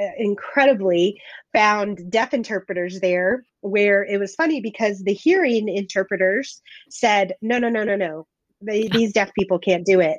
uh, 0.00 0.06
incredibly 0.16 1.20
found 1.52 2.10
deaf 2.10 2.32
interpreters 2.32 3.00
there 3.00 3.44
where 3.60 4.04
it 4.04 4.18
was 4.18 4.34
funny 4.34 4.60
because 4.60 5.02
the 5.02 5.12
hearing 5.12 5.68
interpreters 5.68 6.62
said, 6.88 7.34
no, 7.42 7.58
no, 7.58 7.68
no, 7.68 7.84
no, 7.84 7.96
no. 7.96 8.26
They, 8.60 8.88
these 8.88 9.12
deaf 9.12 9.32
people 9.34 9.58
can't 9.58 9.86
do 9.86 10.00
it 10.00 10.18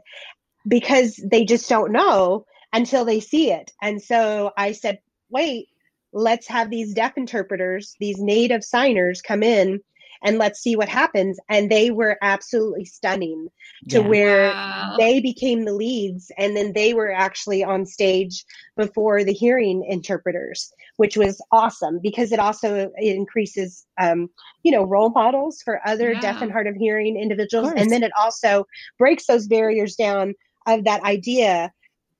because 0.67 1.15
they 1.23 1.45
just 1.45 1.69
don't 1.69 1.91
know 1.91 2.45
until 2.71 3.05
they 3.05 3.19
see 3.19 3.51
it. 3.51 3.71
And 3.81 4.01
so 4.01 4.51
I 4.57 4.73
said, 4.73 4.99
wait, 5.29 5.67
let's 6.13 6.47
have 6.47 6.69
these 6.69 6.93
deaf 6.93 7.17
interpreters, 7.17 7.95
these 7.99 8.19
native 8.19 8.63
signers 8.63 9.21
come 9.21 9.43
in 9.43 9.81
and 10.23 10.37
let's 10.37 10.59
see 10.59 10.75
what 10.75 10.89
happens. 10.89 11.39
And 11.49 11.69
they 11.69 11.91
were 11.91 12.17
absolutely 12.21 12.85
stunning 12.85 13.47
to 13.89 13.99
yeah. 13.99 14.07
where 14.07 14.49
wow. 14.49 14.95
they 14.97 15.19
became 15.19 15.65
the 15.65 15.73
leads 15.73 16.31
and 16.37 16.55
then 16.55 16.73
they 16.73 16.93
were 16.93 17.11
actually 17.11 17.63
on 17.63 17.85
stage 17.85 18.45
before 18.75 19.23
the 19.23 19.33
hearing 19.33 19.85
interpreters, 19.87 20.73
which 20.97 21.15
was 21.15 21.41
awesome 21.51 21.99
because 22.01 22.31
it 22.31 22.39
also 22.39 22.91
it 22.97 23.15
increases, 23.15 23.85
um, 23.99 24.29
you 24.63 24.71
know, 24.71 24.83
role 24.83 25.09
models 25.09 25.61
for 25.61 25.81
other 25.87 26.13
yeah. 26.13 26.21
deaf 26.21 26.41
and 26.41 26.51
hard 26.51 26.67
of 26.67 26.75
hearing 26.75 27.17
individuals. 27.17 27.71
And 27.75 27.91
then 27.91 28.03
it 28.03 28.11
also 28.19 28.65
breaks 28.97 29.25
those 29.25 29.47
barriers 29.47 29.95
down 29.95 30.33
of 30.67 30.83
that 30.83 31.03
idea 31.03 31.71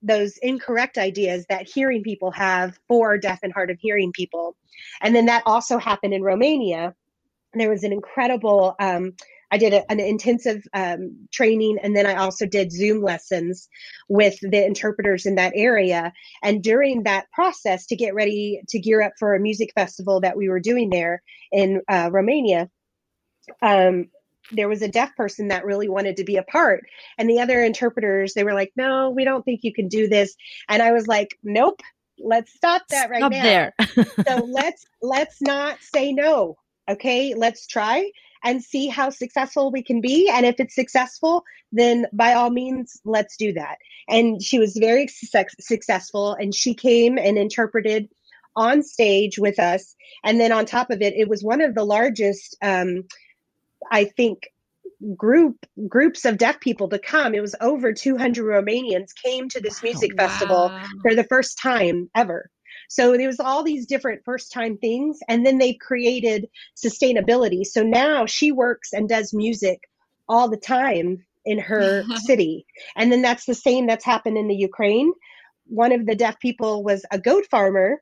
those 0.01 0.37
incorrect 0.37 0.97
ideas 0.97 1.45
that 1.49 1.67
hearing 1.67 2.01
people 2.03 2.31
have 2.31 2.79
for 2.87 3.17
deaf 3.17 3.39
and 3.43 3.51
hard 3.51 3.69
of 3.69 3.77
hearing 3.79 4.13
people. 4.13 4.55
And 5.01 5.15
then 5.15 5.25
that 5.25 5.43
also 5.45 5.77
happened 5.77 6.13
in 6.13 6.23
Romania 6.23 6.95
there 7.53 7.69
was 7.69 7.83
an 7.83 7.93
incredible 7.93 8.75
um, 8.79 9.13
I 9.51 9.57
did 9.57 9.73
a, 9.73 9.91
an 9.91 9.99
intensive 9.99 10.63
um, 10.73 11.27
training, 11.31 11.77
and 11.81 11.95
then 11.95 12.05
I 12.05 12.15
also 12.15 12.45
did 12.45 12.71
Zoom 12.71 13.01
lessons 13.01 13.67
with 14.07 14.37
the 14.41 14.65
interpreters 14.65 15.25
in 15.25 15.35
that 15.35 15.53
area. 15.55 16.13
And 16.43 16.63
during 16.63 17.03
that 17.03 17.31
process, 17.31 17.87
to 17.87 17.95
get 17.95 18.13
ready 18.13 18.61
to 18.69 18.79
gear 18.79 19.01
up 19.01 19.13
for 19.17 19.33
a 19.33 19.39
music 19.39 19.71
festival 19.73 20.21
that 20.21 20.37
we 20.37 20.49
were 20.49 20.59
doing 20.59 20.89
there 20.89 21.23
in 21.51 21.81
uh, 21.89 22.09
Romania, 22.11 22.69
um, 23.61 24.09
there 24.51 24.69
was 24.69 24.81
a 24.81 24.87
deaf 24.87 25.15
person 25.15 25.49
that 25.49 25.65
really 25.65 25.89
wanted 25.89 26.17
to 26.17 26.23
be 26.23 26.37
a 26.37 26.43
part, 26.43 26.83
and 27.17 27.29
the 27.29 27.39
other 27.39 27.63
interpreters 27.63 28.33
they 28.33 28.43
were 28.43 28.53
like, 28.53 28.71
"No, 28.75 29.09
we 29.09 29.23
don't 29.23 29.43
think 29.43 29.61
you 29.63 29.73
can 29.73 29.87
do 29.87 30.07
this." 30.07 30.35
And 30.67 30.81
I 30.81 30.91
was 30.91 31.07
like, 31.07 31.37
"Nope." 31.43 31.81
Let's 32.21 32.53
stop 32.53 32.81
that 32.89 33.09
right 33.09 33.21
stop 33.21 33.31
now. 33.31 33.43
There. 33.43 33.73
so 34.27 34.45
let's 34.51 34.85
let's 35.01 35.41
not 35.41 35.77
say 35.81 36.11
no 36.11 36.57
okay, 36.89 37.33
let's 37.35 37.67
try 37.67 38.11
and 38.43 38.63
see 38.63 38.87
how 38.87 39.09
successful 39.09 39.71
we 39.71 39.83
can 39.83 40.01
be. 40.01 40.29
And 40.29 40.45
if 40.45 40.59
it's 40.59 40.75
successful, 40.75 41.43
then 41.71 42.05
by 42.13 42.33
all 42.33 42.49
means, 42.49 42.99
let's 43.05 43.35
do 43.37 43.53
that. 43.53 43.77
And 44.07 44.41
she 44.41 44.59
was 44.59 44.77
very 44.77 45.07
su- 45.07 45.43
successful 45.59 46.33
and 46.33 46.55
she 46.55 46.73
came 46.73 47.17
and 47.17 47.37
interpreted 47.37 48.09
on 48.55 48.81
stage 48.83 49.37
with 49.37 49.59
us. 49.59 49.95
And 50.23 50.39
then 50.39 50.51
on 50.51 50.65
top 50.65 50.89
of 50.89 51.01
it, 51.01 51.13
it 51.13 51.29
was 51.29 51.43
one 51.43 51.61
of 51.61 51.75
the 51.75 51.83
largest, 51.83 52.57
um, 52.61 53.03
I 53.91 54.05
think, 54.05 54.47
group 55.15 55.65
groups 55.87 56.25
of 56.25 56.37
deaf 56.37 56.59
people 56.59 56.89
to 56.89 56.99
come 56.99 57.33
it 57.33 57.39
was 57.39 57.55
over 57.61 57.93
200 57.93 58.43
romanians 58.43 59.15
came 59.23 59.47
to 59.47 59.61
this 59.61 59.81
music 59.81 60.11
oh, 60.11 60.15
wow. 60.21 60.27
festival 60.27 60.79
for 61.01 61.15
the 61.15 61.23
first 61.23 61.57
time 61.57 62.09
ever 62.13 62.49
so 62.89 63.15
there 63.15 63.27
was 63.27 63.39
all 63.39 63.63
these 63.63 63.85
different 63.85 64.25
first 64.25 64.51
time 64.51 64.77
things. 64.77 65.19
And 65.29 65.45
then 65.45 65.59
they 65.59 65.73
created 65.73 66.49
sustainability. 66.75 67.63
So 67.63 67.83
now 67.83 68.25
she 68.25 68.51
works 68.51 68.93
and 68.93 69.07
does 69.07 69.31
music 69.31 69.87
all 70.27 70.49
the 70.49 70.57
time 70.57 71.23
in 71.45 71.59
her 71.59 72.03
city. 72.15 72.65
And 72.95 73.11
then 73.11 73.21
that's 73.21 73.45
the 73.45 73.53
same 73.53 73.85
that's 73.85 74.03
happened 74.03 74.37
in 74.37 74.47
the 74.47 74.55
Ukraine. 74.55 75.13
One 75.67 75.91
of 75.91 76.07
the 76.07 76.15
deaf 76.15 76.39
people 76.39 76.83
was 76.83 77.05
a 77.11 77.19
goat 77.19 77.45
farmer. 77.49 78.01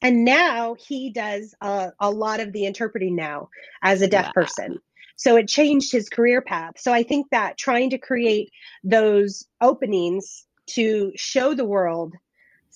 And 0.00 0.24
now 0.24 0.76
he 0.78 1.10
does 1.10 1.54
a, 1.60 1.92
a 2.00 2.10
lot 2.10 2.40
of 2.40 2.52
the 2.52 2.64
interpreting 2.64 3.16
now 3.16 3.50
as 3.82 4.00
a 4.00 4.08
deaf 4.08 4.26
wow. 4.26 4.32
person. 4.32 4.78
So 5.16 5.36
it 5.36 5.46
changed 5.46 5.92
his 5.92 6.08
career 6.08 6.40
path. 6.40 6.74
So 6.78 6.92
I 6.92 7.02
think 7.02 7.26
that 7.30 7.58
trying 7.58 7.90
to 7.90 7.98
create 7.98 8.50
those 8.82 9.44
openings 9.60 10.46
to 10.70 11.12
show 11.16 11.54
the 11.54 11.64
world 11.66 12.14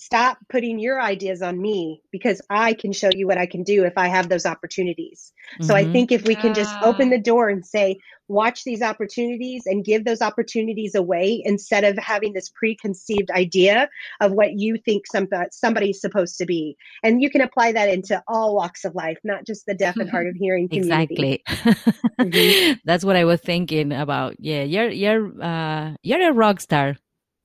stop 0.01 0.39
putting 0.49 0.79
your 0.79 0.99
ideas 0.99 1.43
on 1.43 1.61
me 1.61 2.01
because 2.11 2.41
I 2.49 2.73
can 2.73 2.91
show 2.91 3.11
you 3.15 3.27
what 3.27 3.37
I 3.37 3.45
can 3.45 3.63
do 3.63 3.85
if 3.85 3.93
I 3.99 4.09
have 4.09 4.31
those 4.31 4.47
opportunities. 4.47 5.31
Mm-hmm. 5.53 5.65
So 5.65 5.75
I 5.75 5.83
mm-hmm. 5.83 5.93
think 5.93 6.11
if 6.11 6.27
we 6.27 6.35
can 6.35 6.55
just 6.55 6.75
open 6.81 7.11
the 7.11 7.21
door 7.21 7.51
and 7.51 7.65
say, 7.65 7.99
watch 8.27 8.65
these 8.65 8.81
opportunities 8.81 9.65
and 9.67 9.85
give 9.85 10.07
those 10.07 10.23
opportunities 10.23 10.95
away 10.95 11.43
instead 11.45 11.85
of 11.85 11.99
having 11.99 12.33
this 12.33 12.49
preconceived 12.49 13.31
idea 13.31 13.91
of 14.23 14.33
what 14.33 14.55
you 14.55 14.79
think 14.87 15.07
some, 15.07 15.29
somebody's 15.51 16.01
supposed 16.01 16.39
to 16.39 16.47
be. 16.47 16.79
And 17.03 17.21
you 17.21 17.29
can 17.29 17.43
apply 17.43 17.73
that 17.73 17.91
into 17.91 18.23
all 18.27 18.57
walks 18.57 18.87
of 18.87 18.95
life, 18.95 19.19
not 19.23 19.45
just 19.47 19.67
the 19.67 19.75
deaf 19.75 19.97
and 19.97 20.09
hard 20.09 20.29
of 20.29 20.35
hearing 20.41 20.71
community. 20.71 21.43
Exactly. 21.45 21.77
mm-hmm. 22.19 22.73
That's 22.87 23.05
what 23.05 23.17
I 23.17 23.27
was 23.27 23.43
thinking 23.43 23.93
about. 23.93 24.37
Yeah, 24.39 24.63
you're 24.63 24.89
you're 24.89 25.43
uh, 25.43 25.95
you're 26.03 26.31
a 26.31 26.33
rock 26.33 26.61
star 26.61 26.97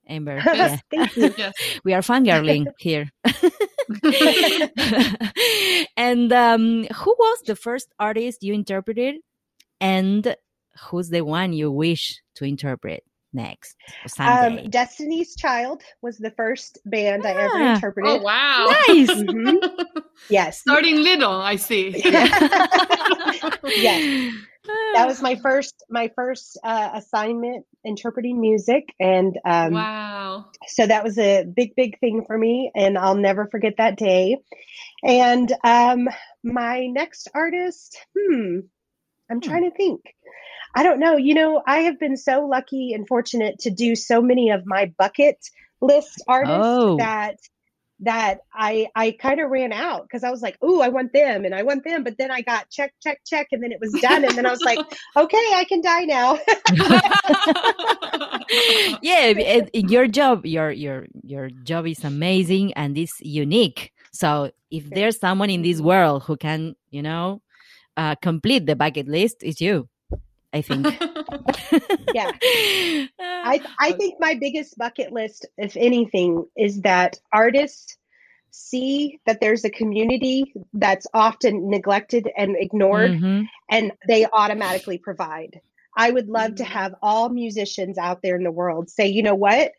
Amber. 0.07 0.41
Yeah. 0.45 0.77
Thank 0.91 1.15
you. 1.17 1.33
Yes. 1.37 1.53
We 1.83 1.93
are 1.93 2.01
fangirling 2.01 2.67
here. 2.79 3.09
and 5.97 6.31
um, 6.33 6.83
who 6.85 7.15
was 7.17 7.41
the 7.45 7.55
first 7.55 7.87
artist 7.99 8.43
you 8.43 8.53
interpreted? 8.53 9.15
And 9.81 10.35
who's 10.89 11.09
the 11.09 11.21
one 11.21 11.53
you 11.53 11.71
wish 11.71 12.21
to 12.35 12.45
interpret 12.45 13.03
next 13.35 13.75
um, 14.19 14.69
Destiny's 14.69 15.35
Child 15.35 15.83
was 16.01 16.17
the 16.17 16.31
first 16.31 16.79
band 16.85 17.23
ah. 17.25 17.29
I 17.29 17.31
ever 17.31 17.53
ah. 17.53 17.75
interpreted. 17.75 18.11
Oh, 18.11 18.21
wow. 18.21 18.65
Nice. 18.87 19.09
mm-hmm. 19.09 19.99
Yes. 20.29 20.61
Starting 20.61 21.03
little, 21.03 21.33
I 21.33 21.57
see. 21.57 21.89
yes 23.75 24.33
that 24.93 25.05
was 25.05 25.21
my 25.21 25.35
first 25.35 25.83
my 25.89 26.09
first 26.15 26.57
uh, 26.63 26.89
assignment 26.93 27.65
interpreting 27.83 28.39
music 28.39 28.83
and 28.99 29.37
um, 29.45 29.73
wow 29.73 30.45
so 30.67 30.87
that 30.87 31.03
was 31.03 31.17
a 31.17 31.43
big 31.43 31.75
big 31.75 31.99
thing 31.99 32.23
for 32.25 32.37
me 32.37 32.71
and 32.75 32.97
i'll 32.97 33.15
never 33.15 33.47
forget 33.51 33.73
that 33.77 33.97
day 33.97 34.37
and 35.03 35.53
um, 35.63 36.07
my 36.43 36.87
next 36.87 37.29
artist 37.33 37.97
hmm 38.17 38.59
i'm 39.29 39.37
hmm. 39.41 39.49
trying 39.49 39.69
to 39.69 39.75
think 39.75 40.01
i 40.75 40.83
don't 40.83 40.99
know 40.99 41.17
you 41.17 41.33
know 41.33 41.61
i 41.67 41.79
have 41.79 41.99
been 41.99 42.17
so 42.17 42.45
lucky 42.45 42.93
and 42.93 43.07
fortunate 43.07 43.59
to 43.59 43.69
do 43.69 43.95
so 43.95 44.21
many 44.21 44.49
of 44.49 44.65
my 44.65 44.91
bucket 44.97 45.37
list 45.81 46.23
artists 46.27 46.59
oh. 46.61 46.97
that 46.97 47.37
that 48.01 48.39
I 48.53 48.87
I 48.95 49.11
kind 49.11 49.39
of 49.39 49.49
ran 49.49 49.71
out 49.71 50.03
because 50.03 50.23
I 50.23 50.29
was 50.29 50.41
like, 50.41 50.61
"Ooh, 50.63 50.81
I 50.81 50.89
want 50.89 51.13
them 51.13 51.45
and 51.45 51.55
I 51.55 51.63
want 51.63 51.83
them," 51.85 52.03
but 52.03 52.17
then 52.17 52.29
I 52.29 52.41
got 52.41 52.69
check 52.69 52.93
check 53.01 53.21
check 53.25 53.47
and 53.51 53.63
then 53.63 53.71
it 53.71 53.79
was 53.79 53.93
done 54.01 54.25
and 54.25 54.35
then 54.35 54.45
I 54.45 54.51
was 54.51 54.61
like, 54.61 54.79
"Okay, 55.15 55.37
I 55.53 55.65
can 55.67 55.81
die 55.81 56.03
now." 56.03 56.33
yeah, 59.01 59.27
it, 59.27 59.69
it- 59.73 59.89
your 59.89 60.07
job, 60.07 60.45
your 60.45 60.71
your 60.71 61.07
your 61.23 61.49
job 61.49 61.87
is 61.87 62.03
amazing 62.03 62.73
and 62.73 62.97
it's 62.97 63.19
unique. 63.21 63.93
So 64.11 64.51
if 64.71 64.89
there's 64.89 65.19
someone 65.19 65.49
in 65.49 65.61
this 65.61 65.81
world 65.81 66.23
who 66.23 66.37
can, 66.37 66.75
you 66.89 67.01
know, 67.01 67.41
uh, 67.97 68.15
complete 68.21 68.65
the 68.65 68.75
bucket 68.75 69.07
list, 69.07 69.43
is 69.43 69.61
you. 69.61 69.87
I 70.53 70.61
think. 70.61 70.87
Yeah. 72.13 72.31
I 73.19 73.61
I 73.79 73.91
think 73.93 74.15
my 74.19 74.35
biggest 74.35 74.77
bucket 74.77 75.11
list, 75.11 75.45
if 75.57 75.75
anything, 75.75 76.45
is 76.55 76.81
that 76.81 77.17
artists 77.33 77.97
see 78.51 79.19
that 79.25 79.41
there's 79.41 79.65
a 79.65 79.69
community 79.69 80.53
that's 80.73 81.07
often 81.13 81.69
neglected 81.69 82.29
and 82.37 82.55
ignored, 82.57 83.11
Mhm. 83.11 83.47
and 83.69 83.91
they 84.07 84.25
automatically 84.31 84.97
provide. 84.97 85.59
I 85.97 86.11
would 86.11 86.29
love 86.29 86.55
to 86.55 86.63
Mhm. 86.63 86.67
have 86.67 86.95
all 87.01 87.29
musicians 87.29 87.97
out 87.97 88.21
there 88.21 88.35
in 88.37 88.43
the 88.43 88.51
world 88.51 88.89
say, 88.89 89.07
you 89.07 89.23
know 89.23 89.35
what? 89.35 89.73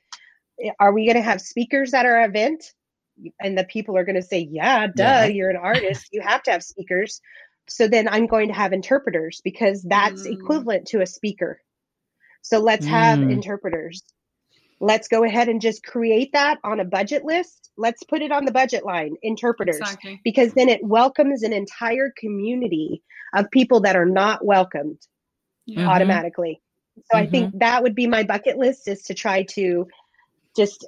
Are 0.79 0.93
we 0.93 1.07
going 1.07 1.17
to 1.17 1.23
have 1.23 1.41
speakers 1.41 1.95
at 1.95 2.07
our 2.07 2.25
event? 2.25 2.73
And 3.41 3.57
the 3.57 3.65
people 3.65 3.97
are 3.97 4.05
going 4.05 4.17
to 4.17 4.23
say, 4.23 4.41
yeah, 4.51 4.87
duh, 4.89 5.03
Yeah. 5.03 5.25
you're 5.27 5.51
an 5.51 5.57
artist. 5.57 6.09
You 6.13 6.21
have 6.21 6.43
to 6.45 6.51
have 6.51 6.63
speakers. 6.63 7.21
So 7.69 7.89
then 7.89 8.09
I'm 8.09 8.27
going 8.27 8.49
to 8.49 8.55
have 8.55 8.73
interpreters 8.73 9.41
because 9.43 9.83
that's 9.83 10.27
Mm. 10.27 10.33
equivalent 10.35 10.87
to 10.89 11.01
a 11.01 11.07
speaker. 11.07 11.61
So 12.43 12.59
let's 12.61 12.87
have 12.87 13.21
Mm. 13.21 13.31
interpreters. 13.33 14.03
Let's 14.79 15.09
go 15.09 15.25
ahead 15.25 15.49
and 15.49 15.61
just 15.61 15.85
create 15.85 16.33
that 16.33 16.59
on 16.63 16.81
a 16.81 16.85
budget 16.85 17.25
list. 17.25 17.71
Let's 17.77 18.03
put 18.05 18.23
it 18.23 18.31
on 18.31 18.45
the 18.45 18.53
budget 18.53 18.85
line, 18.85 19.17
interpreters 19.23 19.81
exactly. 19.81 20.21
because 20.23 20.53
then 20.53 20.69
it 20.69 20.85
welcomes 20.85 21.43
an 21.43 21.53
entire 21.53 22.13
community 22.17 23.03
of 23.35 23.51
people 23.51 23.81
that 23.81 23.97
are 23.97 24.07
not 24.07 24.45
welcomed 24.45 24.99
Yeah. 25.67 25.83
Mhm. 25.83 25.89
automatically. 25.89 26.61
So 27.11 27.19
I 27.19 27.27
think 27.27 27.51
that 27.59 27.83
would 27.83 27.95
be 27.95 28.07
my 28.07 28.23
bucket 28.23 28.59
list 28.59 28.87
is 28.89 29.03
to 29.05 29.15
try 29.15 29.43
to 29.45 29.89
just 30.57 30.87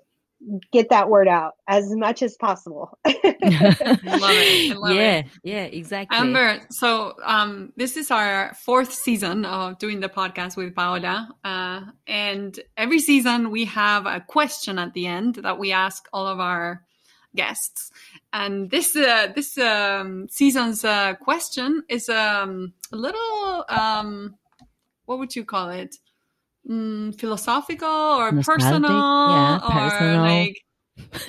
get 0.73 0.91
that 0.91 1.09
word 1.09 1.29
out 1.29 1.55
as 1.67 1.91
much 1.95 2.23
as 2.23 2.37
possible. 2.37 2.99
love 3.07 3.15
it. 3.25 4.73
I 4.73 4.75
love 4.75 4.95
yeah, 4.95 5.19
it. 5.19 5.27
yeah, 5.43 5.65
exactly. 5.65 6.17
Amber, 6.17 6.61
so 6.71 7.15
um, 7.25 7.73
this 7.77 7.97
is 7.97 8.11
our 8.11 8.55
fourth 8.55 8.93
season 8.93 9.45
of 9.45 9.79
doing 9.79 10.01
the 10.01 10.09
podcast 10.09 10.57
with 10.57 10.75
Paola. 10.75 11.29
Uh, 11.45 11.83
and 12.07 12.59
every 12.77 13.01
season 13.01 13.51
we 13.51 13.65
have 13.67 14.07
a 14.07 14.21
question 14.21 14.79
at 14.79 14.95
the 14.95 15.07
end 15.07 15.37
that 15.37 15.59
we 15.59 15.73
ask 15.73 16.09
all 16.13 16.27
of 16.27 16.41
our 16.41 16.85
guests. 17.35 17.91
And 18.33 18.71
this 18.71 18.95
uh, 18.97 19.29
this 19.35 19.59
um, 19.59 20.29
season's 20.31 20.85
uh, 20.85 21.15
question 21.15 21.83
is 21.89 22.09
um, 22.09 22.73
a 22.93 22.97
little, 22.97 23.65
um, 23.69 24.37
what 25.07 25.19
would 25.19 25.35
you 25.35 25.45
call 25.45 25.71
it? 25.71 25.97
Mm, 26.69 27.19
philosophical 27.19 27.89
or 27.89 28.31
Nostalgic, 28.31 28.61
personal? 28.61 28.91
yeah, 29.31 29.59
or 29.65 29.73
personal. 29.73 30.23
like, 30.23 30.63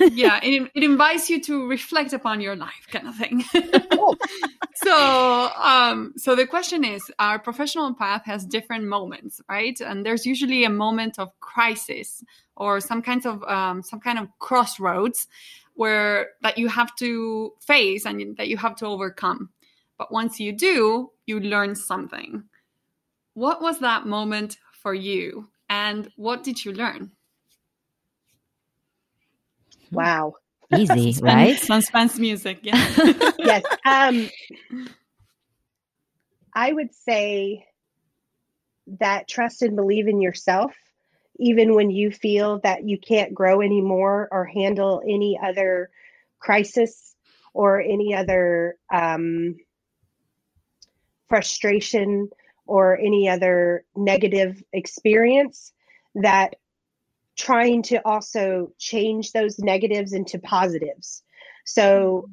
yeah, 0.12 0.38
it, 0.42 0.70
it 0.74 0.84
invites 0.84 1.30
you 1.30 1.40
to 1.42 1.66
reflect 1.66 2.12
upon 2.12 2.42
your 2.42 2.56
life, 2.56 2.86
kind 2.90 3.08
of 3.08 3.16
thing. 3.16 3.42
so, 4.74 5.50
um, 5.56 6.12
so 6.16 6.36
the 6.36 6.46
question 6.46 6.84
is: 6.84 7.10
Our 7.18 7.38
professional 7.38 7.94
path 7.94 8.26
has 8.26 8.44
different 8.44 8.84
moments, 8.84 9.40
right? 9.48 9.80
And 9.80 10.04
there's 10.04 10.26
usually 10.26 10.64
a 10.64 10.70
moment 10.70 11.18
of 11.18 11.28
crisis 11.40 12.22
or 12.56 12.80
some 12.80 13.00
kinds 13.00 13.24
of 13.24 13.42
um, 13.44 13.82
some 13.82 14.00
kind 14.00 14.18
of 14.18 14.28
crossroads 14.40 15.26
where 15.74 16.28
that 16.42 16.58
you 16.58 16.68
have 16.68 16.94
to 16.96 17.54
face 17.60 18.04
and 18.04 18.36
that 18.36 18.48
you 18.48 18.58
have 18.58 18.76
to 18.76 18.86
overcome. 18.86 19.48
But 19.96 20.12
once 20.12 20.38
you 20.38 20.52
do, 20.52 21.12
you 21.24 21.40
learn 21.40 21.74
something. 21.74 22.44
What 23.32 23.62
was 23.62 23.78
that 23.78 24.06
moment 24.06 24.58
for 24.82 24.94
you, 24.94 25.48
and 25.68 26.10
what 26.16 26.42
did 26.44 26.64
you 26.64 26.72
learn? 26.72 27.12
wow. 29.92 30.34
Easy, 30.76 31.12
Suspense- 31.12 31.20
right? 31.22 31.58
Suspense 31.58 32.18
music, 32.18 32.60
yeah. 32.62 32.76
yes. 33.38 33.64
Um, 33.84 34.30
I 36.54 36.72
would 36.72 36.94
say 36.94 37.66
that 38.98 39.28
trust 39.28 39.62
and 39.62 39.76
believe 39.76 40.08
in 40.08 40.20
yourself, 40.20 40.72
even 41.38 41.74
when 41.74 41.90
you 41.90 42.10
feel 42.10 42.60
that 42.60 42.84
you 42.84 42.98
can't 42.98 43.34
grow 43.34 43.60
anymore 43.60 44.28
or 44.30 44.44
handle 44.44 45.02
any 45.04 45.38
other 45.42 45.90
crisis 46.38 47.14
or 47.54 47.80
any 47.80 48.14
other 48.14 48.76
um, 48.92 49.56
frustration 51.28 52.28
or 52.70 52.96
any 52.96 53.28
other 53.28 53.84
negative 53.96 54.62
experience, 54.72 55.72
that 56.14 56.54
trying 57.36 57.82
to 57.82 57.96
also 58.06 58.68
change 58.78 59.32
those 59.32 59.58
negatives 59.58 60.12
into 60.12 60.38
positives. 60.38 61.24
So, 61.66 62.30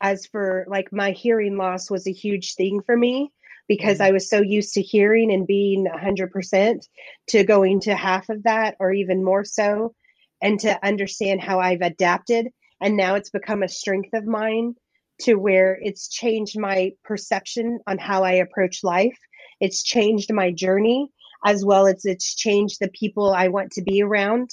as 0.00 0.26
for 0.26 0.66
like 0.68 0.92
my 0.92 1.10
hearing 1.10 1.56
loss 1.56 1.90
was 1.90 2.06
a 2.06 2.12
huge 2.12 2.54
thing 2.54 2.80
for 2.86 2.96
me 2.96 3.32
because 3.66 3.98
mm-hmm. 3.98 4.10
I 4.10 4.12
was 4.12 4.30
so 4.30 4.40
used 4.40 4.74
to 4.74 4.82
hearing 4.82 5.32
and 5.32 5.48
being 5.48 5.84
100% 5.86 6.86
to 7.28 7.44
going 7.44 7.80
to 7.80 7.96
half 7.96 8.28
of 8.28 8.44
that 8.44 8.76
or 8.78 8.92
even 8.92 9.24
more 9.24 9.44
so, 9.44 9.96
and 10.40 10.60
to 10.60 10.86
understand 10.86 11.40
how 11.40 11.58
I've 11.58 11.82
adapted. 11.82 12.50
And 12.80 12.96
now 12.96 13.16
it's 13.16 13.30
become 13.30 13.64
a 13.64 13.68
strength 13.68 14.14
of 14.14 14.26
mine 14.26 14.76
to 15.22 15.34
where 15.34 15.78
it's 15.80 16.08
changed 16.08 16.58
my 16.58 16.92
perception 17.04 17.80
on 17.86 17.98
how 17.98 18.24
I 18.24 18.32
approach 18.32 18.82
life. 18.82 19.18
It's 19.62 19.84
changed 19.84 20.32
my 20.32 20.50
journey 20.50 21.08
as 21.44 21.64
well 21.64 21.86
as 21.86 22.04
it's 22.04 22.34
changed 22.34 22.78
the 22.80 22.88
people 22.88 23.32
I 23.32 23.48
want 23.48 23.70
to 23.72 23.82
be 23.82 24.02
around. 24.02 24.50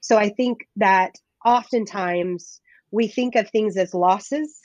So 0.00 0.16
I 0.16 0.28
think 0.28 0.68
that 0.76 1.16
oftentimes 1.44 2.60
we 2.92 3.08
think 3.08 3.34
of 3.34 3.50
things 3.50 3.76
as 3.76 3.94
losses, 3.94 4.60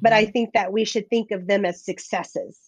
but 0.00 0.12
I 0.12 0.24
mm-hmm. 0.24 0.32
think 0.32 0.52
that 0.54 0.72
we 0.72 0.84
should 0.84 1.08
think 1.08 1.30
of 1.30 1.46
them 1.46 1.64
as 1.64 1.84
successes. 1.84 2.58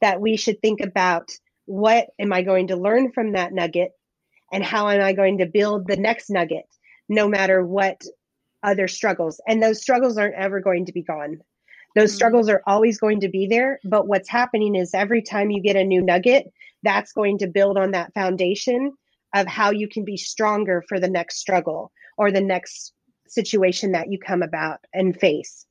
That 0.00 0.20
we 0.20 0.36
should 0.36 0.60
think 0.62 0.80
about 0.80 1.32
what 1.64 2.08
am 2.20 2.32
I 2.32 2.42
going 2.42 2.68
to 2.68 2.76
learn 2.76 3.10
from 3.10 3.32
that 3.32 3.52
nugget 3.52 3.90
and 4.52 4.62
how 4.62 4.88
am 4.88 5.00
I 5.00 5.12
going 5.12 5.38
to 5.38 5.46
build 5.46 5.88
the 5.88 5.96
next 5.96 6.30
nugget, 6.30 6.68
no 7.08 7.26
matter 7.26 7.64
what 7.64 8.00
other 8.62 8.86
struggles. 8.86 9.40
And 9.48 9.60
those 9.60 9.82
struggles 9.82 10.18
aren't 10.18 10.34
ever 10.36 10.60
going 10.60 10.86
to 10.86 10.92
be 10.92 11.02
gone. 11.02 11.40
Those 11.96 12.12
Mhm. 12.12 12.14
struggles 12.14 12.48
are 12.50 12.62
always 12.66 12.98
going 12.98 13.20
to 13.20 13.28
be 13.28 13.48
there. 13.48 13.80
But 13.82 14.06
what's 14.06 14.28
happening 14.28 14.76
is 14.76 14.94
every 14.94 15.22
time 15.22 15.50
you 15.50 15.62
get 15.62 15.76
a 15.76 15.82
new 15.82 16.02
nugget, 16.02 16.52
that's 16.82 17.12
going 17.12 17.38
to 17.38 17.48
build 17.48 17.78
on 17.78 17.92
that 17.92 18.12
foundation 18.12 18.92
of 19.34 19.46
how 19.46 19.70
you 19.70 19.88
can 19.88 20.04
be 20.04 20.16
stronger 20.16 20.84
for 20.88 21.00
the 21.00 21.08
next 21.08 21.38
struggle 21.38 21.90
or 22.16 22.30
the 22.30 22.40
next 22.40 22.92
situation 23.26 23.92
that 23.92 24.12
you 24.12 24.18
come 24.18 24.42
about 24.42 24.78
and 24.92 25.18
face. 25.18 25.66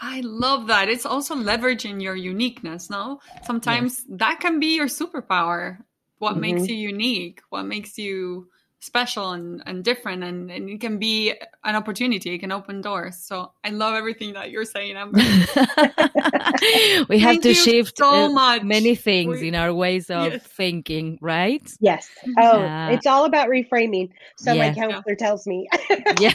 I 0.00 0.20
love 0.20 0.68
that. 0.68 0.88
It's 0.88 1.06
also 1.06 1.34
leveraging 1.34 2.02
your 2.02 2.16
uniqueness, 2.16 2.90
no? 2.90 3.20
Sometimes 3.42 4.04
that 4.10 4.40
can 4.40 4.60
be 4.60 4.76
your 4.76 4.86
superpower. 4.86 5.78
What 6.18 6.36
makes 6.36 6.62
Mhm. 6.62 6.68
you 6.68 6.76
unique, 6.76 7.40
what 7.50 7.64
makes 7.64 7.98
you 7.98 8.48
special 8.82 9.30
and, 9.30 9.62
and 9.64 9.84
different 9.84 10.24
and, 10.24 10.50
and 10.50 10.68
it 10.68 10.80
can 10.80 10.98
be 10.98 11.32
an 11.62 11.76
opportunity, 11.76 12.34
it 12.34 12.38
can 12.38 12.50
open 12.50 12.80
doors. 12.80 13.16
So 13.16 13.52
I 13.62 13.70
love 13.70 13.94
everything 13.94 14.32
that 14.32 14.50
you're 14.50 14.64
saying, 14.64 14.96
Amber. 14.96 15.18
we 17.08 17.18
have 17.20 17.40
to 17.42 17.54
shift 17.54 17.98
so 17.98 18.24
uh, 18.26 18.28
much. 18.28 18.62
many 18.64 18.96
things 18.96 19.40
We- 19.40 19.48
in 19.48 19.54
our 19.54 19.72
ways 19.72 20.10
of 20.10 20.32
Yes. 20.32 20.42
thinking, 20.42 21.16
right? 21.20 21.62
Yes. 21.78 22.08
Oh, 22.38 22.58
Yeah. 22.58 22.90
it's 22.90 23.06
all 23.06 23.24
about 23.24 23.48
reframing. 23.48 24.10
So 24.36 24.52
Yeah. 24.52 24.68
my 24.68 24.74
counselor 24.74 25.14
tells 25.14 25.46
me. 25.46 25.68
yeah 26.20 26.32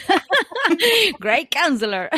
great 1.20 1.52
counselor 1.52 2.10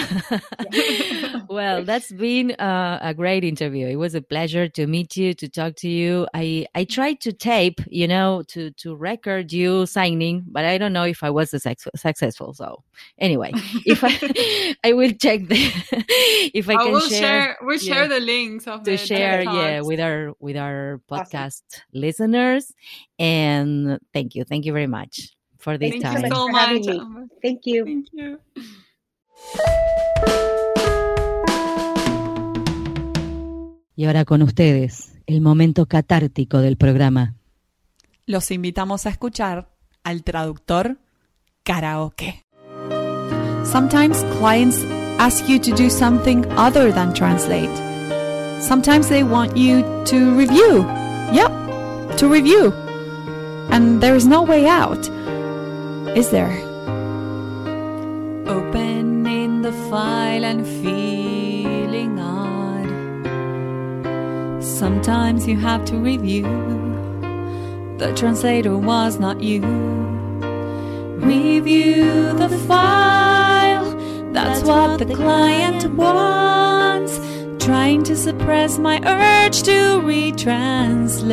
well 1.50 1.84
that's 1.84 2.12
been 2.12 2.52
uh, 2.52 3.00
a 3.02 3.14
great 3.14 3.44
interview 3.44 3.88
it 3.88 3.96
was 3.96 4.16
a 4.16 4.22
pleasure 4.22 4.68
to 4.68 4.88
meet 4.88 5.16
you 5.18 5.34
to 5.34 5.48
talk 5.48 5.76
to 5.76 5.88
you 5.88 6.28
i 6.34 6.66
i 6.76 6.84
tried 6.84 7.20
to 7.22 7.32
tape 7.34 7.80
you 7.90 8.08
know 8.08 8.44
to 8.48 8.72
to 8.72 8.96
record 8.96 9.52
you 9.54 9.86
signing 9.86 10.19
but 10.48 10.66
i 10.66 10.78
don't 10.78 10.94
know 10.94 11.04
if 11.04 11.24
i 11.24 11.30
was 11.30 11.54
a 11.54 11.60
sex- 11.60 11.88
successful 11.96 12.54
so 12.54 12.84
anyway 13.18 13.52
if 13.86 14.04
i 14.04 14.76
i 14.84 14.94
will 14.94 15.12
check 15.14 15.48
the 15.48 15.56
if 16.54 16.70
i 16.70 16.74
I 16.74 16.78
can 16.84 16.92
will 16.92 17.00
share, 17.02 17.20
share, 17.20 17.58
we'll 17.62 17.78
yeah, 17.80 17.94
share 17.94 18.08
the 18.08 18.20
links 18.20 18.68
of 18.68 18.84
to 18.84 18.92
the 18.92 18.98
share 18.98 19.44
TED 19.44 19.54
yeah 19.54 19.82
with 19.82 20.00
our 20.00 20.34
with 20.40 20.58
our 20.58 21.00
Awesome. 21.10 21.26
podcast 21.26 21.64
listeners 21.94 22.74
and 23.18 24.00
thank 24.14 24.36
you 24.36 24.44
thank 24.44 24.66
you 24.66 24.74
very 24.74 24.88
much 24.88 25.32
for 25.60 25.78
this 25.78 25.92
Thank 25.92 26.04
time 26.04 26.24
you 26.24 26.30
so 26.32 26.48
much. 26.48 26.82
Thank 27.42 27.66
you. 27.66 27.84
Thank 27.86 28.08
you. 28.14 28.40
Y 33.96 34.06
ahora 34.06 34.24
con 34.24 34.42
ustedes, 34.42 35.20
el 35.28 35.42
momento 35.42 35.86
catártico 35.86 36.60
del 36.60 36.78
programa. 36.78 37.36
Los 38.26 38.50
invitamos 38.52 39.06
a 39.06 39.10
escuchar 39.10 39.70
al 40.06 40.20
traductor 40.20 40.98
karaoke. 41.66 42.44
Sometimes 43.64 44.24
clients 44.38 44.84
ask 45.20 45.48
you 45.48 45.60
to 45.60 45.72
do 45.72 45.90
something 45.90 46.46
other 46.52 46.92
than 46.92 47.14
translate. 47.14 47.76
Sometimes 48.62 49.10
they 49.10 49.24
want 49.24 49.56
you 49.56 49.82
to 50.06 50.36
review. 50.36 50.86
Yep, 51.32 52.18
to 52.18 52.28
review. 52.28 52.74
and 53.72 54.02
there 54.02 54.16
is 54.16 54.26
no 54.26 54.42
way 54.42 54.66
out, 54.66 55.08
is 56.18 56.32
there? 56.32 56.58
Opening 58.48 59.62
the 59.62 59.72
file 59.90 60.44
and 60.44 60.66
feeling 60.66 62.20
odd. 62.20 62.90
Sometimes 64.64 65.48
you 65.48 65.58
have 65.58 65.86
to 65.86 65.98
review. 65.98 66.89
The 68.00 68.14
translator 68.16 68.78
was 68.78 69.20
not 69.20 69.42
you. 69.42 69.62
Review 71.20 72.32
the 72.34 72.48
file. 72.66 73.94
That's 74.32 74.64
what 74.64 75.00
the 75.00 75.14
client 75.14 75.86
wants. 75.96 77.20
Trying 77.64 78.04
to 78.04 78.16
suppress 78.16 78.80
my 78.80 79.02
urge 79.04 79.64
to 79.64 80.00
retranslate. 80.02 81.30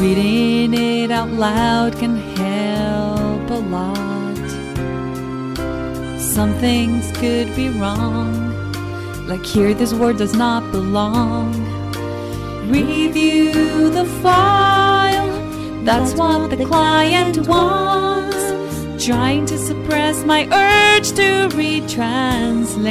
Reading 0.00 0.72
it 0.72 1.10
out 1.10 1.28
loud 1.28 1.94
can 1.98 2.16
help 2.16 3.50
a 3.50 3.60
lot. 3.68 4.48
Some 6.18 6.54
things 6.54 7.12
could 7.18 7.54
be 7.54 7.68
wrong, 7.68 8.49
like 9.30 9.46
here 9.46 9.72
this 9.72 9.94
word 9.94 10.16
does 10.16 10.34
not 10.34 10.72
belong. 10.72 11.52
Review 12.68 13.88
the 13.88 14.04
file, 14.22 15.30
that's 15.84 16.14
what 16.14 16.50
the 16.50 16.64
client 16.64 17.46
wants. 17.46 18.36
Trying 19.06 19.46
to 19.46 19.56
suppress 19.56 20.24
my 20.24 20.42
urge 20.46 21.12
to 21.12 21.48
retranslate. 21.56 22.90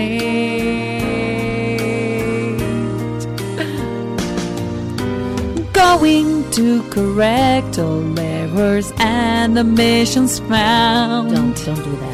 Going 5.73 6.49
to 6.51 6.81
correct 6.89 7.79
all 7.79 8.17
errors 8.17 8.93
and 8.97 9.57
omissions 9.57 10.39
found. 10.39 11.35
Don't 11.35 11.65
don't 11.65 11.83
do 11.83 11.95
that. 11.97 12.08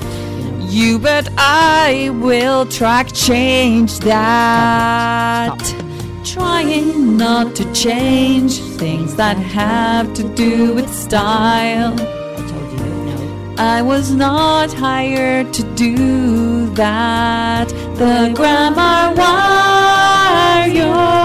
You 0.75 0.99
bet 0.99 1.29
I 1.37 2.09
will 2.21 2.65
track 2.65 3.13
change 3.13 3.99
that. 3.99 5.61
Stop. 5.61 6.25
Trying 6.25 7.15
not 7.15 7.55
to 7.55 7.71
change 7.71 8.59
things 8.59 9.15
that 9.15 9.37
have 9.37 10.13
to 10.15 10.23
do 10.35 10.73
with 10.75 10.93
style. 10.93 11.93
I 11.93 12.35
told 12.49 12.71
you 12.73 12.87
no. 13.05 13.55
I 13.57 13.81
was 13.81 14.11
not 14.11 14.73
hired 14.73 15.53
to 15.53 15.63
do 15.75 16.69
that. 16.71 17.69
The 17.95 18.33
grammar 18.35 19.15
warrior. 20.75 21.24